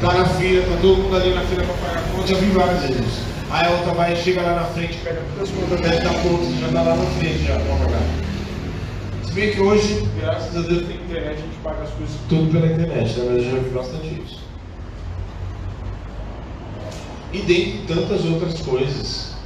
tá 0.00 0.12
na 0.12 0.24
fila, 0.26 0.62
tá 0.62 0.78
todo 0.80 1.02
mundo 1.02 1.16
ali 1.16 1.34
na 1.34 1.40
fila 1.42 1.64
para 1.64 1.74
pagar 1.74 1.98
a 1.98 2.12
conta, 2.12 2.26
já 2.28 2.36
vi 2.36 2.46
várias 2.46 2.82
vezes. 2.82 3.28
Aí 3.50 3.66
a 3.66 3.70
outra 3.70 3.94
vai, 3.94 4.14
chega 4.14 4.42
lá 4.42 4.54
na 4.54 4.64
frente, 4.64 4.98
pega 4.98 5.22
todas 5.34 5.48
as 5.48 5.54
contas 5.54 5.80
dela, 5.80 6.00
tá 6.00 6.20
pronto, 6.20 6.60
já 6.60 6.68
tá 6.68 6.82
lá 6.82 6.96
na 6.96 7.06
frente 7.18 7.44
já, 7.44 7.54
pra 7.58 7.76
pagar. 7.76 8.02
Se 9.24 9.32
bem 9.32 9.52
que 9.52 9.60
hoje, 9.60 10.08
graças 10.20 10.56
a 10.56 10.68
Deus, 10.68 10.86
tem 10.86 10.96
internet, 10.96 11.32
a 11.32 11.42
gente 11.42 11.58
paga 11.62 11.82
as 11.82 11.90
coisas 11.90 12.16
tudo 12.28 12.52
pela 12.52 12.66
internet, 12.66 13.18
né? 13.18 13.26
mas 13.28 13.44
eu 13.44 13.50
já 13.50 13.58
vi 13.58 13.70
bastante 13.70 14.22
isso. 14.24 14.37
E 17.32 17.38
dentre 17.38 17.84
tantas 17.86 18.24
outras 18.24 18.60
coisas. 18.62 19.36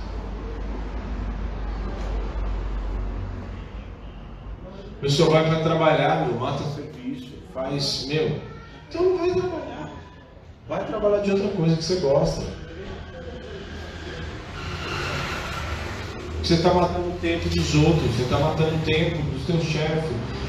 A 4.99 5.01
pessoa 5.03 5.31
vai 5.31 5.45
para 5.49 5.65
trabalhar, 5.65 6.27
meu, 6.27 6.39
mata 6.39 6.63
serviço, 6.63 7.33
faz, 7.53 8.07
meu. 8.07 8.41
Então 8.89 9.03
não 9.03 9.19
vai 9.19 9.31
trabalhar. 9.31 9.91
Vai 10.69 10.87
trabalhar 10.87 11.19
de 11.19 11.31
outra 11.33 11.49
coisa 11.49 11.77
que 11.77 11.83
você 11.83 11.97
gosta. 11.97 12.63
Você 16.43 16.55
está 16.55 16.75
matando 16.75 17.09
o 17.09 17.19
tempo 17.21 17.49
dos 17.49 17.75
outros, 17.75 18.03
você 18.17 18.23
está 18.23 18.39
matando 18.39 18.75
o 18.75 18.79
tempo 18.81 19.23
do 19.23 19.47
seu 19.47 19.61
chefe. 19.61 20.09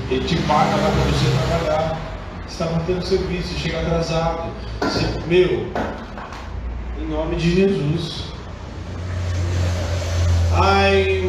Ele 0.10 0.26
te 0.26 0.36
paga 0.44 0.76
lá 0.76 0.92
para 0.92 1.12
você 1.12 1.48
trabalhar. 1.48 2.00
Você 2.42 2.64
está 2.64 2.66
matando 2.66 3.00
o 3.00 3.04
serviço, 3.04 3.60
chega 3.60 3.82
atrasado. 3.82 4.52
Você, 4.82 5.20
meu, 5.28 5.72
em 7.04 7.10
nome 7.10 7.36
de 7.36 7.56
Jesus. 7.56 8.24
Ai, 10.54 11.22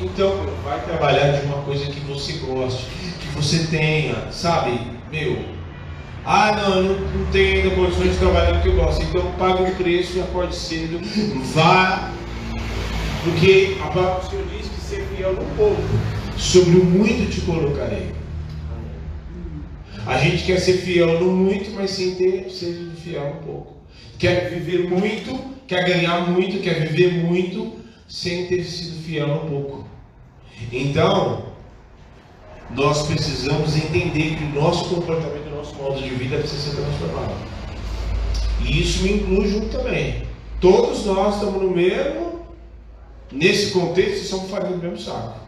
então, 0.00 0.46
vai 0.64 0.80
trabalhar 0.82 1.32
de 1.32 1.46
uma 1.46 1.62
coisa 1.62 1.86
que 1.86 2.00
você 2.00 2.34
goste, 2.34 2.86
que 3.20 3.28
você 3.28 3.66
tenha, 3.66 4.30
sabe? 4.30 4.78
Meu, 5.10 5.38
ah, 6.24 6.52
não, 6.52 6.82
não, 6.82 7.00
não 7.00 7.26
tenho 7.32 7.62
ainda 7.62 7.74
condições 7.74 8.12
de 8.12 8.18
trabalhar 8.18 8.54
no 8.54 8.60
que 8.60 8.68
eu 8.68 8.76
gosto. 8.76 9.02
Então, 9.02 9.32
pague 9.38 9.62
um 9.62 9.74
preço 9.74 10.18
e 10.18 10.20
acorde 10.20 10.54
cedo. 10.54 11.00
Vá, 11.54 12.12
porque 13.24 13.76
a 13.80 13.86
palavra 13.88 14.20
do 14.20 14.30
Senhor 14.30 14.44
diz 14.48 14.68
que 14.68 14.80
ser 14.80 15.06
fiel 15.16 15.32
no 15.32 15.44
pouco, 15.56 15.82
sobre 16.36 16.76
o 16.76 16.84
muito 16.84 17.30
te 17.30 17.40
colocarei. 17.42 18.12
A 20.04 20.18
gente 20.18 20.44
quer 20.44 20.58
ser 20.58 20.78
fiel 20.78 21.20
no 21.20 21.30
muito, 21.30 21.70
mas 21.70 21.90
sem 21.90 22.16
ter 22.16 22.50
seja 22.50 22.90
fiel 23.02 23.36
um 23.40 23.46
pouco. 23.46 23.81
Quer 24.18 24.50
viver 24.50 24.88
muito, 24.88 25.38
quer 25.66 25.84
ganhar 25.84 26.28
muito, 26.30 26.60
quer 26.62 26.86
viver 26.88 27.12
muito, 27.12 27.72
sem 28.08 28.46
ter 28.46 28.64
sido 28.64 29.02
fiel 29.04 29.28
um 29.28 29.48
pouco. 29.48 29.86
Então, 30.72 31.46
nós 32.70 33.06
precisamos 33.06 33.76
entender 33.76 34.36
que 34.36 34.44
o 34.44 34.62
nosso 34.62 34.94
comportamento, 34.94 35.46
o 35.48 35.56
nosso 35.56 35.74
modo 35.74 36.00
de 36.00 36.10
vida 36.10 36.38
precisa 36.38 36.70
ser 36.70 36.76
transformado. 36.76 37.34
E 38.64 38.80
isso 38.80 39.02
me 39.02 39.14
inclui 39.14 39.48
junto 39.48 39.68
também. 39.76 40.22
Todos 40.60 41.04
nós 41.06 41.34
estamos 41.34 41.60
no 41.60 41.70
mesmo, 41.70 42.46
nesse 43.32 43.72
contexto, 43.72 44.26
somos 44.26 44.50
farinha 44.50 44.76
do 44.76 44.82
mesmo 44.82 44.98
saco. 44.98 45.40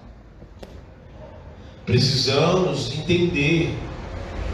Precisamos 1.87 2.93
entender 2.99 3.77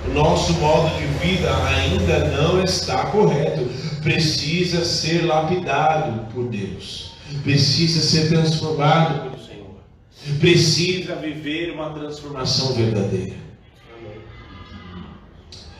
O 0.09 0.13
nosso 0.15 0.55
modo 0.55 0.89
de 0.97 1.07
vida 1.27 1.51
ainda 1.67 2.29
não 2.31 2.63
está 2.63 3.07
correto. 3.07 3.69
Precisa 4.03 4.85
ser 4.85 5.27
lapidado 5.27 6.33
por 6.33 6.49
Deus. 6.49 7.13
Precisa 7.43 8.01
ser 8.01 8.29
transformado 8.29 9.23
pelo 9.23 9.47
Senhor. 9.47 10.39
Precisa 10.39 11.15
viver 11.17 11.73
uma 11.73 11.91
transformação 11.91 12.73
verdadeira. 12.75 13.35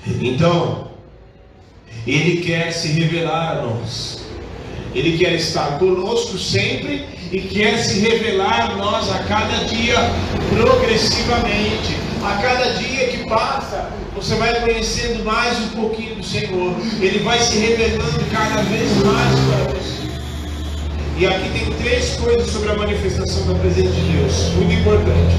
Então, 0.07 0.91
Ele 2.07 2.41
quer 2.43 2.73
se 2.73 2.89
revelar 2.89 3.59
a 3.59 3.63
nós. 3.63 4.21
Ele 4.95 5.19
quer 5.19 5.35
estar 5.35 5.79
conosco 5.79 6.37
sempre 6.37 7.07
e 7.31 7.41
quer 7.41 7.79
se 7.79 8.01
revelar 8.01 8.73
a 8.73 8.77
nós 8.77 9.11
a 9.11 9.21
cada 9.25 9.65
dia 9.65 9.97
progressivamente. 10.51 11.97
A 12.23 12.35
cada 12.43 12.75
dia 12.75 13.09
que 13.09 13.29
passa, 13.29 13.91
você 14.21 14.35
vai 14.35 14.61
conhecendo 14.61 15.25
mais 15.25 15.59
um 15.59 15.69
pouquinho 15.69 16.17
do 16.17 16.23
Senhor. 16.23 16.77
Ele 17.01 17.21
vai 17.21 17.39
se 17.39 17.57
revelando 17.57 18.23
cada 18.31 18.61
vez 18.65 18.93
mais 19.03 19.35
para 19.35 19.73
você. 19.73 20.11
E 21.17 21.27
aqui 21.27 21.49
tem 21.49 21.73
três 21.79 22.17
coisas 22.17 22.51
sobre 22.51 22.69
a 22.69 22.77
manifestação 22.77 23.47
da 23.47 23.59
presença 23.59 23.91
de 23.95 24.13
Deus, 24.13 24.35
muito 24.57 24.75
importante. 24.75 25.35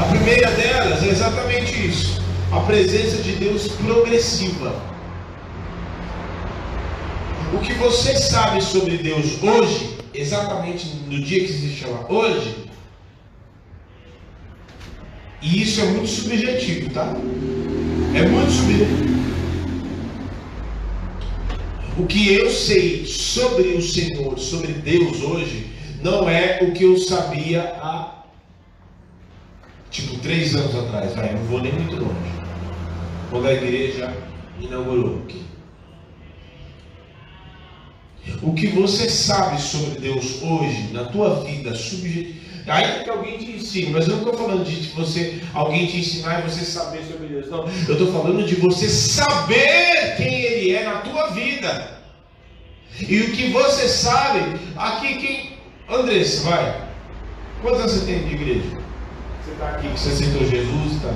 A 0.00 0.04
primeira 0.10 0.50
delas 0.50 1.04
é 1.04 1.10
exatamente 1.10 1.86
isso: 1.86 2.20
a 2.50 2.58
presença 2.58 3.22
de 3.22 3.32
Deus 3.36 3.68
progressiva. 3.68 4.74
O 7.54 7.58
que 7.58 7.72
você 7.74 8.16
sabe 8.16 8.60
sobre 8.60 8.96
Deus 8.96 9.40
hoje, 9.40 9.96
exatamente 10.12 10.88
no 11.06 11.22
dia 11.22 11.38
que 11.46 11.52
se 11.52 11.68
chama 11.68 12.04
hoje, 12.08 12.71
e 15.42 15.62
isso 15.62 15.80
é 15.80 15.84
muito 15.84 16.08
subjetivo, 16.08 16.90
tá? 16.90 17.14
É 18.14 18.28
muito 18.28 18.52
subjetivo. 18.52 19.22
O 21.98 22.06
que 22.06 22.32
eu 22.32 22.48
sei 22.50 23.04
sobre 23.04 23.68
o 23.74 23.82
Senhor, 23.82 24.38
sobre 24.38 24.72
Deus 24.72 25.20
hoje, 25.20 25.66
não 26.02 26.28
é 26.28 26.60
o 26.62 26.72
que 26.72 26.84
eu 26.84 26.96
sabia 26.96 27.62
há 27.82 28.24
tipo 29.90 30.16
três 30.20 30.54
anos 30.54 30.74
atrás. 30.74 31.14
Vai, 31.14 31.34
não 31.34 31.42
vou 31.44 31.60
nem 31.60 31.72
muito 31.72 31.96
longe. 31.96 32.32
Quando 33.30 33.46
a 33.46 33.52
igreja 33.52 34.14
inaugurou 34.60 35.22
aqui. 35.24 35.42
O 38.42 38.54
que 38.54 38.68
você 38.68 39.08
sabe 39.08 39.60
sobre 39.60 40.00
Deus 40.00 40.40
hoje, 40.42 40.92
na 40.92 41.04
tua 41.04 41.42
vida 41.44 41.74
subjetiva. 41.74 42.40
Ainda 42.66 43.04
que 43.04 43.10
alguém 43.10 43.38
te 43.38 43.50
ensine, 43.52 43.90
mas 43.90 44.06
eu 44.06 44.16
não 44.16 44.22
estou 44.22 44.34
falando 44.34 44.64
de 44.64 44.88
você, 44.90 45.40
alguém 45.52 45.86
te 45.86 45.98
ensinar 45.98 46.40
e 46.40 46.50
você 46.50 46.64
saber 46.64 47.02
sobre 47.10 47.26
Deus. 47.26 47.50
Não, 47.50 47.66
eu 47.88 47.92
estou 47.94 48.12
falando 48.12 48.46
de 48.46 48.54
você 48.56 48.88
saber 48.88 50.14
quem 50.16 50.32
Ele 50.42 50.74
é 50.74 50.84
na 50.84 51.00
tua 51.00 51.28
vida. 51.28 51.98
E 53.00 53.20
o 53.20 53.32
que 53.32 53.50
você 53.50 53.88
sabe, 53.88 54.60
aqui 54.76 55.14
quem. 55.16 55.52
Andressa, 55.88 56.48
vai. 56.48 56.82
Quantos 57.60 57.80
anos 57.80 57.92
você 57.92 58.06
tem 58.06 58.24
de 58.26 58.34
igreja? 58.34 58.82
Você 59.44 59.50
está 59.52 59.68
aqui, 59.70 59.88
você 59.88 60.08
aceitou 60.10 60.48
Jesus, 60.48 61.02
tá? 61.02 61.12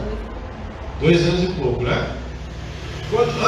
Dois 1.00 1.22
anos 1.26 1.44
e 1.44 1.52
pouco, 1.54 1.82
né? 1.82 2.16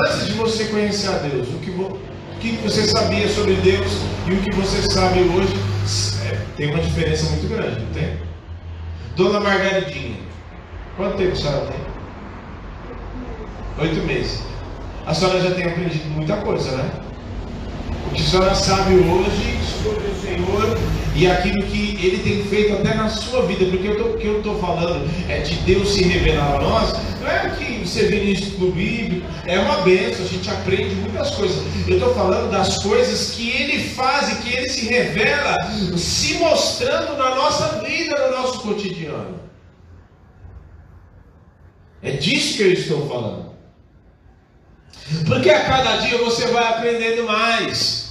Antes 0.05 0.27
de 0.29 0.33
você 0.35 0.67
conhecer 0.67 1.09
a 1.09 1.19
Deus, 1.19 1.49
o 1.49 1.59
que, 1.59 1.71
o 1.71 1.99
que 2.39 2.53
você 2.63 2.87
sabia 2.87 3.29
sobre 3.29 3.55
Deus 3.55 3.93
e 4.29 4.33
o 4.35 4.41
que 4.41 4.55
você 4.55 4.83
sabe 4.93 5.21
hoje 5.21 5.53
tem 6.59 6.71
uma 6.71 6.81
diferença 6.81 7.31
muito 7.31 7.49
grande, 7.49 7.81
não 7.81 7.93
tem? 7.93 8.19
Dona 9.15 9.39
Margaridinha, 9.39 10.17
quanto 10.97 11.17
tempo 11.17 11.33
a 11.33 11.37
senhora 11.37 11.67
tem? 11.67 11.81
Oito 13.87 14.05
meses. 14.05 14.43
A 15.07 15.15
senhora 15.15 15.41
já 15.41 15.53
tem 15.53 15.67
aprendido 15.67 16.11
muita 16.11 16.37
coisa, 16.39 16.77
né? 16.77 16.91
O 18.09 18.11
que 18.11 18.23
a 18.23 18.27
senhora 18.27 18.55
sabe 18.57 18.95
hoje 18.95 19.61
sobre 19.83 20.09
o 20.09 20.15
Senhor 20.17 20.77
e 21.19 21.29
aquilo 21.29 21.67
que 21.67 21.99
Ele 22.01 22.23
tem 22.23 22.45
feito 22.45 22.75
até 22.75 22.95
na 22.95 23.09
sua 23.09 23.43
vida, 23.43 23.65
porque 23.67 23.89
o 23.89 24.17
que 24.17 24.25
eu 24.25 24.39
estou 24.39 24.57
falando 24.61 25.05
é 25.29 25.39
de 25.39 25.57
Deus 25.57 25.93
se 25.93 26.05
revelar 26.05 26.55
a 26.55 26.61
nós, 26.61 26.93
não 27.21 27.29
é 27.29 27.51
que 27.59 27.85
você 27.85 28.07
vê 28.07 28.37
no 28.59 28.71
bíblico, 28.71 29.27
é 29.45 29.59
uma 29.59 29.79
benção, 29.79 30.25
a 30.25 30.29
gente 30.29 30.49
aprende 30.49 30.95
muitas 30.95 31.33
coisas. 31.33 31.61
Eu 31.89 31.95
estou 31.95 32.15
falando 32.15 32.53
das 32.53 32.79
coisas 32.85 33.33
que 33.33 33.51
Ele 33.51 33.83
faz 33.89 34.31
e 34.31 34.37
que 34.43 34.57
Ele 34.57 34.69
se 34.69 34.87
revela, 34.87 35.57
se 35.97 36.35
mostrando 36.35 37.17
na 37.17 37.35
nossa 37.35 37.81
vida, 37.81 38.29
no 38.29 38.37
nosso 38.37 38.61
cotidiano. 38.61 39.41
É 42.01 42.13
disso 42.13 42.59
que 42.59 42.63
eu 42.63 42.73
estou 42.75 43.09
falando. 43.09 43.49
Porque 45.27 45.51
a 45.51 45.65
cada 45.65 45.97
dia 45.97 46.17
você 46.19 46.47
vai 46.47 46.65
aprendendo 46.65 47.27
mais. 47.27 48.08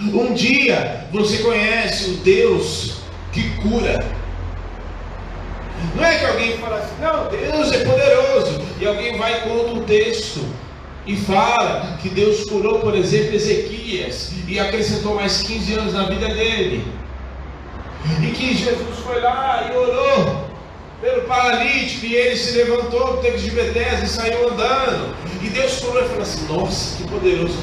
Um 0.00 0.32
dia 0.32 1.06
você 1.10 1.38
conhece 1.38 2.10
o 2.10 2.14
Deus 2.18 2.98
que 3.32 3.50
cura. 3.56 3.98
Não 5.94 6.04
é 6.04 6.18
que 6.18 6.24
alguém 6.24 6.58
fala 6.58 6.76
assim, 6.76 6.94
não, 7.00 7.28
Deus 7.28 7.72
é 7.72 7.84
poderoso. 7.84 8.60
E 8.80 8.86
alguém 8.86 9.18
vai 9.18 9.40
conta 9.40 9.72
um 9.72 9.82
texto 9.84 10.40
e 11.04 11.16
fala 11.16 11.98
que 12.00 12.08
Deus 12.08 12.44
curou, 12.44 12.78
por 12.78 12.94
exemplo, 12.94 13.34
Ezequias 13.34 14.32
e 14.46 14.60
acrescentou 14.60 15.16
mais 15.16 15.42
15 15.42 15.74
anos 15.74 15.94
na 15.94 16.04
vida 16.04 16.28
dele. 16.28 16.86
E 18.22 18.30
que 18.30 18.54
Jesus 18.54 18.98
foi 19.02 19.20
lá 19.20 19.68
e 19.68 19.76
orou 19.76 20.48
pelo 21.00 21.22
paralítico, 21.22 22.06
e 22.06 22.14
ele 22.14 22.36
se 22.36 22.56
levantou 22.56 23.16
do 23.16 23.22
tempo 23.22 23.38
de 23.38 23.50
Bethesda 23.50 24.04
e 24.04 24.08
saiu 24.08 24.48
andando. 24.48 25.14
E 25.42 25.48
Deus 25.48 25.80
falou 25.80 26.04
e 26.04 26.08
falou 26.08 26.22
assim: 26.22 26.46
Nossa, 26.46 26.96
que 26.96 27.08
poderoso. 27.08 27.56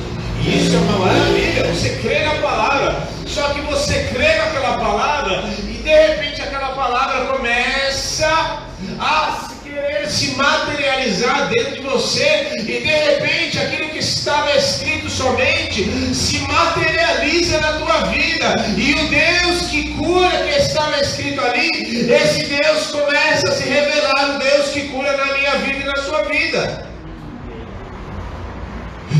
Isso 0.43 0.76
é 0.76 0.80
uma 0.80 1.06
maravilha, 1.06 1.74
você 1.74 1.89
crê 2.02 2.24
na 2.24 2.36
palavra. 2.36 3.08
Só 3.26 3.50
que 3.50 3.62
você 3.62 4.08
crê 4.13 4.36
naquela 4.36 4.78
palavra 4.78 5.43
e 5.63 5.74
de 5.74 5.89
repente 5.89 6.41
aquela 6.41 6.69
palavra 6.69 7.26
começa 7.26 8.62
a 9.00 9.50
querer 9.63 10.08
se 10.08 10.32
materializar 10.36 11.50
dentro 11.50 11.76
de 11.76 11.82
você 11.82 12.52
e 12.58 12.63
de 12.63 12.80
repente 12.80 13.60
aquilo 13.60 13.89
que 13.89 14.00
estava 14.00 14.56
escrito 14.56 15.10
somente 15.10 15.84
se 16.13 16.39
materializa 16.39 17.60
na 17.60 17.74
tua 17.74 18.06
vida 18.06 18.56
e 18.78 18.93
o 18.93 19.10
Deus 19.10 19.67
que 19.69 19.93
cura 19.95 20.30
que 20.30 20.60
estava 20.62 20.98
escrito 21.02 21.41
ali, 21.41 21.69
esse 22.10 22.43
Deus 22.45 22.88
começa 22.88 23.50
a 23.50 23.52
se 23.52 23.63
revelar 23.67 24.36
o 24.36 24.39
Deus 24.39 24.69
que 24.69 24.88
cura 24.89 25.17
na 25.17 25.38
minha 25.38 25.56
vida 25.58 25.80
e 25.80 25.86
na 25.86 25.98
sua 25.98 26.24
vida. 26.24 26.94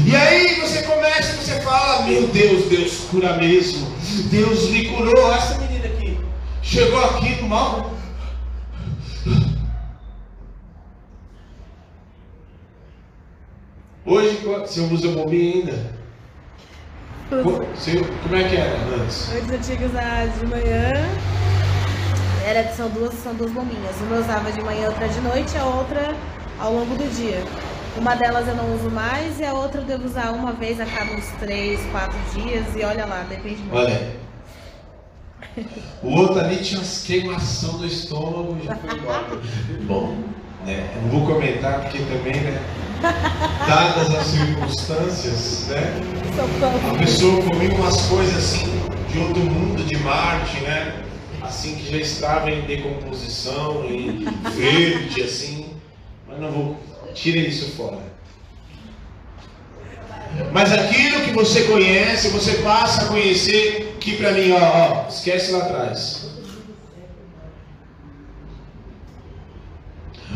E 0.06 0.16
aí 0.16 0.62
você 0.62 0.84
começa, 0.84 1.34
você 1.34 1.60
fala, 1.62 2.04
meu 2.04 2.28
Deus, 2.28 2.70
Deus 2.70 3.00
cura 3.10 3.38
mesmo. 3.38 3.88
Deus 4.30 4.70
me 4.70 4.86
curou. 4.90 5.34
Essa 5.34 5.58
menina 5.58 5.88
aqui 5.88 6.20
chegou 6.62 7.04
aqui 7.04 7.42
no 7.42 7.50
mal. 7.50 7.92
Hoje 14.06 14.38
você 14.46 14.82
usa 14.82 15.08
bombinha 15.08 15.56
ainda? 15.56 15.96
Você, 17.74 18.00
como 18.22 18.36
é 18.36 18.44
que 18.48 18.56
era 18.56 18.78
antes? 19.02 19.32
Antes 19.34 19.50
eu 19.50 19.60
tinha 19.60 19.78
que 19.78 19.86
usar 19.86 20.28
de 20.28 20.46
manhã. 20.46 20.94
Era, 22.46 22.72
são, 22.74 22.88
duas, 22.90 23.16
são 23.16 23.34
duas 23.34 23.52
bombinhas. 23.52 23.96
Uma 24.02 24.18
eu 24.18 24.22
usava 24.22 24.52
de 24.52 24.62
manhã, 24.62 24.90
outra 24.90 25.10
de 25.10 25.20
noite, 25.22 25.58
a 25.58 25.66
outra 25.66 26.16
ao 26.60 26.72
longo 26.72 26.96
do 26.96 27.10
dia. 27.16 27.44
Uma 27.98 28.16
delas 28.16 28.48
eu 28.48 28.56
não 28.56 28.76
uso 28.76 28.90
mais 28.92 29.40
e 29.40 29.46
a 29.46 29.54
outra 29.54 29.82
eu 29.82 29.86
devo 29.86 30.06
usar 30.06 30.32
uma 30.32 30.52
vez 30.52 30.80
a 30.82 30.86
cada 30.86 31.12
uns 31.12 31.28
três, 31.40 31.80
quatro 31.92 32.18
dias 32.34 32.66
e 32.76 32.84
olha 32.84 33.06
lá, 33.06 33.26
depende 33.28 33.62
muito. 33.62 33.76
Olha. 33.76 34.16
O 36.04 36.12
outro 36.12 36.40
ali 36.40 36.58
tinha 36.58 36.82
queimação 37.06 37.78
do 37.78 37.86
estômago 37.86 38.58
e 38.62 38.66
já 38.66 38.76
foi 38.76 38.98
embora. 38.98 39.42
Bom, 39.84 40.18
né? 40.66 40.90
Não 41.02 41.10
vou 41.20 41.26
comentar 41.36 41.82
porque 41.82 42.00
também, 42.00 42.42
né? 42.42 42.62
Dadas 43.68 44.14
as 44.14 44.26
circunstâncias, 44.28 45.68
né? 45.70 45.94
A 46.94 46.98
pessoa 46.98 47.42
comia 47.44 47.74
umas 47.74 48.02
coisas 48.08 48.36
assim 48.36 48.68
de 49.10 49.20
outro 49.20 49.42
mundo, 49.42 49.84
de 49.84 49.98
Marte, 49.98 50.60
né? 50.62 51.04
Assim 51.42 51.76
que 51.76 51.92
já 51.92 51.98
estava 51.98 52.52
em 52.52 52.62
decomposição, 52.62 53.86
em 53.86 54.26
verde, 54.56 55.22
assim. 55.22 55.76
Mas 56.28 56.40
não 56.40 56.52
vou. 56.52 56.78
Tire 57.16 57.48
isso 57.48 57.72
fora. 57.72 58.14
Mas 60.52 60.72
aquilo 60.72 61.22
que 61.22 61.32
você 61.32 61.64
conhece, 61.64 62.28
você 62.28 62.56
passa 62.56 63.04
a 63.04 63.06
conhecer, 63.06 63.98
que 64.00 64.18
para 64.18 64.34
mim, 64.34 64.52
ó, 64.52 64.60
ó, 64.60 65.08
esquece 65.08 65.52
lá 65.52 65.60
atrás. 65.60 66.30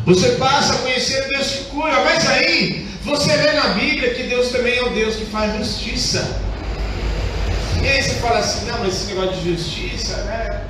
Você 0.05 0.29
passa 0.37 0.73
a 0.73 0.77
conhecer 0.77 1.27
Deus 1.27 1.51
que 1.51 1.65
cura, 1.65 2.01
mas 2.03 2.27
aí 2.27 2.87
você 3.03 3.37
vê 3.37 3.51
na 3.51 3.69
Bíblia 3.69 4.13
que 4.13 4.23
Deus 4.23 4.49
também 4.49 4.77
é 4.77 4.83
o 4.83 4.89
Deus 4.91 5.17
que 5.17 5.25
faz 5.25 5.57
justiça. 5.57 6.41
E 7.83 7.87
aí 7.87 8.01
você 8.01 8.15
fala 8.15 8.39
assim, 8.39 8.65
não, 8.65 8.79
mas 8.79 8.95
esse 8.95 9.13
negócio 9.13 9.41
de 9.41 9.55
justiça, 9.55 10.23
né? 10.23 10.63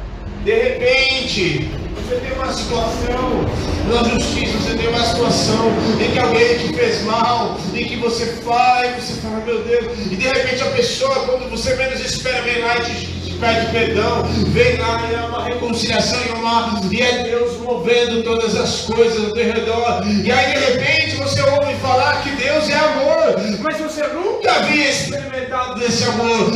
De 0.43 0.53
repente, 0.53 1.69
Você 2.09 2.15
tem 2.21 2.31
uma 2.31 2.51
situação 2.51 3.45
na 3.85 4.09
justiça, 4.09 4.57
você 4.57 4.75
tem 4.75 4.87
uma 4.87 5.05
situação 5.05 5.71
em 6.01 6.11
que 6.11 6.17
alguém 6.17 6.57
te 6.57 6.73
fez 6.73 7.03
mal, 7.03 7.55
em 7.71 7.85
que 7.85 7.97
você 7.97 8.25
faz, 8.43 9.03
você 9.03 9.21
fala, 9.21 9.45
meu 9.45 9.61
Deus, 9.61 9.95
e 10.11 10.15
de 10.15 10.27
repente 10.27 10.59
a 10.63 10.71
pessoa, 10.71 11.13
quando 11.27 11.47
você 11.51 11.75
menos 11.75 11.99
espera, 11.99 12.41
vem 12.41 12.63
lá 12.63 12.79
e 12.79 12.81
te 12.81 13.19
pede 13.39 13.71
perdão, 13.71 14.23
vem 14.47 14.77
lá 14.77 15.07
e 15.07 15.13
é 15.13 15.19
uma 15.19 15.43
reconciliação 15.43 16.19
e, 16.25 16.29
uma, 16.31 16.81
e 16.91 16.99
é 16.99 17.23
Deus 17.25 17.57
movendo 17.59 18.23
todas 18.23 18.55
as 18.55 18.81
coisas 18.81 19.29
ao 19.29 19.35
redor. 19.35 20.01
E 20.07 20.31
aí 20.31 20.53
de 20.53 20.59
repente 20.59 21.15
você 21.17 21.41
ouve 21.43 21.75
falar 21.75 22.23
que 22.23 22.31
Deus 22.31 22.69
é 22.69 22.75
amor, 22.75 23.35
mas 23.61 23.77
você 23.77 24.07
nunca 24.07 24.51
havia 24.51 24.89
experimentado 24.89 25.79
desse 25.79 26.03
amor. 26.05 26.48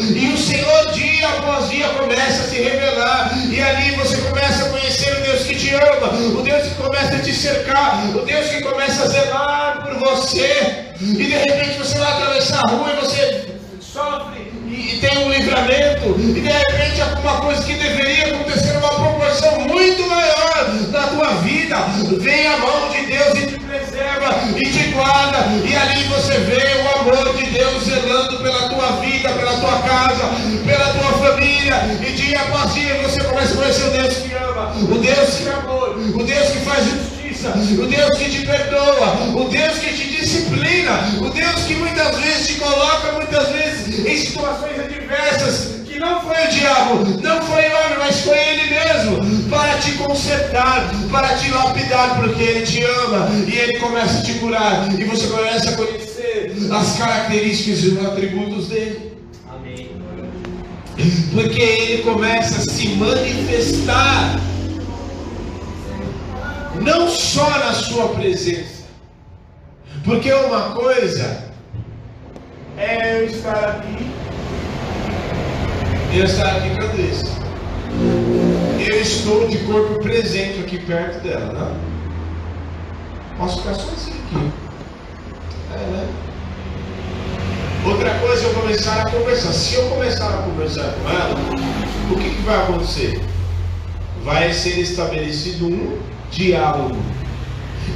Começa 7.04 7.16
a 7.16 7.20
te 7.20 7.34
cercar, 7.34 8.16
o 8.16 8.26
Deus 8.26 8.48
que 8.48 8.62
começa 8.62 9.04
a 9.04 9.08
zelar 9.08 9.84
por 9.84 9.96
você. 10.00 10.94
E 11.02 11.06
de 11.06 11.24
repente 11.24 11.78
você 11.78 11.98
vai 11.98 12.12
atravessar 12.12 12.60
a 12.60 12.70
rua 12.70 12.94
e 12.94 13.06
você 13.06 13.46
sofre 13.82 14.54
e, 14.68 15.00
tem 15.00 15.18
um 15.26 15.30
livramento, 15.30 16.16
e 16.18 16.34
de 16.34 16.40
repente 16.40 17.02
alguma 17.02 17.42
coisa 17.42 17.64
que 17.64 17.74
deveria 17.74 18.36
acontecer 18.36 18.74
numa 18.74 18.90
proporção 18.90 19.60
muito 19.62 20.08
maior 20.08 20.74
na 20.92 21.08
tua 21.08 21.30
vida, 21.42 21.76
vem 22.20 22.48
a 22.48 22.58
mão 22.58 22.90
de 22.90 23.06
Deus 23.06 23.34
e 23.38 23.63
e 24.56 24.70
te 24.70 24.92
guarda, 24.92 25.40
e 25.66 25.76
ali 25.76 26.04
você 26.04 26.34
vê 26.40 26.82
o 26.82 27.00
amor 27.00 27.36
de 27.36 27.46
Deus 27.46 27.84
zelando 27.84 28.38
pela 28.38 28.70
tua 28.70 28.92
vida, 29.02 29.30
pela 29.30 29.54
tua 29.58 29.80
casa, 29.80 30.30
pela 30.66 30.86
tua 30.94 31.12
família, 31.26 31.76
e 32.02 32.12
dia 32.14 32.40
após 32.40 32.74
dia 32.74 33.02
você 33.02 33.24
começa 33.24 33.54
a 33.54 33.58
conhecer 33.58 33.84
o 33.84 33.92
Deus 33.92 34.14
que 34.18 34.34
ama, 34.34 34.74
o 34.76 34.98
Deus 34.98 35.36
que 35.36 35.50
amor, 35.50 35.98
o 35.98 36.24
Deus 36.24 36.50
que 36.50 36.60
faz 36.60 36.86
justiça, 36.86 37.50
o 37.50 37.86
Deus 37.86 38.18
que 38.18 38.30
te 38.30 38.46
perdoa, 38.46 39.18
o 39.36 39.50
Deus 39.50 39.78
que 39.80 39.94
te 39.94 40.10
disciplina, 40.10 41.00
o 41.20 41.30
Deus 41.30 41.64
que 41.68 41.76
muitas 41.76 42.18
vezes 42.20 42.48
te 42.48 42.54
coloca, 42.56 43.12
muitas 43.14 43.50
vezes, 43.50 44.06
em 44.06 44.18
situações 44.18 44.80
adversas, 44.80 45.83
não 46.04 46.22
foi 46.22 46.46
o 46.46 46.50
diabo, 46.50 47.22
não 47.22 47.42
foi 47.44 47.64
o 47.64 47.76
homem, 47.78 47.98
mas 48.00 48.20
foi 48.22 48.38
ele 48.38 48.70
mesmo, 48.70 49.50
para 49.50 49.78
te 49.78 49.94
consertar, 49.94 50.92
para 51.10 51.38
te 51.38 51.50
lapidar, 51.50 52.18
porque 52.20 52.44
ele 52.44 52.66
te 52.66 52.84
ama 52.84 53.30
e 53.48 53.58
ele 53.58 53.80
começa 53.80 54.20
a 54.20 54.22
te 54.22 54.34
curar, 54.34 55.00
e 55.00 55.04
você 55.06 55.28
começa 55.28 55.70
a 55.70 55.78
conhecer 55.78 56.54
as 56.72 56.98
características 56.98 57.84
e 57.84 57.88
os 57.88 58.06
atributos 58.06 58.68
dele. 58.68 59.18
Amém. 59.50 59.92
Porque 61.34 61.62
ele 61.62 62.04
começa 62.04 62.58
a 62.58 62.74
se 62.74 62.90
manifestar 62.90 64.40
não 66.82 67.10
só 67.10 67.50
na 67.50 67.74
sua 67.74 68.10
presença. 68.10 68.84
Porque 70.04 70.34
uma 70.34 70.72
coisa 70.72 71.46
é 72.78 73.20
eu 73.20 73.26
estar 73.26 73.70
aqui, 73.70 74.06
eu 76.16 76.26
aqui 76.26 76.70
com 76.70 76.84
a 76.84 76.88
Deus. 76.88 77.24
Eu 78.80 79.02
estou 79.02 79.48
de 79.48 79.58
corpo 79.60 80.00
presente 80.00 80.60
aqui 80.60 80.78
perto 80.78 81.24
dela, 81.24 81.52
não? 81.54 83.38
Posso 83.38 83.62
ficar 83.62 83.74
sozinho 83.74 84.18
aqui. 84.28 84.52
É, 85.74 85.78
né? 85.78 86.08
Outra 87.86 88.14
coisa 88.20 88.46
é 88.46 88.50
eu 88.50 88.54
começar 88.54 89.02
a 89.02 89.10
conversar. 89.10 89.54
Se 89.54 89.76
eu 89.76 89.90
começar 89.90 90.30
a 90.30 90.44
conversar 90.44 90.94
com 90.94 91.10
ela, 91.10 91.36
o 92.12 92.16
que, 92.16 92.30
que 92.30 92.42
vai 92.44 92.58
acontecer? 92.58 93.20
Vai 94.24 94.54
ser 94.54 94.80
estabelecido 94.80 95.66
um 95.66 96.00
diálogo. 96.30 96.96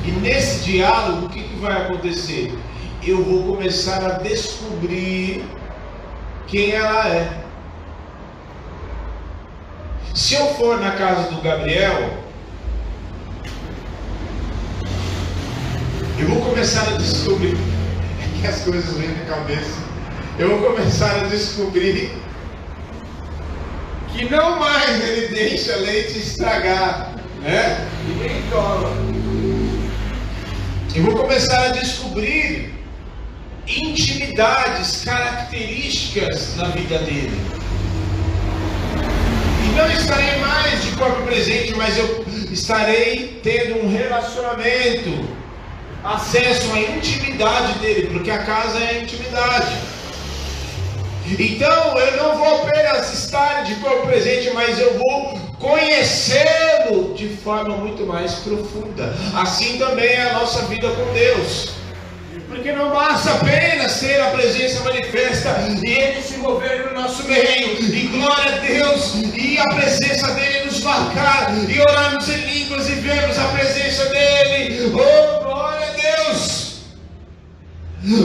E 0.05 0.11
nesse 0.11 0.63
diálogo, 0.63 1.27
o 1.27 1.29
que, 1.29 1.43
que 1.43 1.55
vai 1.57 1.83
acontecer? 1.83 2.57
Eu 3.05 3.23
vou 3.23 3.55
começar 3.55 4.03
a 4.03 4.17
descobrir 4.17 5.45
quem 6.47 6.71
ela 6.71 7.07
é. 7.09 7.46
Se 10.17 10.33
eu 10.33 10.47
for 10.55 10.79
na 10.79 10.93
casa 10.93 11.29
do 11.29 11.39
Gabriel, 11.43 12.11
eu 16.17 16.27
vou 16.27 16.41
começar 16.41 16.87
a 16.87 16.97
descobrir. 16.97 17.55
É 18.19 18.41
que 18.41 18.47
as 18.47 18.61
coisas 18.61 18.97
vêm 18.97 19.09
na 19.09 19.25
cabeça. 19.25 19.77
Eu 20.39 20.57
vou 20.57 20.71
começar 20.71 21.11
a 21.17 21.23
descobrir 21.25 22.11
que 24.11 24.27
não 24.27 24.59
mais 24.59 25.07
ele 25.07 25.27
deixa 25.27 25.75
leite 25.75 26.17
estragar, 26.17 27.13
né? 27.41 27.87
E 28.07 28.13
nem. 28.15 28.43
Eu 30.95 31.03
vou 31.03 31.15
começar 31.15 31.63
a 31.63 31.69
descobrir 31.69 32.73
intimidades, 33.67 35.03
características 35.03 36.55
na 36.55 36.69
vida 36.69 36.97
dele. 36.99 37.56
Não 39.77 39.91
estarei 39.91 40.37
mais 40.37 40.83
de 40.83 40.91
corpo 40.93 41.21
presente, 41.21 41.75
mas 41.75 41.95
eu 41.99 42.25
estarei 42.51 43.39
tendo 43.43 43.85
um 43.85 43.95
relacionamento, 43.95 45.29
acesso 46.03 46.73
à 46.73 46.79
intimidade 46.79 47.73
dele, 47.77 48.07
porque 48.11 48.31
a 48.31 48.39
casa 48.39 48.79
é 48.79 48.89
a 48.89 49.01
intimidade. 49.03 49.77
Então 51.27 51.99
eu 51.99 52.17
não 52.17 52.37
vou 52.37 52.63
apenas 52.63 53.13
estar 53.13 53.65
de 53.65 53.75
corpo 53.75 54.07
presente, 54.07 54.49
mas 54.51 54.79
eu 54.79 54.97
vou 54.97 55.39
conhecê-lo 55.59 57.13
de 57.13 57.29
forma 57.29 57.77
muito 57.77 58.03
mais 58.03 58.33
profunda. 58.35 59.13
Assim 59.35 59.77
também 59.77 60.09
é 60.09 60.29
a 60.29 60.33
nossa 60.33 60.63
vida 60.63 60.89
com 60.89 61.13
Deus. 61.13 61.71
Porque 62.57 62.71
não 62.71 62.89
basta 62.89 63.33
apenas 63.33 63.99
ter 63.99 64.19
a 64.19 64.31
presença 64.31 64.83
manifesta 64.83 65.55
e 65.85 65.89
Ele 65.91 66.21
se 66.23 66.37
mover 66.37 66.87
no 66.87 66.99
nosso 66.99 67.23
meio, 67.25 67.79
e 67.79 68.07
glória 68.07 68.55
a 68.55 68.57
Deus, 68.57 69.13
e 69.35 69.59
a 69.59 69.65
presença 69.75 70.31
dEle 70.31 70.65
nos 70.65 70.81
marcar, 70.81 71.53
e 71.69 71.79
orarmos 71.79 72.27
em 72.27 72.37
línguas 72.37 72.89
e 72.89 72.93
vermos 72.93 73.37
a 73.37 73.43
presença 73.49 74.05
dEle. 74.05 74.91
Oh, 74.91 75.43
glória 75.43 75.85
a 75.85 76.23
Deus! 76.23 76.77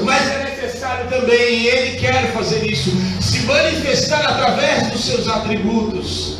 Mas 0.02 0.26
é 0.30 0.44
necessário 0.44 1.10
também, 1.10 1.58
e 1.58 1.68
Ele 1.68 2.00
quer 2.00 2.32
fazer 2.32 2.64
isso, 2.64 2.90
se 3.20 3.40
manifestar 3.40 4.24
através 4.24 4.86
dos 4.92 5.04
seus 5.04 5.28
atributos, 5.28 6.38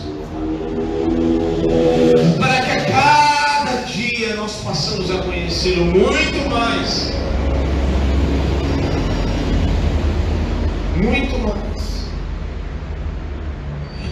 para 2.41 2.63
que 2.63 2.71
a 2.71 2.85
cada 2.87 3.83
dia 3.83 4.35
nós 4.37 4.53
possamos 4.65 5.11
a 5.11 5.19
conhecê-lo 5.19 5.85
muito 5.85 6.49
mais. 6.49 7.13
Muito 11.03 11.39
mais. 11.41 11.83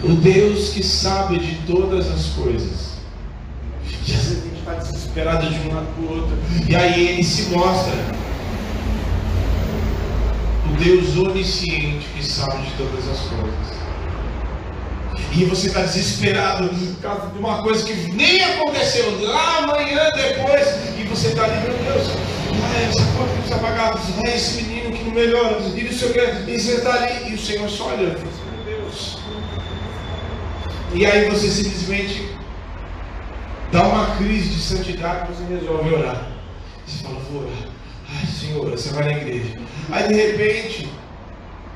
O 0.03 0.15
Deus 0.15 0.69
que 0.69 0.83
sabe 0.83 1.39
de 1.39 1.55
todas 1.67 2.09
as 2.09 2.27
coisas. 2.29 2.91
E 4.07 4.13
às 4.13 4.23
vezes 4.23 4.39
a 4.39 4.47
gente 4.47 4.59
está 4.59 4.73
desesperado 4.73 5.49
de 5.49 5.59
um 5.67 5.73
lado 5.73 5.87
para 5.95 6.03
o 6.03 6.17
outro. 6.17 6.37
E 6.67 6.75
aí 6.75 7.07
ele 7.07 7.23
se 7.23 7.49
mostra. 7.49 7.93
O 10.65 10.83
Deus 10.83 11.17
onisciente 11.17 12.05
que 12.15 12.25
sabe 12.25 12.63
de 12.63 12.71
todas 12.71 13.07
as 13.07 13.19
coisas. 13.19 13.81
E 15.33 15.45
você 15.45 15.67
está 15.67 15.81
desesperado 15.83 16.67
por 16.67 17.01
causa 17.01 17.27
de 17.27 17.39
uma 17.39 17.61
coisa 17.63 17.85
que 17.85 18.11
nem 18.11 18.43
aconteceu 18.43 19.21
lá 19.21 19.59
amanhã 19.59 20.09
depois. 20.13 20.67
E 20.99 21.03
você 21.03 21.29
está 21.29 21.45
ali, 21.45 21.57
meu 21.61 21.77
Deus, 21.77 22.07
ah, 22.51 22.81
essa 22.89 23.05
conta 23.13 23.29
que 23.29 23.35
precisa 23.37 23.59
pagar, 23.59 23.93
ah, 23.93 24.27
esse 24.27 24.63
menino 24.63 24.90
que 25.01 25.07
não 25.07 25.15
melhora, 25.15 25.59
e 25.59 25.83
não 25.83 25.91
sei 25.91 26.09
o 26.09 26.13
que. 26.13 26.51
E 26.51 26.59
você 26.59 26.75
está 26.75 26.93
ali, 26.93 27.31
e 27.31 27.33
o 27.33 27.39
Senhor 27.39 27.69
só 27.69 27.87
olha, 27.87 28.15
Deus. 28.65 29.17
E 30.93 31.05
aí 31.05 31.29
você 31.29 31.47
simplesmente 31.49 32.29
dá 33.71 33.83
uma 33.83 34.15
crise 34.17 34.49
de 34.49 34.59
santidade, 34.59 35.33
você 35.33 35.43
resolve 35.45 35.93
orar. 35.95 36.31
Você 36.85 37.03
fala, 37.03 37.19
vou 37.31 37.43
orar. 37.43 37.67
Ai, 38.09 38.25
Senhor, 38.25 38.69
você 38.69 38.89
vai 38.89 39.05
na 39.05 39.11
igreja. 39.11 39.57
Aí 39.91 40.07
de 40.07 40.13
repente, 40.13 40.89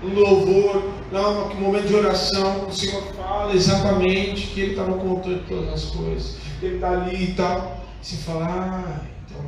um 0.04 0.14
louvor, 0.14 0.92
não, 1.12 1.50
que 1.50 1.56
momento 1.56 1.88
de 1.88 1.96
oração, 1.96 2.68
o 2.68 2.74
Senhor 2.74 3.02
fala 3.16 3.54
exatamente 3.54 4.48
que 4.48 4.62
Ele 4.62 4.72
está 4.72 4.84
no 4.84 4.98
controle 4.98 5.40
de 5.40 5.46
todas 5.46 5.74
as 5.74 5.86
coisas, 5.92 6.36
que 6.60 6.66
Ele 6.66 6.76
está 6.76 6.92
ali 6.92 7.32
e 7.32 7.34
tal. 7.34 7.86
E 8.02 8.06
você 8.06 8.18
fala, 8.18 8.46
ah, 8.46 9.06
então. 9.26 9.42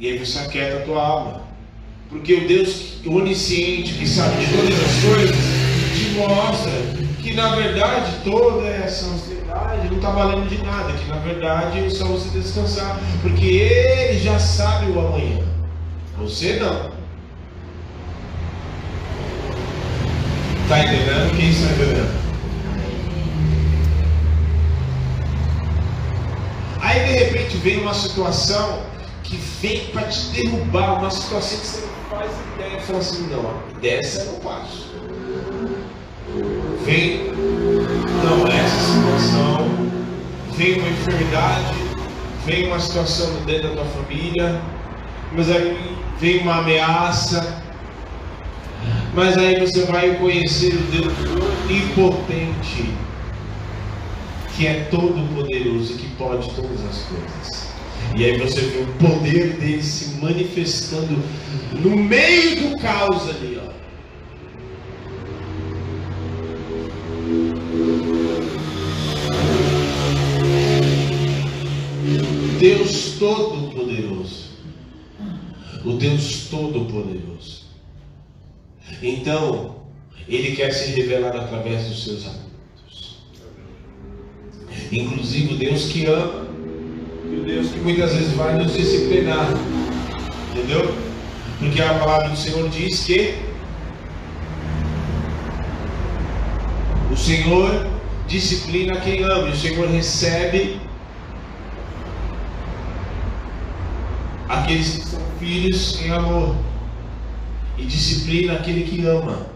E 0.00 0.06
aí 0.06 0.18
você 0.18 0.38
aquieta 0.38 0.78
a 0.78 0.80
tua 0.80 1.02
alma. 1.02 1.42
Porque 2.08 2.32
o 2.32 2.48
Deus 2.48 2.94
onisciente, 3.04 3.92
que 3.92 4.08
sabe 4.08 4.46
de 4.46 4.50
todas 4.50 4.80
as 4.80 5.04
coisas, 5.04 5.36
te 5.94 6.10
mostra 6.16 6.72
que 7.20 7.34
na 7.34 7.54
verdade 7.54 8.10
toda 8.24 8.66
essa 8.66 9.04
ansiedade 9.04 9.88
não 9.90 9.96
está 9.96 10.10
valendo 10.10 10.48
de 10.48 10.56
nada, 10.64 10.90
que 10.94 11.06
na 11.06 11.18
verdade 11.18 11.84
é 11.84 11.90
só 11.90 12.06
você 12.06 12.30
descansar, 12.30 12.98
porque 13.20 13.44
Ele 13.44 14.18
já 14.20 14.38
sabe 14.38 14.90
o 14.90 15.00
amanhã. 15.00 15.44
Você 16.16 16.54
não. 16.54 16.90
Está 20.62 20.78
entendendo? 20.78 21.36
Quem 21.36 21.50
está 21.50 21.66
entendendo? 21.72 22.20
Aí 26.80 27.00
de 27.00 27.12
repente 27.12 27.56
vem 27.58 27.80
uma 27.80 27.92
situação 27.92 28.89
que 29.30 29.36
vem 29.36 29.86
para 29.92 30.08
te 30.08 30.26
derrubar, 30.30 30.98
uma 30.98 31.10
situação 31.10 31.60
que 31.60 31.66
você 31.66 31.86
não 31.86 32.18
faz 32.18 32.32
ideia, 32.54 32.80
fala 32.80 32.98
assim, 32.98 33.26
não, 33.28 33.80
dessa 33.80 34.22
eu 34.22 34.32
não 34.32 34.40
passo. 34.40 34.90
Vem, 36.84 37.30
não, 38.24 38.46
essa 38.48 38.76
situação, 38.92 39.68
vem 40.56 40.80
uma 40.80 40.88
enfermidade, 40.88 41.74
vem 42.44 42.66
uma 42.66 42.80
situação 42.80 43.30
dentro 43.46 43.68
da 43.68 43.76
tua 43.76 43.84
família, 43.84 44.60
mas 45.32 45.48
aí 45.48 45.96
vem 46.18 46.40
uma 46.40 46.56
ameaça, 46.56 47.62
mas 49.14 49.38
aí 49.38 49.60
você 49.60 49.84
vai 49.84 50.16
conhecer 50.16 50.74
o 50.74 50.82
Deus 50.90 51.12
onipotente, 51.68 52.92
que 54.56 54.66
é 54.66 54.88
todo 54.90 55.34
poderoso 55.36 55.92
e 55.92 55.96
que 55.98 56.08
pode 56.16 56.50
todas 56.50 56.84
as 56.84 57.04
coisas. 57.04 57.69
E 58.16 58.24
aí 58.24 58.38
você 58.38 58.60
vê 58.60 58.80
o 58.80 58.86
poder 58.98 59.52
dele 59.54 59.82
se 59.82 60.20
manifestando 60.20 61.16
no 61.80 61.96
meio 61.96 62.70
do 62.70 62.78
caos 62.78 63.28
ali, 63.30 63.60
ó. 63.66 63.70
Deus 72.58 73.16
Todo-Poderoso. 73.18 74.50
O 75.84 75.92
Deus 75.92 76.48
Todo-Poderoso. 76.50 77.64
Então, 79.02 79.76
Ele 80.28 80.54
quer 80.56 80.72
se 80.72 80.90
revelar 80.90 81.34
através 81.36 81.88
dos 81.88 82.04
seus 82.04 82.26
atos. 82.26 83.18
Inclusive 84.92 85.54
o 85.54 85.56
Deus 85.56 85.84
que 85.86 86.04
ama 86.04 86.50
e 87.30 87.36
o 87.36 87.44
Deus 87.44 87.70
que 87.70 87.78
muitas 87.78 88.12
vezes 88.12 88.32
vai 88.32 88.54
nos 88.54 88.72
disciplinar. 88.72 89.46
Entendeu? 90.50 90.94
Porque 91.58 91.80
a 91.80 91.94
palavra 91.94 92.28
do 92.28 92.36
Senhor 92.36 92.68
diz 92.68 93.04
que 93.04 93.34
o 97.10 97.16
Senhor 97.16 97.86
disciplina 98.26 99.00
quem 99.00 99.22
ama, 99.22 99.48
e 99.48 99.52
o 99.52 99.56
Senhor 99.56 99.88
recebe 99.88 100.80
aqueles 104.48 104.96
que 104.96 105.06
são 105.06 105.20
filhos 105.38 106.00
em 106.02 106.10
amor 106.10 106.56
e 107.78 107.84
disciplina 107.84 108.54
aquele 108.54 108.82
que 108.82 109.06
ama. 109.06 109.46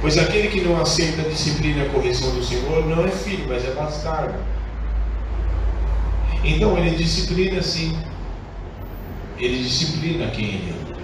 Pois 0.00 0.18
aquele 0.18 0.48
que 0.48 0.60
não 0.60 0.78
aceita 0.80 1.22
a 1.22 1.28
disciplina 1.30 1.82
e 1.82 1.86
a 1.86 1.90
correção 1.90 2.30
do 2.34 2.44
Senhor 2.44 2.86
não 2.86 3.04
é 3.06 3.08
filho, 3.08 3.46
mas 3.48 3.64
é 3.64 3.70
bastardo. 3.70 4.34
Então 6.44 6.76
ele 6.78 6.96
disciplina 6.96 7.62
sim. 7.62 7.96
Ele 9.38 9.62
disciplina 9.62 10.26
quem 10.28 10.44
ele 10.44 10.74
ama. 10.78 10.94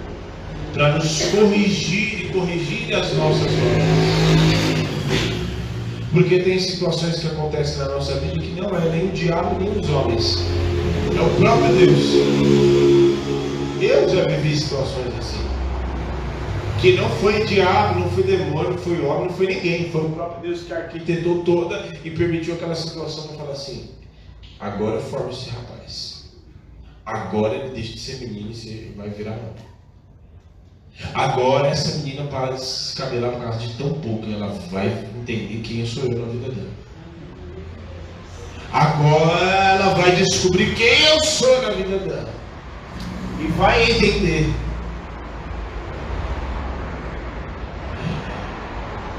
Para 0.73 0.93
nos 0.93 1.23
corrigir 1.23 2.25
e 2.25 2.29
corrigir 2.29 2.95
as 2.95 3.13
nossas 3.17 3.47
obras. 3.47 4.91
Porque 6.13 6.39
tem 6.39 6.59
situações 6.59 7.19
que 7.19 7.27
acontecem 7.27 7.77
na 7.79 7.89
nossa 7.89 8.19
vida 8.19 8.39
que 8.39 8.51
não 8.51 8.69
é 8.69 8.89
nem 8.89 9.07
o 9.07 9.11
diabo 9.11 9.57
nem 9.59 9.79
os 9.79 9.89
homens. 9.89 10.37
É 11.17 11.21
o 11.21 11.29
próprio 11.35 11.75
Deus. 11.75 12.13
Eu 13.81 14.09
já 14.09 14.27
vivi 14.27 14.55
situações 14.55 15.13
assim. 15.17 15.41
Que 16.79 16.95
não 16.95 17.09
foi 17.09 17.45
diabo, 17.45 17.99
não 17.99 18.09
foi 18.09 18.23
demônio, 18.23 18.71
não 18.71 18.77
foi 18.77 19.01
homem, 19.05 19.27
não 19.27 19.33
foi 19.33 19.47
ninguém. 19.47 19.89
Foi 19.89 20.01
o 20.01 20.09
próprio 20.09 20.49
Deus 20.49 20.63
que 20.63 20.73
arquitetou 20.73 21.43
toda 21.43 21.89
e 22.03 22.11
permitiu 22.11 22.53
aquela 22.55 22.75
situação 22.75 23.27
para 23.27 23.37
falar 23.37 23.51
assim: 23.51 23.89
agora 24.61 25.01
forma 25.01 25.31
esse 25.31 25.49
rapaz. 25.49 26.31
Agora 27.05 27.55
ele 27.55 27.73
deixa 27.73 27.93
de 27.93 27.99
ser 27.99 28.17
menino 28.19 28.51
e 28.51 28.93
vai 28.95 29.09
virar 29.09 29.31
homem. 29.31 29.71
Agora 31.13 31.67
essa 31.67 31.97
menina 31.97 32.25
para 32.25 32.53
de 32.53 32.61
se 32.61 32.89
escabelar 32.89 33.31
por 33.31 33.41
causa 33.41 33.59
de 33.59 33.73
tão 33.73 33.93
pouco, 33.95 34.25
ela 34.31 34.47
vai 34.71 34.87
entender 34.87 35.61
quem 35.63 35.79
eu 35.79 35.87
sou 35.87 36.03
eu 36.03 36.19
na 36.19 36.31
vida 36.31 36.49
dela. 36.49 36.69
Agora 38.71 39.45
ela 39.45 39.93
vai 39.95 40.15
descobrir 40.15 40.75
quem 40.75 41.01
eu 41.05 41.23
sou 41.23 41.61
na 41.61 41.71
vida 41.71 41.97
dela. 41.97 42.29
E 43.39 43.47
vai 43.47 43.91
entender. 43.91 44.53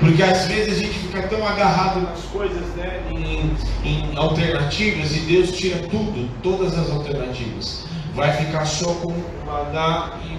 Porque 0.02 0.20
às 0.20 0.46
vezes 0.46 0.72
a 0.72 0.82
gente 0.82 0.98
fica 0.98 1.22
tão 1.28 1.46
agarrado 1.46 2.00
nas 2.00 2.22
coisas, 2.22 2.66
né, 2.74 3.04
em, 3.08 3.54
em 3.88 4.16
alternativas, 4.16 5.14
e 5.14 5.20
Deus 5.20 5.52
tira 5.52 5.78
tudo, 5.88 6.28
todas 6.42 6.76
as 6.76 6.90
alternativas. 6.90 7.86
Vai 8.12 8.32
ficar 8.32 8.64
só 8.64 8.92
com 8.94 9.14
maná 9.46 10.18
e 10.24 10.38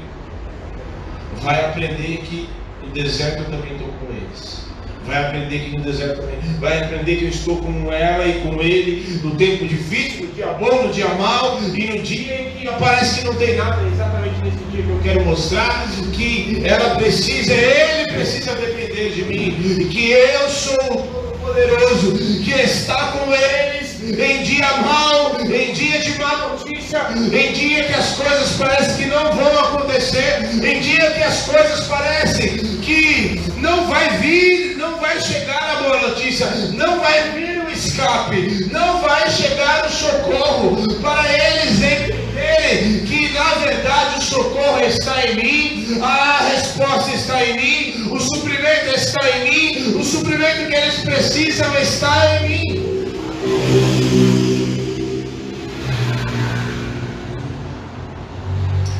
vai 1.41 1.63
aprender 1.63 2.17
que 2.25 2.49
no 2.83 2.89
deserto 2.89 3.43
eu 3.43 3.45
também 3.45 3.71
estou 3.71 3.87
com 3.87 4.07
eles. 4.07 4.67
Vai 5.05 5.25
aprender 5.25 5.59
que 5.59 5.77
no 5.77 5.83
deserto 5.83 6.21
também. 6.21 6.37
Vai 6.59 6.83
aprender 6.83 7.17
que 7.17 7.23
eu 7.25 7.29
estou 7.29 7.57
com 7.57 7.91
ela 7.91 8.25
e 8.25 8.39
com 8.41 8.61
ele 8.61 9.19
no 9.23 9.35
tempo 9.35 9.67
difícil, 9.67 10.27
no 10.27 10.33
dia 10.33 10.47
bom, 10.47 10.83
no 10.83 10.93
dia 10.93 11.09
mau, 11.09 11.59
e 11.61 11.87
no 11.87 11.99
dia 12.01 12.41
em 12.41 12.51
que 12.51 12.67
parece 12.79 13.19
que 13.19 13.25
não 13.25 13.35
tem 13.35 13.55
nada. 13.57 13.81
É 13.83 13.91
exatamente 13.91 14.35
nesse 14.43 14.63
dia 14.71 14.83
que 14.83 14.89
eu 14.89 14.99
quero 15.03 15.25
mostrar 15.25 15.87
que 16.13 16.61
ela 16.65 16.95
precisa, 16.95 17.53
ele 17.53 18.13
precisa 18.13 18.55
depender 18.55 19.09
de 19.09 19.23
mim, 19.25 19.89
que 19.89 20.11
eu 20.11 20.49
sou 20.49 20.77
o 20.93 21.37
poderoso 21.39 22.13
que 22.43 22.51
está 22.51 23.11
com 23.11 23.33
eles 23.33 23.92
em 24.11 24.43
dia 24.43 24.69
mau, 24.77 25.37
em 25.39 25.73
dia 25.73 25.99
de 25.99 26.19
má 26.19 26.49
notícia, 26.49 27.07
em 27.15 27.53
dia 27.53 27.83
que 27.85 27.93
as 27.93 28.09
coisas 28.15 28.49
parecem 28.57 28.97
que 28.97 29.05
não 29.05 29.31
vão 29.31 29.59
acontecer, 29.59 30.49
em 30.61 30.81
dia 30.81 31.11
que 31.11 31.23
as 31.23 31.43
coisas 31.43 31.87
parecem 31.87 32.57
que 32.81 33.41
não 33.59 33.87
vai 33.87 34.09
vir, 34.17 34.75
não 34.77 34.99
vai 34.99 35.19
chegar 35.21 35.63
a 35.63 35.75
boa 35.83 36.01
notícia, 36.09 36.47
não 36.73 36.99
vai 36.99 37.31
vir 37.31 37.63
o 37.65 37.69
escape, 37.69 38.67
não 38.71 39.01
vai 39.01 39.29
chegar 39.31 39.85
o 39.85 39.89
socorro 39.89 40.85
para 41.01 41.25
eles 41.31 41.75
entenderem 41.75 43.05
que 43.05 43.29
na 43.29 43.53
verdade 43.53 44.17
o 44.17 44.21
socorro 44.21 44.81
está 44.81 45.25
em 45.27 45.35
mim, 45.35 46.01
a 46.01 46.49
resposta 46.49 47.11
está 47.11 47.43
em 47.45 47.55
mim, 47.55 48.09
o 48.11 48.19
suprimento 48.19 48.95
está 48.95 49.29
em 49.29 49.49
mim, 49.49 49.97
o 49.97 50.03
suprimento 50.03 50.67
que 50.67 50.75
eles 50.75 50.95
precisam 50.95 51.73
está 51.77 52.41
em 52.41 52.49
mim. 52.49 53.02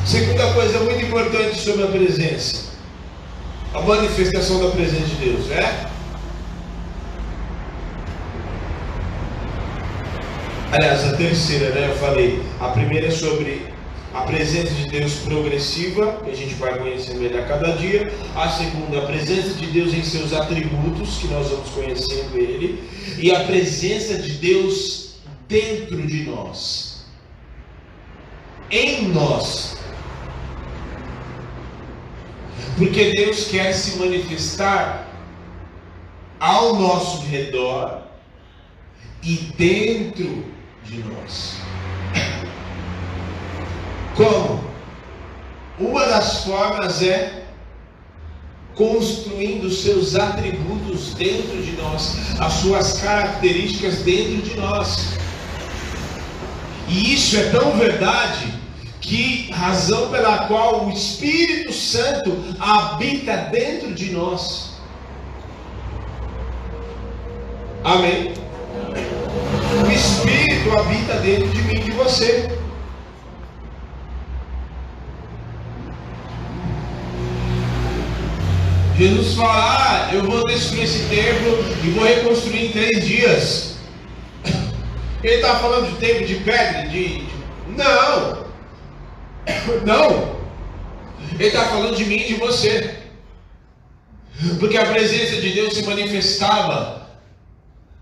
Segunda 0.06 0.52
coisa 0.52 0.80
muito 0.80 1.04
importante 1.04 1.58
sobre 1.58 1.84
a 1.84 1.86
presença, 1.86 2.72
a 3.72 3.80
manifestação 3.80 4.62
da 4.62 4.70
presença 4.70 5.06
de 5.06 5.14
Deus, 5.16 5.50
é? 5.50 5.86
Aliás, 10.72 11.04
a 11.04 11.16
terceira, 11.16 11.70
né? 11.70 11.88
Eu 11.90 11.96
falei, 11.96 12.42
a 12.60 12.68
primeira 12.68 13.06
é 13.06 13.10
sobre 13.10 13.73
a 14.14 14.22
presença 14.22 14.72
de 14.72 14.88
Deus 14.88 15.14
progressiva, 15.16 16.20
que 16.24 16.30
a 16.30 16.34
gente 16.34 16.54
vai 16.54 16.78
conhecendo 16.78 17.20
ele 17.24 17.36
a 17.36 17.46
cada 17.46 17.72
dia. 17.72 18.12
A 18.36 18.48
segunda, 18.48 19.00
a 19.00 19.06
presença 19.06 19.54
de 19.54 19.66
Deus 19.66 19.92
em 19.92 20.04
seus 20.04 20.32
atributos, 20.32 21.18
que 21.18 21.26
nós 21.26 21.48
vamos 21.48 21.68
conhecendo 21.70 22.38
ele. 22.38 22.88
E 23.18 23.32
a 23.32 23.42
presença 23.42 24.16
de 24.16 24.34
Deus 24.34 25.16
dentro 25.48 26.06
de 26.06 26.22
nós. 26.24 27.06
Em 28.70 29.08
nós. 29.08 29.76
Porque 32.78 33.12
Deus 33.14 33.48
quer 33.48 33.72
se 33.72 33.98
manifestar 33.98 35.08
ao 36.38 36.76
nosso 36.76 37.26
redor 37.26 38.02
e 39.24 39.36
dentro 39.56 40.44
de 40.84 40.98
nós. 40.98 41.63
Como? 44.16 44.62
Uma 45.78 46.06
das 46.06 46.44
formas 46.44 47.02
é 47.02 47.44
construindo 48.74 49.70
seus 49.70 50.14
atributos 50.14 51.14
dentro 51.14 51.62
de 51.62 51.72
nós, 51.72 52.16
as 52.38 52.52
suas 52.54 53.00
características 53.00 53.98
dentro 53.98 54.42
de 54.42 54.56
nós. 54.56 55.14
E 56.88 57.14
isso 57.14 57.36
é 57.36 57.50
tão 57.50 57.76
verdade 57.76 58.52
que 59.00 59.50
razão 59.52 60.10
pela 60.10 60.46
qual 60.46 60.86
o 60.86 60.90
Espírito 60.90 61.72
Santo 61.72 62.36
habita 62.58 63.36
dentro 63.50 63.92
de 63.92 64.10
nós. 64.10 64.74
Amém. 67.82 68.32
O 69.84 69.90
Espírito 69.90 70.78
habita 70.78 71.14
dentro 71.14 71.48
de 71.48 71.62
mim 71.62 71.74
e 71.74 71.80
de 71.80 71.90
você. 71.92 72.63
Jesus 78.96 79.34
fala: 79.34 80.08
ah, 80.08 80.14
eu 80.14 80.22
vou 80.22 80.44
destruir 80.44 80.84
esse 80.84 81.08
templo 81.08 81.58
e 81.84 81.90
vou 81.90 82.04
reconstruir 82.04 82.66
em 82.66 82.72
três 82.72 83.06
dias. 83.06 83.76
Ele 85.22 85.34
está 85.34 85.56
falando 85.58 85.90
de 85.90 85.96
tempo 86.06 86.24
de 86.24 86.36
pedra, 86.36 86.86
de. 86.88 87.26
Não! 87.76 88.44
Não! 89.84 90.34
Ele 91.32 91.48
está 91.48 91.64
falando 91.64 91.96
de 91.96 92.04
mim 92.04 92.16
e 92.16 92.26
de 92.28 92.34
você. 92.34 92.94
Porque 94.60 94.76
a 94.76 94.86
presença 94.86 95.40
de 95.40 95.50
Deus 95.50 95.74
se 95.74 95.82
manifestava 95.84 97.08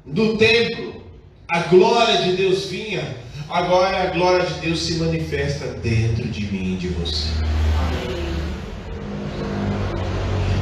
no 0.04 0.36
templo, 0.36 1.02
a 1.48 1.60
glória 1.60 2.22
de 2.22 2.36
Deus 2.36 2.66
vinha, 2.66 3.16
agora 3.48 4.02
a 4.02 4.06
glória 4.06 4.44
de 4.46 4.54
Deus 4.60 4.82
se 4.82 4.94
manifesta 4.94 5.66
dentro 5.74 6.26
de 6.28 6.44
mim 6.46 6.74
e 6.74 6.76
de 6.76 6.88
você. 6.88 7.28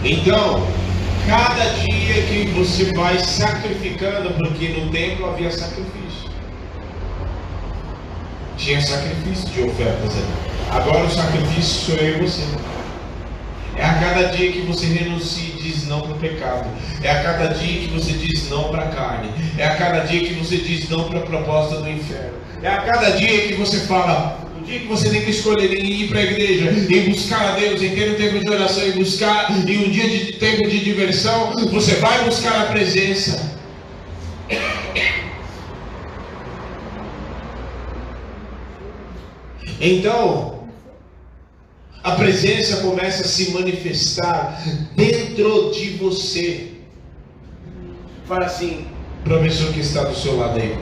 Então, 0.03 0.67
cada 1.27 1.65
dia 1.65 2.23
que 2.23 2.51
você 2.55 2.93
vai 2.95 3.19
sacrificando, 3.19 4.31
porque 4.35 4.69
no 4.69 4.91
templo 4.91 5.29
havia 5.29 5.51
sacrifício, 5.51 6.31
tinha 8.57 8.81
sacrifício 8.81 9.49
de 9.51 9.63
ofertas 9.63 10.13
ali. 10.13 10.51
Agora 10.71 11.05
o 11.05 11.11
sacrifício 11.11 11.87
sou 11.87 11.97
eu 11.97 12.17
e 12.17 12.21
você. 12.29 12.43
É 13.77 13.85
a 13.85 13.95
cada 13.95 14.29
dia 14.29 14.53
que 14.53 14.61
você 14.63 14.87
renuncia 14.87 15.55
e 15.55 15.63
diz 15.63 15.87
não 15.87 16.01
para 16.01 16.13
o 16.13 16.19
pecado. 16.19 16.69
É 17.03 17.11
a 17.11 17.23
cada 17.23 17.49
dia 17.55 17.81
que 17.81 17.87
você 17.89 18.13
diz 18.13 18.49
não 18.49 18.65
para 18.71 18.85
a 18.85 18.89
carne. 18.89 19.31
É 19.57 19.67
a 19.67 19.77
cada 19.77 20.01
dia 20.01 20.21
que 20.29 20.35
você 20.35 20.57
diz 20.59 20.89
não 20.89 21.05
para 21.05 21.21
a 21.21 21.23
proposta 21.23 21.77
do 21.77 21.89
inferno. 21.89 22.35
É 22.63 22.69
a 22.69 22.83
cada 22.83 23.11
dia 23.13 23.49
que 23.49 23.55
você 23.55 23.81
fala, 23.81 24.39
o 24.61 24.65
dia 24.65 24.81
que 24.81 24.87
você 24.87 25.09
tem 25.09 25.23
que 25.23 25.31
escolher 25.31 25.73
em 25.73 26.03
ir 26.03 26.09
para 26.09 26.19
a 26.19 26.23
igreja, 26.23 26.71
em 26.71 27.11
buscar 27.11 27.41
a 27.41 27.57
Deus, 27.57 27.83
em 27.83 27.95
ter 27.95 28.13
um 28.13 28.15
tempo 28.17 28.45
de 28.45 28.51
oração, 28.51 28.87
em 28.87 28.93
buscar, 28.93 29.51
em 29.51 29.79
um 29.79 29.91
dia 29.91 30.09
de 30.09 30.33
tempo 30.35 30.69
de 30.69 30.81
diversão, 30.81 31.53
você 31.71 31.95
vai 31.97 32.25
buscar 32.25 32.61
a 32.61 32.67
presença. 32.67 33.59
Então, 39.81 40.69
a 42.05 42.13
presença 42.13 42.83
começa 42.83 43.23
a 43.23 43.27
se 43.27 43.53
manifestar 43.53 44.63
dentro 44.95 45.71
de 45.71 45.91
você. 45.93 46.73
Fala 48.27 48.45
assim, 48.45 48.87
professor 49.25 49.73
que 49.73 49.81
está 49.81 50.05
do 50.05 50.15
seu 50.15 50.37
lado 50.37 50.61
aí. 50.61 50.77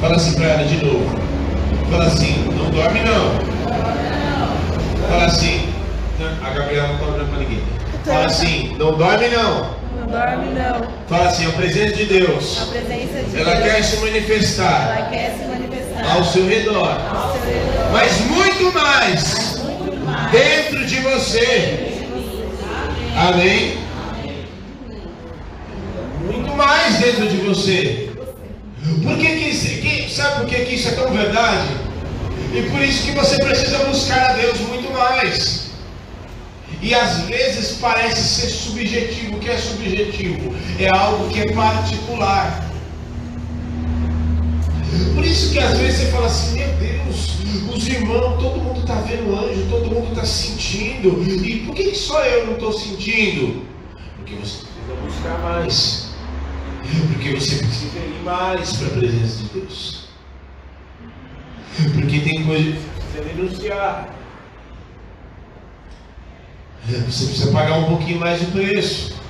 Fala 0.00 0.16
assim 0.16 0.32
para 0.32 0.46
ela 0.46 0.64
de 0.64 0.82
novo. 0.82 1.29
Fala 1.90 2.04
assim, 2.06 2.44
não 2.56 2.70
dorme 2.70 3.00
não. 3.00 3.40
Fala 5.08 5.24
assim, 5.26 5.68
a 6.44 6.50
Gabriela 6.50 6.88
não 6.88 6.94
está 6.94 7.06
olhando 7.06 7.28
para 7.30 7.38
ninguém. 7.40 7.62
Fala 8.04 8.26
assim, 8.26 8.76
não 8.78 8.94
dorme 8.96 9.28
não. 9.28 9.80
Não 10.00 10.06
dorme 10.06 10.46
não. 10.54 10.88
Fala 11.08 11.28
assim, 11.28 11.46
a 11.46 11.50
presença 11.52 11.96
de 11.96 12.04
Deus. 12.06 12.62
A 12.62 12.66
presença 12.66 13.22
de 13.28 13.40
Ela 13.40 13.54
Deus. 13.56 13.64
quer 13.72 13.82
se 13.84 13.96
manifestar 13.98 14.96
Ela 14.98 15.08
quer 15.10 15.36
se 15.36 15.44
manifestar 15.48 16.16
ao 16.16 16.24
seu 16.24 16.46
redor. 16.46 16.88
ao 16.88 17.32
seu 17.32 17.40
redor. 17.42 17.90
Mas 17.92 18.20
muito 18.20 18.72
mais 18.72 19.60
dentro 20.32 20.86
de 20.86 21.00
você. 21.00 21.86
Amém? 23.16 23.78
Muito 26.24 26.56
mais 26.56 26.98
dentro 26.98 27.28
de 27.28 27.36
você. 27.38 28.09
Por 29.02 29.16
que 29.18 29.26
que, 29.26 29.80
que- 29.80 30.10
sabe 30.10 30.40
por 30.40 30.46
que, 30.48 30.64
que 30.64 30.74
isso 30.74 30.88
é 30.88 30.92
tão 30.92 31.12
verdade? 31.12 31.68
E 32.52 32.62
por 32.70 32.80
isso 32.82 33.04
que 33.04 33.12
você 33.12 33.36
precisa 33.36 33.78
buscar 33.84 34.30
a 34.30 34.32
Deus 34.34 34.58
muito 34.60 34.92
mais. 34.92 35.70
E 36.82 36.94
às 36.94 37.20
vezes 37.22 37.76
parece 37.80 38.22
ser 38.22 38.48
subjetivo. 38.48 39.36
O 39.36 39.38
que 39.38 39.50
é 39.50 39.56
subjetivo? 39.58 40.54
É 40.78 40.88
algo 40.88 41.28
que 41.28 41.40
é 41.40 41.52
particular. 41.52 42.64
Por 45.14 45.24
isso 45.24 45.52
que 45.52 45.58
às 45.58 45.78
vezes 45.78 46.00
você 46.00 46.06
fala 46.06 46.26
assim, 46.26 46.58
meu 46.58 46.68
Deus, 46.76 47.36
os 47.74 47.86
irmãos, 47.86 48.40
todo 48.42 48.58
mundo 48.58 48.80
está 48.80 48.94
vendo 49.02 49.36
anjo, 49.38 49.66
todo 49.70 49.90
mundo 49.90 50.08
está 50.10 50.24
sentindo. 50.24 51.22
E 51.46 51.60
por 51.60 51.74
que, 51.74 51.84
que 51.90 51.96
só 51.96 52.24
eu 52.24 52.46
não 52.46 52.54
estou 52.54 52.72
sentindo? 52.72 53.62
Porque 54.16 54.34
você 54.36 54.64
precisa 54.64 54.94
buscar 55.04 55.38
mais. 55.38 56.09
Porque 57.12 57.34
você 57.34 57.56
precisa 57.56 57.98
ir 57.98 58.22
mais 58.24 58.76
para 58.76 58.86
a 58.86 58.90
presença 58.90 59.42
de 59.42 59.48
Deus. 59.60 60.08
Porque 61.94 62.20
tem 62.20 62.44
coisa 62.44 62.72
que 62.72 62.78
você 62.78 63.20
precisa 63.20 63.34
denunciar. 63.34 64.14
Você 66.86 67.26
precisa 67.26 67.52
pagar 67.52 67.78
um 67.78 67.84
pouquinho 67.84 68.18
mais 68.18 68.40
de 68.40 68.46
preço. 68.46 69.20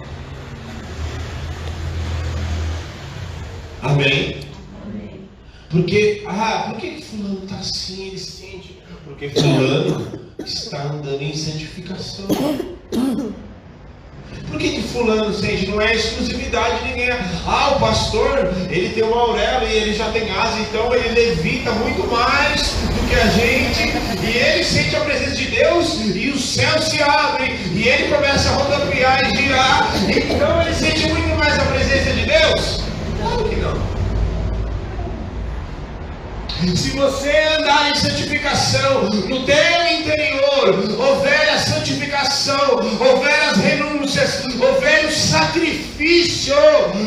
Amém? 3.82 4.40
Porque, 5.70 6.24
ah, 6.26 6.66
por 6.68 6.80
que 6.80 7.00
fulano 7.00 7.44
está 7.44 7.56
assim, 7.56 8.08
ele 8.08 8.18
sente? 8.18 8.78
Porque 9.04 9.28
fulano 9.30 10.30
está 10.44 10.82
andando 10.84 11.22
em 11.22 11.34
santificação. 11.34 12.26
Fulano 14.92 15.32
sente? 15.32 15.66
Não 15.66 15.80
é 15.80 15.94
exclusividade 15.94 16.78
de 16.78 16.84
ninguém. 16.84 17.10
Ah, 17.46 17.74
o 17.76 17.80
pastor, 17.80 18.52
ele 18.70 18.90
tem 18.90 19.02
uma 19.02 19.20
auréola 19.20 19.64
e 19.64 19.76
ele 19.76 19.94
já 19.94 20.10
tem 20.10 20.30
asa, 20.30 20.58
então 20.60 20.92
ele 20.94 21.08
levita 21.08 21.70
muito 21.72 22.06
mais 22.06 22.60
do 22.62 23.08
que 23.08 23.14
a 23.14 23.26
gente. 23.26 23.82
E 24.22 24.36
ele 24.36 24.64
sente 24.64 24.96
a 24.96 25.00
presença 25.00 25.36
de 25.36 25.46
Deus 25.46 26.00
e 26.14 26.30
os 26.30 26.54
céus 26.54 26.84
se 26.84 27.02
abrem. 27.02 27.54
E 27.72 27.88
ele 27.88 28.14
começa 28.14 28.50
a 28.50 28.52
rodopiar 28.52 29.30
e 29.30 29.36
girar. 29.36 29.90
Então 30.08 30.62
ele 30.62 30.74
sente 30.74 31.08
muito 31.08 31.36
mais 31.36 31.58
a 31.58 31.64
presença 31.64 32.12
de 32.12 32.26
Deus? 32.26 32.80
Claro 33.18 33.44
que 33.48 33.56
não. 33.56 34.00
Se 36.76 36.90
você 36.90 37.30
andar 37.58 37.90
em 37.90 37.94
santificação, 37.94 39.04
no 39.04 39.46
teu 39.46 39.88
interior 39.98 40.94
houver 40.98 41.48
a 41.54 41.58
santificação, 41.58 42.78
houver 43.00 43.48
as 43.48 43.56
renúncias, 43.56 44.44
houver 44.60 45.06
o 45.06 45.10
sacrifício, 45.10 46.54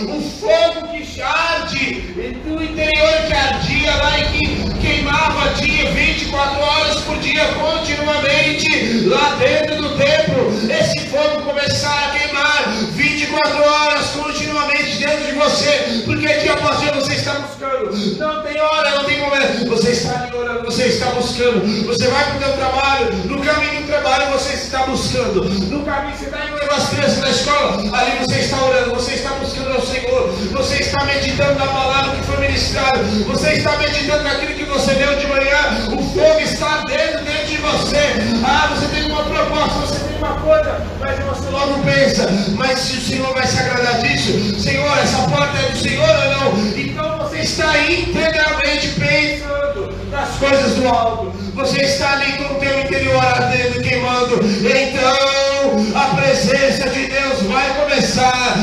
o 0.10 0.22
fogo 0.40 0.88
que 0.88 1.03
arde, 1.22 2.02
do 2.46 2.64
interior 2.64 3.14
que 3.28 3.34
ardia 3.34 3.96
lá 3.96 4.20
e 4.20 4.24
que 4.26 4.80
queimava 4.80 5.54
dia 5.56 5.92
24 5.92 6.60
horas 6.60 6.96
por 7.02 7.18
dia 7.20 7.46
continuamente, 7.54 9.08
lá 9.08 9.36
dentro 9.40 9.82
do 9.82 9.98
templo, 9.98 10.52
esse 10.70 11.00
fogo 11.08 11.42
começar 11.44 12.08
a 12.08 12.18
queimar 12.18 12.70
24 12.92 13.64
horas 13.64 14.06
continuamente 14.08 14.98
dentro 14.98 15.26
de 15.26 15.32
você, 15.34 16.02
porque 16.06 16.28
dia 16.40 16.54
após 16.54 16.80
dia 16.80 16.92
você 16.94 17.14
está 17.14 17.34
buscando, 17.34 18.18
não 18.18 18.44
tem 18.44 18.60
hora, 18.60 18.90
não 18.92 19.04
tem 19.06 19.20
momento, 19.20 19.70
você 19.70 19.92
está 19.92 20.24
ali 20.24 20.36
orando, 20.36 20.66
você 20.66 20.84
está 20.86 21.06
buscando, 21.12 21.86
você 21.86 22.08
vai 22.08 22.24
para 22.26 22.36
o 22.36 22.40
teu 22.40 22.54
trabalho, 22.54 23.14
no 23.26 23.42
caminho 23.42 23.82
do 23.82 23.88
trabalho 23.88 24.32
você 24.32 24.54
está 24.54 24.80
buscando, 24.86 25.44
no 25.44 25.84
caminho 25.84 26.18
você 26.18 26.26
está 26.26 26.46
indo 26.46 26.56
levar 26.56 26.76
as 26.76 26.90
crianças 26.90 27.20
na 27.20 27.30
escola, 27.30 27.78
ali 27.94 28.26
você 28.26 28.40
está 28.40 28.64
orando, 28.64 28.96
você 28.96 29.14
está 29.14 29.30
buscando 29.32 29.74
ao 29.74 29.82
Senhor, 29.82 30.30
você 30.52 30.76
está 30.78 31.03
meditando 31.06 31.60
na 31.60 31.68
palavra 31.68 32.16
que 32.16 32.24
foi 32.24 32.38
ministrada, 32.38 33.00
você 33.26 33.54
está 33.54 33.78
meditando 33.78 34.24
naquilo 34.24 34.54
que 34.54 34.64
você 34.66 34.94
deu 34.96 35.16
de 35.16 35.28
manhã, 35.28 35.88
o 35.92 36.04
fogo 36.14 36.40
está 36.40 36.84
dentro, 36.86 37.24
dentro 37.24 37.48
de 37.48 37.58
você, 37.58 37.98
ah, 38.46 38.74
você 38.74 38.88
tem 38.88 39.12
uma 39.12 39.24
proposta, 39.24 39.80
você 39.80 40.00
tem 40.00 40.18
uma 40.18 40.36
coisa, 40.36 40.82
mas 41.00 41.20
você 41.20 41.50
logo 41.50 41.84
pensa, 41.84 42.30
mas 42.56 42.80
se 42.80 42.98
o 42.98 43.02
Senhor 43.02 43.34
vai 43.34 43.46
se 43.46 43.60
agradar 43.60 44.02
disso, 44.02 44.60
Senhor, 44.60 44.98
essa 44.98 45.18
porta 45.30 45.58
é 45.58 45.72
do 45.72 45.78
Senhor 45.78 46.10
ou 46.10 46.32
não? 46.32 46.78
Então 46.78 47.18
você 47.20 47.40
está 47.40 47.78
integralmente 47.80 48.90
pensando 48.90 49.94
nas 50.14 50.30
coisas 50.38 50.76
do 50.76 50.88
alto. 50.88 51.34
Você 51.56 51.82
está 51.82 52.14
ali 52.14 52.34
com 52.34 52.56
o 52.56 52.60
teu 52.60 52.80
interior 52.82 53.24
ardendo, 53.24 53.82
queimando. 53.82 54.40
Então 54.44 56.00
a 56.00 56.16
presença 56.16 56.90
de 56.90 57.08
Deus 57.08 57.42
vai 57.44 57.70
começar 57.76 58.56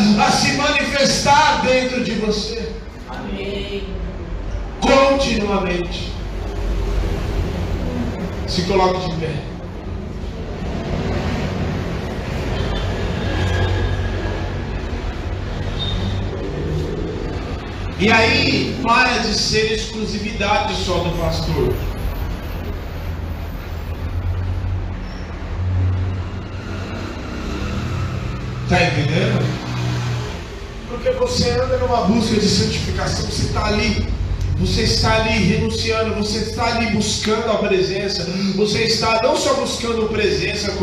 manifestar 1.00 1.62
dentro 1.62 2.04
de 2.04 2.12
você. 2.12 2.72
Amém. 3.08 3.88
Continuamente. 4.80 6.12
Se 8.46 8.62
coloque 8.62 9.10
de 9.10 9.16
pé. 9.16 9.34
E 17.98 18.10
aí 18.10 18.80
para 18.82 19.18
de 19.18 19.34
ser 19.34 19.72
exclusividade 19.72 20.74
só 20.74 20.98
do 20.98 21.10
pastor. 21.18 21.74
Está 28.64 28.82
entendendo? 28.84 29.59
Porque 31.02 31.16
você 31.16 31.48
anda 31.52 31.78
numa 31.78 32.02
busca 32.02 32.34
de 32.34 32.46
santificação, 32.46 33.24
você 33.24 33.46
está 33.46 33.64
ali, 33.68 34.06
você 34.58 34.82
está 34.82 35.14
ali 35.14 35.44
renunciando, 35.44 36.14
você 36.16 36.40
está 36.40 36.76
ali 36.76 36.90
buscando 36.90 37.50
a 37.50 37.56
presença, 37.56 38.28
você 38.54 38.82
está 38.82 39.18
não 39.22 39.34
só 39.34 39.54
buscando 39.54 40.10
presença, 40.10 40.74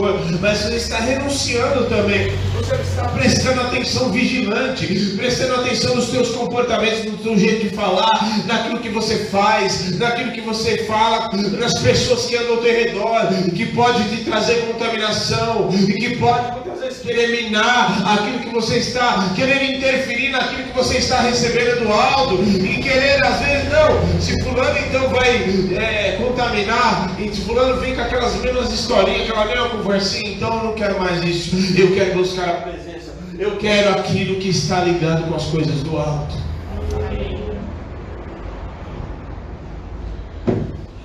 mas 0.42 0.62
você 0.62 0.76
está 0.78 0.98
renunciando 0.98 1.86
também. 1.86 2.32
você 2.56 2.74
está 2.82 3.10
prestando 3.10 3.62
atenção 3.62 4.12
vigilante, 4.12 4.88
prestando 5.16 5.62
atenção 5.62 5.96
nos 5.96 6.08
teus 6.08 6.30
comportamentos, 6.30 7.06
no 7.06 7.18
teu 7.20 7.38
jeito 7.38 7.70
de 7.70 7.76
falar, 7.76 8.10
naquilo 8.48 8.80
que 8.80 8.90
você 8.90 9.26
faz, 9.26 10.00
naquilo 10.00 10.32
que 10.32 10.42
você 10.42 10.80
fala, 10.86 11.30
nas 11.60 11.80
pessoas 11.80 12.26
que 12.26 12.36
andam 12.36 12.56
ao 12.56 12.62
teu 12.64 12.74
redor, 12.74 13.28
que 13.56 13.68
pode 13.68 14.04
te 14.10 14.24
trazer 14.24 14.66
contaminação 14.66 15.70
e 15.72 15.94
que 15.94 16.16
pode 16.16 16.67
querer 17.00 17.28
minar 17.30 18.14
aquilo 18.14 18.40
que 18.40 18.50
você 18.50 18.78
está, 18.78 19.32
querer 19.36 19.76
interferir 19.76 20.30
naquilo 20.30 20.64
que 20.64 20.74
você 20.74 20.98
está 20.98 21.22
recebendo 21.22 21.84
do 21.84 21.94
alto 21.94 22.44
e 22.44 22.82
querer 22.82 23.24
às 23.24 23.40
vezes 23.40 23.70
não, 23.72 24.22
se 24.22 24.44
fulano 24.44 24.78
então 24.80 25.10
vai 25.10 25.36
é, 25.76 26.18
contaminar, 26.18 27.16
e 27.20 27.34
se 27.34 27.42
fulano 27.42 27.80
vem 27.80 27.96
com 27.96 28.02
aquelas 28.02 28.36
mesmas 28.42 28.72
historinhas, 28.72 29.30
aquela 29.30 29.46
mesma 29.46 29.70
conversinha, 29.70 30.32
então 30.32 30.58
eu 30.58 30.64
não 30.66 30.74
quero 30.74 31.00
mais 31.00 31.24
isso, 31.24 31.56
eu 31.80 31.94
quero 31.94 32.14
buscar 32.16 32.50
a 32.50 32.54
presença, 32.62 33.14
eu 33.38 33.58
quero 33.58 33.90
aquilo 33.92 34.36
que 34.36 34.50
está 34.50 34.84
ligado 34.84 35.28
com 35.28 35.36
as 35.36 35.46
coisas 35.46 35.84
do 35.84 35.98
alto. 35.98 36.36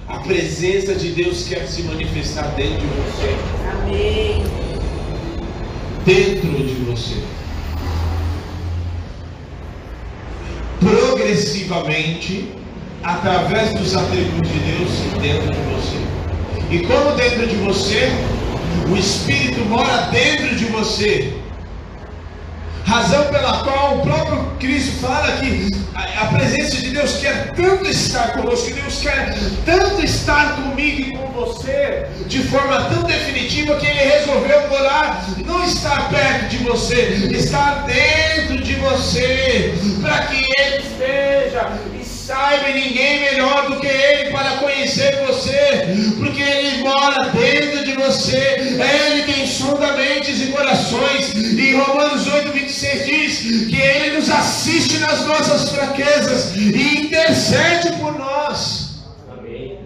A 0.09 0.19
presença 0.19 0.95
de 0.95 1.11
Deus 1.11 1.49
quer 1.49 1.67
se 1.67 1.83
manifestar 1.83 2.47
dentro 2.55 2.79
de 2.79 2.87
você. 2.87 3.37
Amém. 3.73 4.62
Dentro 6.05 6.51
de 6.51 6.75
você. 6.85 7.23
Progressivamente, 10.81 12.53
através 13.03 13.75
dos 13.75 13.97
atributos 13.97 14.51
de 14.51 14.59
Deus 14.59 14.91
dentro 15.21 15.53
de 15.53 15.61
você. 15.75 16.13
E 16.71 16.87
como 16.87 17.15
dentro 17.17 17.47
de 17.47 17.57
você, 17.57 18.11
o 18.91 18.97
Espírito 18.97 19.61
mora 19.67 20.09
dentro 20.11 20.57
de 20.57 20.65
você. 20.67 21.42
Razão 22.93 23.25
pela 23.29 23.65
qual 23.65 23.97
o 23.97 24.03
próprio 24.03 24.53
Cristo 24.61 25.01
fala 25.01 25.33
que 25.39 25.71
a 25.95 26.27
presença 26.27 26.77
de 26.77 26.91
Deus 26.91 27.17
quer 27.23 27.51
tanto 27.53 27.89
estar 27.89 28.35
conosco, 28.35 28.71
Deus 28.71 28.99
quer 28.99 29.35
tanto 29.65 30.05
estar 30.05 30.57
comigo 30.57 31.01
e 31.01 31.17
com 31.17 31.27
você, 31.29 32.07
de 32.27 32.43
forma 32.43 32.85
tão 32.91 33.03
definitiva 33.05 33.77
que 33.77 33.87
Ele 33.87 33.99
resolveu 33.99 34.69
morar, 34.69 35.25
não 35.39 35.65
estar 35.65 36.11
perto 36.11 36.51
de 36.51 36.59
você, 36.59 37.31
estar 37.33 37.87
dentro 37.87 38.63
de 38.63 38.75
você, 38.75 39.73
para 40.03 40.27
que 40.27 40.45
Ele 40.59 40.83
esteja 40.83 41.71
saiba 42.27 42.69
ninguém 42.69 43.21
melhor 43.21 43.69
do 43.69 43.81
que 43.81 43.87
Ele 43.87 44.31
para 44.31 44.59
conhecer 44.59 45.25
você, 45.27 45.87
porque 46.19 46.41
Ele 46.41 46.83
mora 46.83 47.31
dentro 47.31 47.85
de 47.85 47.93
você, 47.95 48.37
é 48.37 49.11
Ele 49.11 49.33
quem 49.33 49.47
sonda 49.47 49.93
mentes 49.95 50.41
e 50.41 50.47
corações, 50.53 51.35
e 51.35 51.75
Romanos 51.75 52.27
8, 52.27 52.53
26 52.53 53.07
diz 53.07 53.67
que 53.69 53.81
Ele 53.81 54.17
nos 54.17 54.31
assiste 54.31 54.99
nas 54.99 55.27
nossas 55.27 55.71
fraquezas 55.71 56.55
e 56.55 57.07
intercede 57.07 57.93
por 57.99 58.17
nós. 58.17 59.03
Amém. 59.37 59.79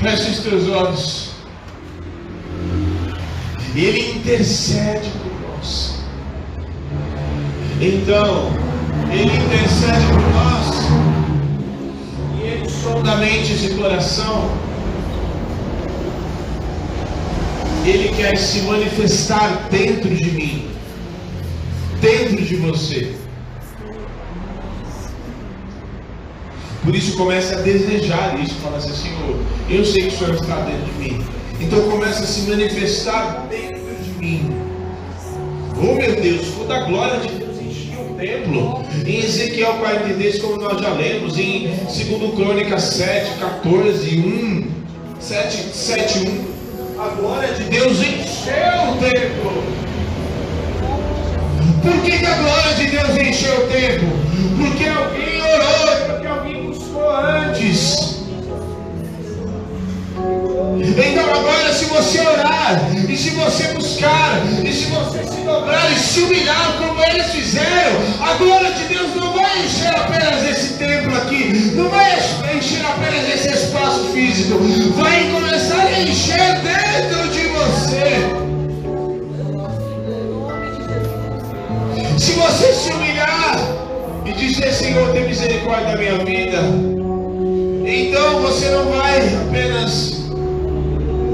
Feche 0.00 0.30
os 0.30 0.38
teus 0.40 0.68
olhos. 0.68 1.30
Ele 3.76 4.16
intercede 4.16 5.08
por 5.22 5.48
nós. 5.48 6.00
Então, 7.80 8.69
Ele 9.12 9.36
intercede 9.36 10.06
por 10.06 10.20
nós. 10.32 10.70
E 12.38 12.46
Ele 12.46 12.68
sonda 12.68 13.16
mentes 13.16 13.64
e 13.64 13.74
coração. 13.74 14.50
Ele 17.84 18.14
quer 18.14 18.36
se 18.36 18.60
manifestar 18.62 19.68
dentro 19.70 20.14
de 20.14 20.30
mim, 20.30 20.70
dentro 22.00 22.44
de 22.44 22.56
você. 22.56 23.14
Por 26.84 26.94
isso 26.94 27.16
comece 27.16 27.54
a 27.54 27.58
desejar 27.58 28.38
isso, 28.40 28.54
fala 28.56 28.76
assim, 28.78 28.94
Senhor, 28.94 29.36
eu 29.68 29.84
sei 29.84 30.08
que 30.08 30.14
o 30.14 30.18
Senhor 30.18 30.34
está 30.34 30.56
dentro 30.60 30.92
de 30.92 30.98
mim. 30.98 31.24
Então 31.60 31.90
começa 31.90 32.22
a 32.22 32.26
se 32.26 32.48
manifestar 32.48 33.46
dentro 33.50 33.96
de 34.02 34.10
mim. 34.18 34.50
Oh 35.76 35.94
meu 35.94 36.20
Deus, 36.20 36.46
toda 36.56 36.76
a 36.76 36.84
glória 36.84 37.20
de 37.20 37.39
templo. 38.20 38.84
Em 39.06 39.18
Ezequiel 39.18 39.74
43, 39.74 40.38
como 40.40 40.58
nós 40.58 40.80
já 40.80 40.90
lemos, 40.90 41.38
em 41.38 41.68
2 41.68 42.34
Crônicas 42.34 42.82
7, 42.82 43.38
14, 43.40 44.18
1, 44.18 44.66
7, 45.18 45.56
7, 45.72 46.18
1, 46.18 47.00
a 47.00 47.08
glória 47.08 47.48
de 47.54 47.64
Deus 47.64 47.98
encheu 47.98 48.92
o 48.92 48.96
templo. 48.98 49.64
Por 51.82 52.02
que, 52.02 52.18
que 52.18 52.26
a 52.26 52.34
glória 52.36 52.74
de 52.74 52.86
Deus 52.88 53.16
encheu 53.16 53.64
o 53.64 53.68
templo? 53.68 54.08
Porque 54.58 54.84
alguém 54.86 55.40
orou, 55.40 56.06
porque 56.10 56.26
alguém 56.26 56.66
buscou 56.66 57.10
antes. 57.10 58.09
Então 60.82 61.24
agora 61.24 61.72
se 61.72 61.86
você 61.86 62.20
orar, 62.20 62.80
e 63.08 63.16
se 63.16 63.30
você 63.30 63.64
buscar, 63.74 64.42
e 64.64 64.72
se 64.72 64.86
você 64.86 65.24
se 65.24 65.40
dobrar 65.42 65.90
e 65.90 65.98
se 65.98 66.20
humilhar 66.20 66.76
como 66.78 67.02
eles 67.02 67.26
fizeram, 67.32 68.00
a 68.20 68.34
glória 68.34 68.70
de 68.72 68.84
Deus 68.84 69.14
não 69.14 69.32
vai 69.32 69.64
encher 69.64 69.88
apenas 69.88 70.44
esse 70.48 70.74
templo 70.74 71.16
aqui, 71.16 71.72
não 71.74 71.88
vai 71.88 72.18
encher 72.56 72.84
apenas 72.84 73.28
esse 73.34 73.48
espaço 73.48 74.04
físico, 74.12 74.58
vai 74.96 75.30
começar 75.30 75.80
a 75.80 76.02
encher 76.02 76.60
dentro 76.60 77.28
de 77.28 77.48
você. 77.48 78.50
Se 82.18 82.32
você 82.32 82.72
se 82.74 82.92
humilhar 82.92 83.56
e 84.26 84.32
dizer, 84.32 84.72
Senhor, 84.72 85.12
tem 85.12 85.26
misericórdia 85.26 85.92
da 85.92 85.96
minha 85.96 86.18
vida, 86.24 86.58
então 87.86 88.40
você 88.42 88.68
não 88.68 88.84
vai 88.90 89.18
apenas 89.46 90.19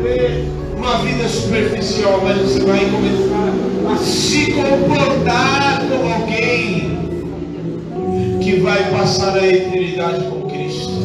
ter 0.07 0.45
uma 0.77 0.99
vida 0.99 1.29
superficial, 1.29 2.21
mas 2.23 2.39
você 2.39 2.61
vai 2.61 2.81
começar 2.91 3.93
a 3.93 3.97
se 3.97 4.53
comportar 4.53 5.83
como 5.89 6.13
alguém 6.13 6.97
que 8.41 8.61
vai 8.61 8.91
passar 8.91 9.37
a 9.37 9.47
eternidade 9.47 10.25
com 10.27 10.49
Cristo. 10.49 10.97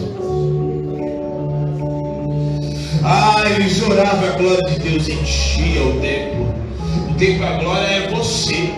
Ah, 3.03 3.43
eles 3.55 3.81
oravam, 3.81 4.29
a 4.29 4.37
glória 4.37 4.63
de 4.69 4.79
Deus 4.79 5.09
enchia 5.09 5.83
o 5.83 5.99
templo. 5.99 6.53
O 7.09 7.13
templo, 7.15 7.47
a 7.47 7.53
glória 7.53 7.87
é 7.87 8.07
você. 8.11 8.73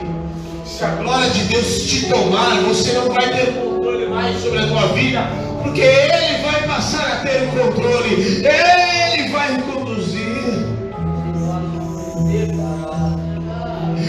Se 0.66 0.84
a 0.84 0.90
glória 0.96 1.30
de 1.30 1.44
Deus 1.44 1.84
te 1.84 2.06
tomar, 2.06 2.62
você 2.62 2.94
não 2.94 3.10
vai 3.10 3.30
ter 3.30 3.54
controle 3.54 4.08
mais 4.08 4.42
sobre 4.42 4.60
a 4.60 4.68
tua 4.68 4.88
vida, 4.94 5.28
porque 5.62 5.82
Ele 5.82 6.42
vai 6.44 6.64
passar 6.66 7.06
a 7.06 7.16
ter 7.18 7.44
o 7.44 7.48
controle, 7.52 8.14
Ele 8.14 9.30
vai 9.30 9.58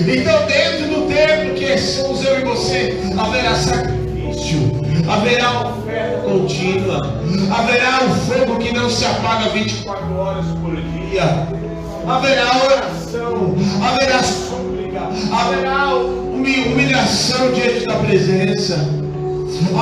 Então, 0.07 0.47
dentro 0.47 0.89
do 0.89 1.07
templo 1.09 1.55
que 1.55 1.79
somos 1.79 2.25
eu 2.25 2.41
e 2.41 2.45
você, 2.45 2.99
haverá 3.19 3.55
sacrifício, 3.55 4.61
haverá 5.09 5.69
oferta 5.71 6.19
contínua, 6.23 7.01
haverá 7.57 8.01
um 8.05 8.15
fogo 8.15 8.59
que 8.59 8.73
não 8.73 8.89
se 8.91 9.05
apaga 9.05 9.49
24 9.51 10.17
horas 10.17 10.45
por 10.61 10.77
dia, 10.77 11.47
haverá 12.07 12.65
oração, 12.65 13.55
haverá 13.83 14.23
súplica, 14.23 15.01
haverá 15.33 15.95
humi- 15.95 16.69
humilhação 16.69 17.53
diante 17.53 17.87
da 17.87 17.95
presença, 17.97 18.75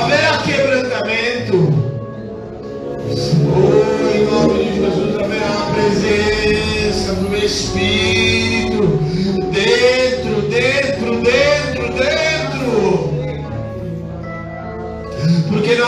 haverá 0.01 0.37
quebrantamento. 0.37 1.83
Oh, 3.55 4.15
em 4.15 4.25
nome 4.25 4.63
de 4.63 4.75
Jesus 4.79 5.15
haverá 5.19 5.49
a 5.49 5.73
presença 5.73 7.13
do 7.13 7.35
Espírito 7.35 8.83
dentro, 9.51 10.02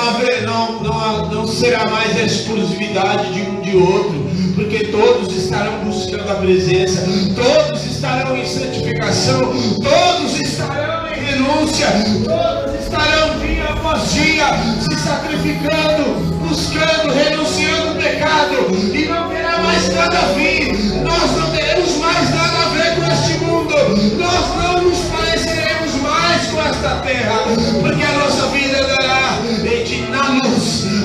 haver, 0.09 0.43
não, 0.43 0.83
não, 0.83 1.29
não 1.29 1.47
será 1.47 1.85
mais 1.89 2.15
a 2.17 2.21
exclusividade 2.21 3.33
de 3.33 3.41
um 3.41 3.61
de 3.61 3.75
outro, 3.75 4.25
porque 4.55 4.85
todos 4.85 5.35
estarão 5.35 5.83
buscando 5.83 6.29
a 6.31 6.35
presença, 6.35 7.03
todos 7.35 7.85
estarão 7.85 8.37
em 8.37 8.45
santificação, 8.45 9.53
todos 9.81 10.39
estarão 10.39 11.07
em 11.11 11.23
renúncia, 11.23 11.87
todos 12.23 12.83
estarão 12.83 13.39
dia 13.39 13.65
após 13.65 14.13
dia 14.13 14.45
se 14.79 14.99
sacrificando, 14.99 16.15
buscando, 16.47 17.13
renunciando 17.13 17.91
o 17.91 17.95
pecado, 17.95 18.55
e 18.93 19.05
não 19.05 19.29
terá 19.29 19.59
mais 19.59 19.93
nada 19.93 20.19
a 20.19 20.33
vir, 20.33 20.73
nós 21.03 21.31
não 21.37 21.51
teremos 21.51 21.97
mais 21.97 22.29
nada 22.29 22.57
a 22.57 22.69
ver 22.69 22.95
com 22.95 23.11
este 23.11 23.43
mundo, 23.43 23.75
nós 24.17 24.63
não 24.63 24.83
nos 24.83 24.99
pareceremos 24.99 25.95
mais 26.01 26.47
com 26.47 26.61
esta 26.61 26.95
terra, 27.01 27.43
porque 27.81 28.03
a 28.03 28.14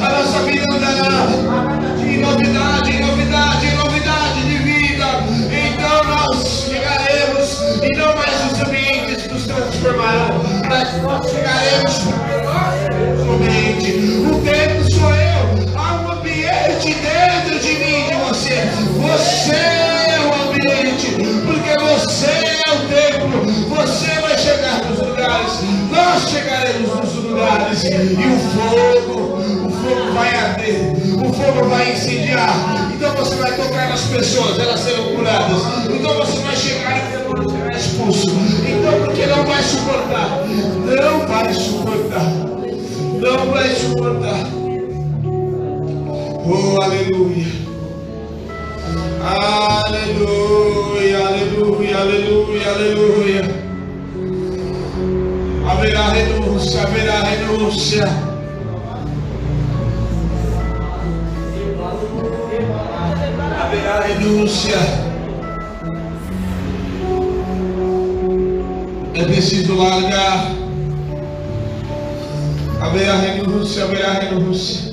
a 0.01 0.09
nossa 0.09 0.39
vida 0.41 0.65
andará 0.73 1.29
em 2.03 2.19
novidade, 2.19 2.91
em 2.91 3.01
novidade, 3.01 3.67
em 3.67 3.75
novidade 3.77 4.43
de 4.43 4.57
vida. 4.59 5.07
Então 5.51 6.05
nós 6.05 6.67
chegaremos, 6.69 7.61
e 7.83 7.97
não 7.97 8.15
mais 8.17 8.53
os 8.53 8.61
ambientes 8.61 9.31
nos 9.31 9.47
transformarão, 9.47 10.43
mas 10.69 11.03
nós 11.03 11.31
chegaremos 11.31 11.99
porque 11.99 12.37
nós 12.45 12.75
temos 12.89 13.21
ambiente. 13.29 13.91
O 14.27 14.41
tempo 14.43 14.91
sou 14.91 15.11
eu, 15.15 15.79
há 15.79 15.93
um 16.03 16.11
ambiente 16.13 16.95
dentro 16.95 17.59
de 17.61 17.73
mim, 17.75 18.09
de 18.09 18.15
você. 18.27 18.71
Você 19.01 19.55
é 19.55 20.21
o 20.21 20.33
ambiente, 20.49 21.09
porque 21.47 21.75
você 21.85 22.27
é 22.27 22.71
o 22.73 22.79
templo, 22.89 23.45
você 23.69 24.21
vai 24.21 24.39
chegar 24.39 24.85
nos 24.85 24.99
lugares, 24.99 25.53
nós 25.91 26.31
chegaremos 26.31 26.91
nos 26.97 27.15
lugares, 27.25 27.85
e 27.85 27.89
o 27.89 28.39
fogo, 28.55 29.70
fogo 29.81 30.13
vai 30.13 30.35
arder. 30.35 30.93
O 31.17 31.33
fogo 31.33 31.69
vai 31.69 31.93
incendiar. 31.93 32.91
Então 32.95 33.15
você 33.15 33.35
vai 33.37 33.57
tocar 33.57 33.89
nas 33.89 34.03
pessoas, 34.03 34.59
elas 34.59 34.81
serão 34.81 35.05
curadas. 35.17 35.63
Então 35.91 36.15
você 36.15 36.39
vai 36.41 36.57
chegar 36.57 36.99
e 36.99 37.17
o 37.17 37.19
demônio 37.19 37.51
será 37.51 37.77
expulso. 37.77 38.31
Então 38.31 39.05
porque 39.05 39.27
não 39.27 39.45
vai 39.45 39.63
suportar. 39.63 40.45
Não 40.87 41.27
vai 41.27 41.55
suportar. 41.55 42.33
Não 43.21 43.51
vai 43.53 43.75
suportar. 43.75 44.47
Oh, 46.47 46.83
aleluia. 46.83 47.61
Aleluia, 49.23 51.19
aleluia, 51.27 51.99
aleluia, 51.99 52.71
aleluia. 52.71 53.61
Haverá 55.71 56.09
renúncia, 56.09 56.83
haverá 56.83 57.23
renúncia. 57.23 58.09
Renúncia. 64.21 64.77
É 69.15 69.25
preciso 69.25 69.75
largar. 69.77 70.53
Haverá 72.81 73.17
renúncia, 73.17 73.85
haverá 73.85 74.13
renúncia. 74.13 74.91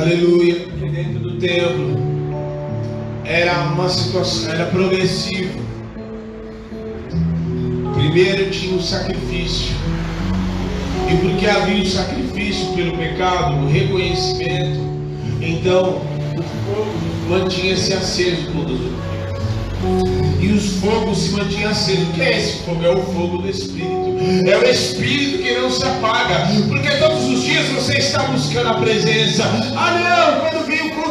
Aleluia. 0.00 0.66
Porque 0.70 0.88
dentro 0.88 1.20
do 1.20 1.38
templo 1.38 1.96
era 3.24 3.62
uma 3.64 3.88
situação, 3.88 4.52
era 4.52 4.66
progressivo. 4.66 5.62
Primeiro 7.94 8.50
tinha 8.50 8.76
o 8.76 8.82
sacrifício. 8.82 9.73
E 11.10 11.16
porque 11.18 11.46
havia 11.46 11.82
o 11.82 11.86
sacrifício 11.86 12.72
pelo 12.74 12.96
pecado, 12.96 13.54
o 13.56 13.68
reconhecimento, 13.68 14.80
então 15.40 16.00
o 16.36 16.42
fogo 16.42 16.94
mantinha-se 17.28 17.92
aceso. 17.92 18.48
E 20.40 20.48
os 20.48 20.76
fogos 20.76 21.18
se 21.18 21.30
mantinham 21.32 21.70
acesos. 21.70 22.08
O 22.08 22.12
que 22.12 22.22
é 22.22 22.38
esse 22.38 22.62
fogo? 22.64 22.84
É 22.84 22.90
o 22.90 23.02
fogo 23.02 23.38
do 23.38 23.48
Espírito. 23.48 24.16
É 24.46 24.56
o 24.56 24.64
Espírito 24.64 25.42
que 25.42 25.54
não 25.54 25.70
se 25.70 25.84
apaga. 25.84 26.48
Porque 26.68 26.90
todos 26.96 27.24
os 27.24 27.42
dias 27.42 27.68
você 27.68 27.98
está 27.98 28.22
buscando 28.24 28.70
a 28.70 28.74
presença. 28.74 29.44
Ah, 29.76 30.40
não, 30.40 30.40
quando 30.40 30.63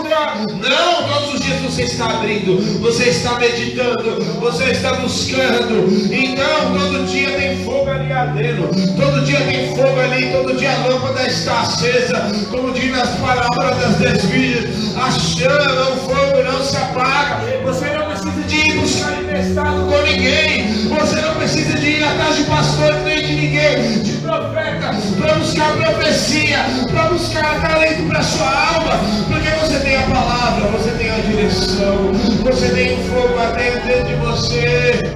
Não, 0.04 1.08
todos 1.08 1.34
os 1.36 1.40
dias 1.42 1.60
você 1.62 1.84
está 1.84 2.06
abrindo. 2.06 2.60
Você 2.82 3.10
está 3.10 3.40
meditando. 3.40 4.24
Você 4.40 4.66
está 4.66 4.94
buscando. 4.94 5.88
Então, 6.14 6.74
todo 6.74 7.06
dia 7.08 7.32
tem 7.32 7.64
fogo 7.64 7.90
ali 7.90 8.12
ardendo. 8.12 8.70
Todo 8.96 9.26
dia 9.26 9.40
tem 9.42 9.76
fogo 9.76 10.00
ali. 10.00 10.32
Todo 10.32 10.58
dia 10.58 10.72
a 10.72 10.88
lâmpada 10.88 11.28
está 11.28 11.62
acesa. 11.62 12.32
Como 12.52 12.72
diz 12.72 12.92
nas 12.92 13.10
palavras 13.20 13.78
das 13.78 13.96
dez 13.98 14.26
virgens. 14.26 14.96
A 14.98 15.12
chama, 15.12 15.90
o 15.92 15.98
fogo 15.98 16.44
não 16.44 16.64
se 16.64 16.78
apaga. 16.78 17.42
Você 17.64 17.86
não 17.90 18.13
precisa 18.24 18.48
de 18.48 18.56
ir 18.56 18.80
buscar 18.80 19.22
emprestado 19.22 19.86
com 19.90 20.02
ninguém. 20.02 20.88
Você 20.88 21.22
não 21.22 21.36
precisa 21.36 21.78
de 21.78 21.88
ir 21.88 22.04
atrás 22.04 22.36
de 22.38 22.44
pastor 22.44 22.94
nem 23.04 23.22
de 23.22 23.34
ninguém, 23.36 24.02
de 24.02 24.12
profeta, 24.14 24.96
para 25.20 25.34
buscar 25.36 25.74
profecia, 25.76 26.66
para 26.92 27.04
buscar 27.10 27.62
talento 27.62 28.08
para 28.08 28.22
sua 28.22 28.76
alma, 28.76 29.00
porque 29.28 29.50
você 29.50 29.80
tem 29.80 29.98
a 29.98 30.04
palavra, 30.04 30.68
você 30.70 30.92
tem 30.92 31.12
a 31.12 31.18
direção, 31.18 32.14
você 32.44 32.70
tem 32.70 32.94
o 32.94 33.04
fogo 33.04 33.38
ardendo 33.40 33.86
dentro 33.86 34.08
de 34.08 34.16
você. 34.16 35.14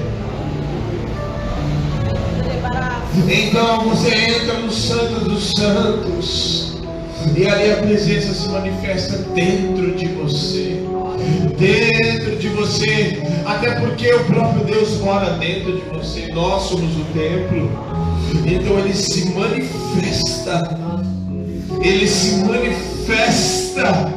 Então 3.30 3.90
você 3.90 4.14
entra 4.14 4.54
no 4.56 4.72
Santo 4.72 5.30
dos 5.30 5.52
Santos. 5.52 6.78
E 7.36 7.48
ali 7.48 7.72
a 7.72 7.78
presença 7.78 8.34
se 8.34 8.48
manifesta 8.48 9.18
dentro 9.34 9.96
de 9.96 10.08
você. 10.08 10.82
Dentro 11.58 12.36
de 12.38 12.50
você. 12.50 13.22
Até 13.46 13.80
porque 13.80 14.14
o 14.14 14.24
próprio 14.26 14.64
Deus 14.66 15.00
mora 15.00 15.32
dentro 15.32 15.76
de 15.78 15.82
você. 15.90 16.28
Nós 16.34 16.64
somos 16.64 16.96
o 16.96 17.06
templo. 17.14 17.70
Então 18.46 18.80
ele 18.80 18.94
se 18.94 19.30
manifesta. 19.32 20.78
Ele 21.82 22.08
se 22.08 22.36
manifesta. 22.44 24.14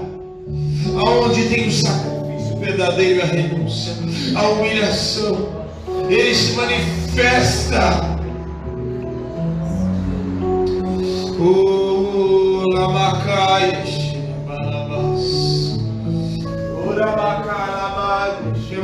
Aonde 0.97 1.49
tem 1.49 1.69
o 1.69 1.73
sacrifício 1.73 2.57
verdadeiro 2.59 3.23
a 3.23 3.27
renúncia. 3.27 3.95
A 4.35 4.49
humilhação. 4.49 5.49
Ele 6.09 6.35
se 6.35 6.53
manifesta. 6.53 8.19
O 11.39 12.65
Lamacaias, 12.75 13.99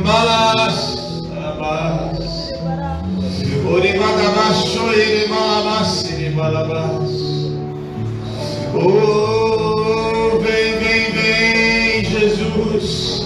Malas, 0.07 0.95
Balabas, 1.35 2.53
O 3.69 3.77
Rimagabas, 3.77 4.65
Shoirimalabas, 4.71 6.05
Balabas. 6.33 7.11
Oh, 8.73 10.39
vem, 10.39 10.79
vem, 10.79 11.11
vem, 11.11 12.05
Jesus. 12.05 13.25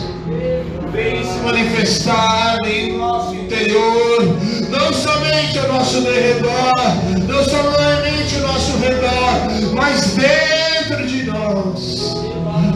Vem 0.92 1.24
se 1.24 1.40
manifestar 1.46 2.58
em 2.66 2.98
nosso 2.98 3.36
interior, 3.36 4.24
não 4.72 4.92
somente 4.92 5.60
ao 5.60 5.68
nosso 5.68 6.02
derredor, 6.02 6.74
não 7.28 7.44
somente 7.44 8.38
ao 8.38 8.54
nosso 8.54 8.78
redor, 8.80 9.76
mas 9.76 10.16
dentro 10.16 11.06
de 11.06 11.24
nós. 11.26 12.16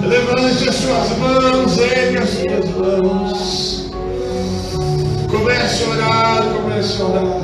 Levante 0.03 0.69
as 0.69 0.75
suas 0.75 1.17
mãos, 1.17 1.79
ergue 1.79 2.17
as 2.19 2.29
suas 2.29 2.69
mãos. 2.75 3.64
Comece 5.45 5.83
a 5.83 5.89
orar, 5.89 6.43
comece 6.55 7.01
a 7.01 7.05
orar. 7.05 7.41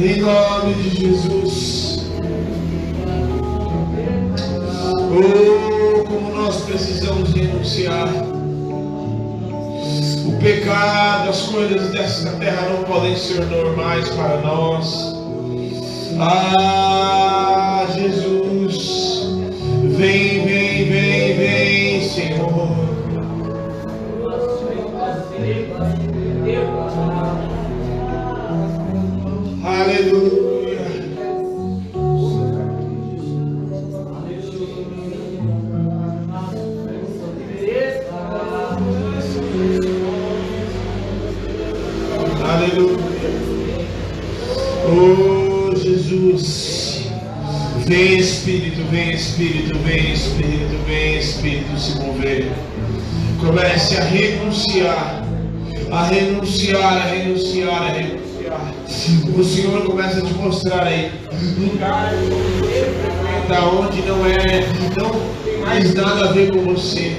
Em 0.00 0.20
nome 0.20 0.74
de 0.74 0.90
Jesus. 0.90 2.06
Oh, 5.10 6.04
como 6.04 6.36
nós 6.36 6.60
precisamos 6.60 7.32
renunciar. 7.32 8.06
O 10.24 10.38
pecado, 10.40 11.30
as 11.30 11.42
coisas 11.48 11.90
desta 11.90 12.30
terra 12.38 12.68
não 12.68 12.84
podem 12.84 13.16
ser 13.16 13.44
normais 13.46 14.08
para 14.10 14.40
nós. 14.42 15.16
Ah, 16.20 17.88
Jesus, 17.92 19.36
vem, 19.96 20.45
Vem 47.86 48.18
Espírito, 48.18 48.82
vem 48.90 49.12
Espírito, 49.12 49.78
vem 49.78 50.12
Espírito, 50.12 50.76
vem 50.88 51.18
Espírito 51.18 51.78
se 51.78 51.96
mover. 52.00 52.50
Comece 53.38 53.96
a 53.96 54.02
renunciar, 54.02 55.22
a 55.92 56.06
renunciar, 56.06 56.82
a 56.82 57.06
renunciar, 57.06 57.82
a 57.82 57.92
renunciar. 57.92 58.74
O 59.38 59.44
Senhor 59.44 59.84
começa 59.84 60.18
a 60.18 60.22
te 60.22 60.34
mostrar 60.34 60.82
aí 60.82 61.12
lugares 61.56 62.18
frequenta, 62.26 63.64
onde 63.66 64.02
não 64.02 64.26
é, 64.26 64.66
não 64.98 65.10
tem 65.44 65.60
mais 65.60 65.94
nada 65.94 66.30
a 66.30 66.32
ver 66.32 66.50
com 66.50 66.62
você. 66.62 67.16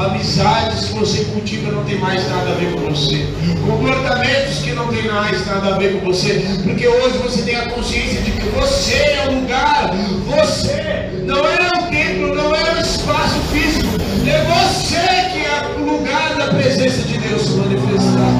Amizades 0.00 0.86
que 0.86 0.94
você 0.94 1.24
cultiva 1.24 1.70
não 1.70 1.84
tem 1.84 1.98
mais 1.98 2.26
nada 2.30 2.52
a 2.52 2.54
ver 2.54 2.72
com 2.72 2.80
você. 2.90 3.26
Comportamentos 3.66 4.58
que 4.60 4.72
não 4.72 4.88
tem 4.88 5.02
mais 5.04 5.46
nada 5.46 5.74
a 5.74 5.78
ver 5.78 6.00
com 6.00 6.06
você. 6.06 6.42
Porque 6.62 6.88
hoje 6.88 7.18
você 7.18 7.42
tem 7.42 7.56
a 7.56 7.68
consciência 7.68 8.22
de 8.22 8.30
que 8.32 8.48
você 8.48 8.94
é 8.94 9.28
o 9.28 9.40
lugar. 9.40 9.90
Você 10.26 11.10
não 11.26 11.46
é 11.46 11.68
um 11.76 11.90
templo, 11.90 12.34
não 12.34 12.54
é 12.54 12.76
um 12.76 12.80
espaço 12.80 13.38
físico. 13.52 13.88
É 14.26 14.42
você 14.44 15.30
que 15.32 15.44
é 15.44 15.76
o 15.78 15.84
lugar 15.84 16.34
da 16.34 16.46
presença 16.46 17.02
de 17.02 17.18
Deus 17.18 17.42
se 17.42 17.50
manifestar. 17.50 18.30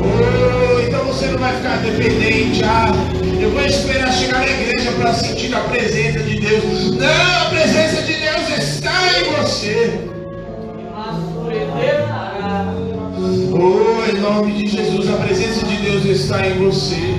Oh, 0.00 0.80
então 0.80 1.04
você 1.06 1.26
não 1.26 1.38
vai 1.38 1.56
ficar 1.56 1.78
dependente. 1.78 2.62
Ah, 2.62 2.92
eu 3.40 3.50
vou 3.50 3.64
esperar 3.66 4.12
chegar 4.12 4.38
na 4.38 4.46
igreja 4.46 4.92
para 4.92 5.12
sentir 5.12 5.52
a 5.56 5.60
presença 5.60 6.20
de 6.20 6.38
Deus. 6.38 6.96
Não, 6.96 7.46
a 7.46 7.50
presença 7.50 8.02
de 8.02 8.12
Deus 8.12 8.48
está 8.58 9.18
em 9.18 9.42
você. 9.42 10.19
Oh, 13.52 14.08
em 14.08 14.20
nome 14.20 14.52
de 14.52 14.68
Jesus, 14.68 15.08
a 15.10 15.16
presença 15.16 15.66
de 15.66 15.76
Deus 15.78 16.04
está 16.04 16.46
em 16.46 16.56
você. 16.58 17.16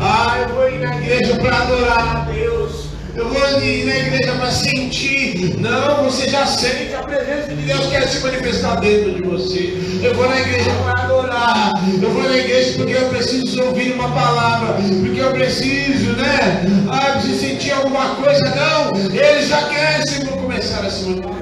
Ah, 0.00 0.38
eu 0.40 0.54
vou 0.56 0.68
ir 0.68 0.80
na 0.80 0.96
igreja 0.96 1.36
para 1.36 1.56
adorar 1.56 2.16
a 2.16 2.32
Deus. 2.32 2.86
Eu 3.14 3.28
vou 3.28 3.62
ir 3.62 3.84
na 3.84 3.96
igreja 3.96 4.32
para 4.32 4.50
sentir. 4.50 5.56
Não, 5.60 6.04
você 6.04 6.28
já 6.28 6.44
sente 6.46 6.92
a 6.94 7.04
presença 7.04 7.54
de 7.54 7.62
Deus 7.62 7.86
quer 7.86 8.08
se 8.08 8.18
manifestar 8.24 8.80
dentro 8.80 9.14
de 9.14 9.22
você. 9.22 9.78
Eu 10.02 10.12
vou 10.16 10.28
na 10.28 10.40
igreja 10.40 10.70
para 10.82 11.04
adorar. 11.04 11.72
Eu 12.02 12.10
vou 12.10 12.24
na 12.24 12.36
igreja 12.38 12.72
porque 12.78 12.94
eu 12.94 13.08
preciso 13.08 13.62
ouvir 13.62 13.92
uma 13.92 14.10
palavra. 14.10 14.74
Porque 14.74 15.20
eu 15.20 15.30
preciso, 15.30 16.12
né? 16.14 16.64
Ah, 16.90 17.10
eu 17.10 17.12
preciso 17.20 17.38
sentir 17.38 17.70
alguma 17.70 18.16
coisa. 18.16 18.52
Não, 18.56 18.90
ele 18.98 19.46
já 19.46 19.62
quer 19.68 20.02
se 20.08 20.26
começar 20.26 20.84
a 20.84 20.90
se 20.90 21.04
manifestar 21.04 21.41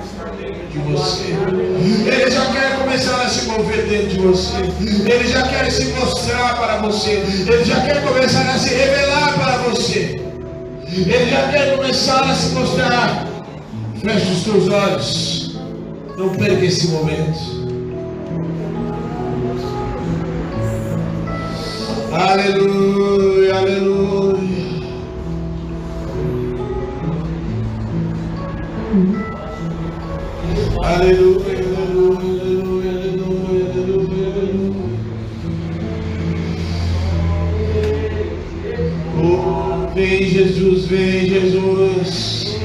de 0.70 0.78
você. 0.78 1.34
Ele 2.06 2.30
já 2.30 2.46
quer 2.46 2.78
começar 2.78 3.22
a 3.22 3.28
se 3.28 3.46
mover 3.46 3.86
dentro 3.86 4.08
de 4.08 4.18
você. 4.20 4.56
Ele 5.10 5.28
já 5.28 5.42
quer 5.48 5.70
se 5.70 5.86
mostrar 5.86 6.56
para 6.56 6.76
você. 6.78 7.10
Ele 7.10 7.64
já 7.64 7.80
quer 7.80 8.02
começar 8.02 8.42
a 8.42 8.58
se 8.58 8.74
revelar 8.74 9.34
para 9.34 9.58
você. 9.58 10.20
Ele 10.86 11.30
já 11.30 11.48
quer 11.48 11.76
começar 11.76 12.20
a 12.30 12.34
se 12.34 12.54
mostrar. 12.54 13.26
Feche 14.00 14.32
os 14.32 14.44
teus 14.44 14.68
olhos. 14.68 15.60
Não 16.16 16.30
perca 16.30 16.64
esse 16.64 16.88
momento. 16.88 17.60
Aleluia, 22.12 23.56
aleluia. 23.56 24.29
Aleluia, 30.90 31.46
aleluia, 31.46 32.40
aleluia, 32.40 32.90
aleluia, 32.90 33.64
aleluia, 33.70 34.26
aleluia. 34.26 34.90
Vem 39.94 40.24
Jesus, 40.24 40.86
vem 40.86 41.26
Jesus. 41.26 42.58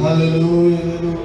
Aleluia, 0.00 0.78
aleluia. 0.78 1.18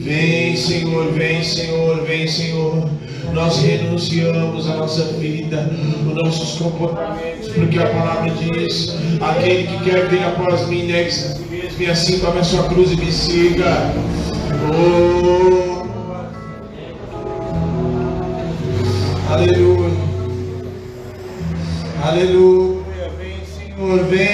Vem, 0.00 0.56
Senhor, 0.56 1.12
vem, 1.12 1.44
Senhor, 1.44 2.04
vem, 2.04 2.26
Senhor. 2.26 2.90
Nós 3.32 3.58
renunciamos 3.58 4.68
a 4.68 4.76
nossa 4.76 5.04
vida, 5.18 5.70
os 6.06 6.14
nossos 6.14 6.58
comportamentos, 6.58 7.48
porque 7.48 7.78
a 7.78 7.86
palavra 7.86 8.30
diz: 8.30 8.96
aquele 9.20 9.66
que 9.66 9.84
quer 9.84 10.08
vir 10.08 10.24
após 10.24 10.66
mim, 10.68 10.84
negue-se 10.86 11.26
a 11.26 11.34
si 11.34 11.42
mesmo, 11.50 11.82
e 11.82 11.86
assim 11.86 12.18
tome 12.18 12.40
a 12.40 12.44
sua 12.44 12.64
cruz 12.68 12.92
e 12.92 12.96
me 12.96 13.12
siga. 13.12 13.92
Oh, 14.72 15.86
aleluia, 19.32 19.90
aleluia. 22.02 22.78
Vem, 23.18 23.36
Senhor, 23.44 24.04
vem, 24.04 24.27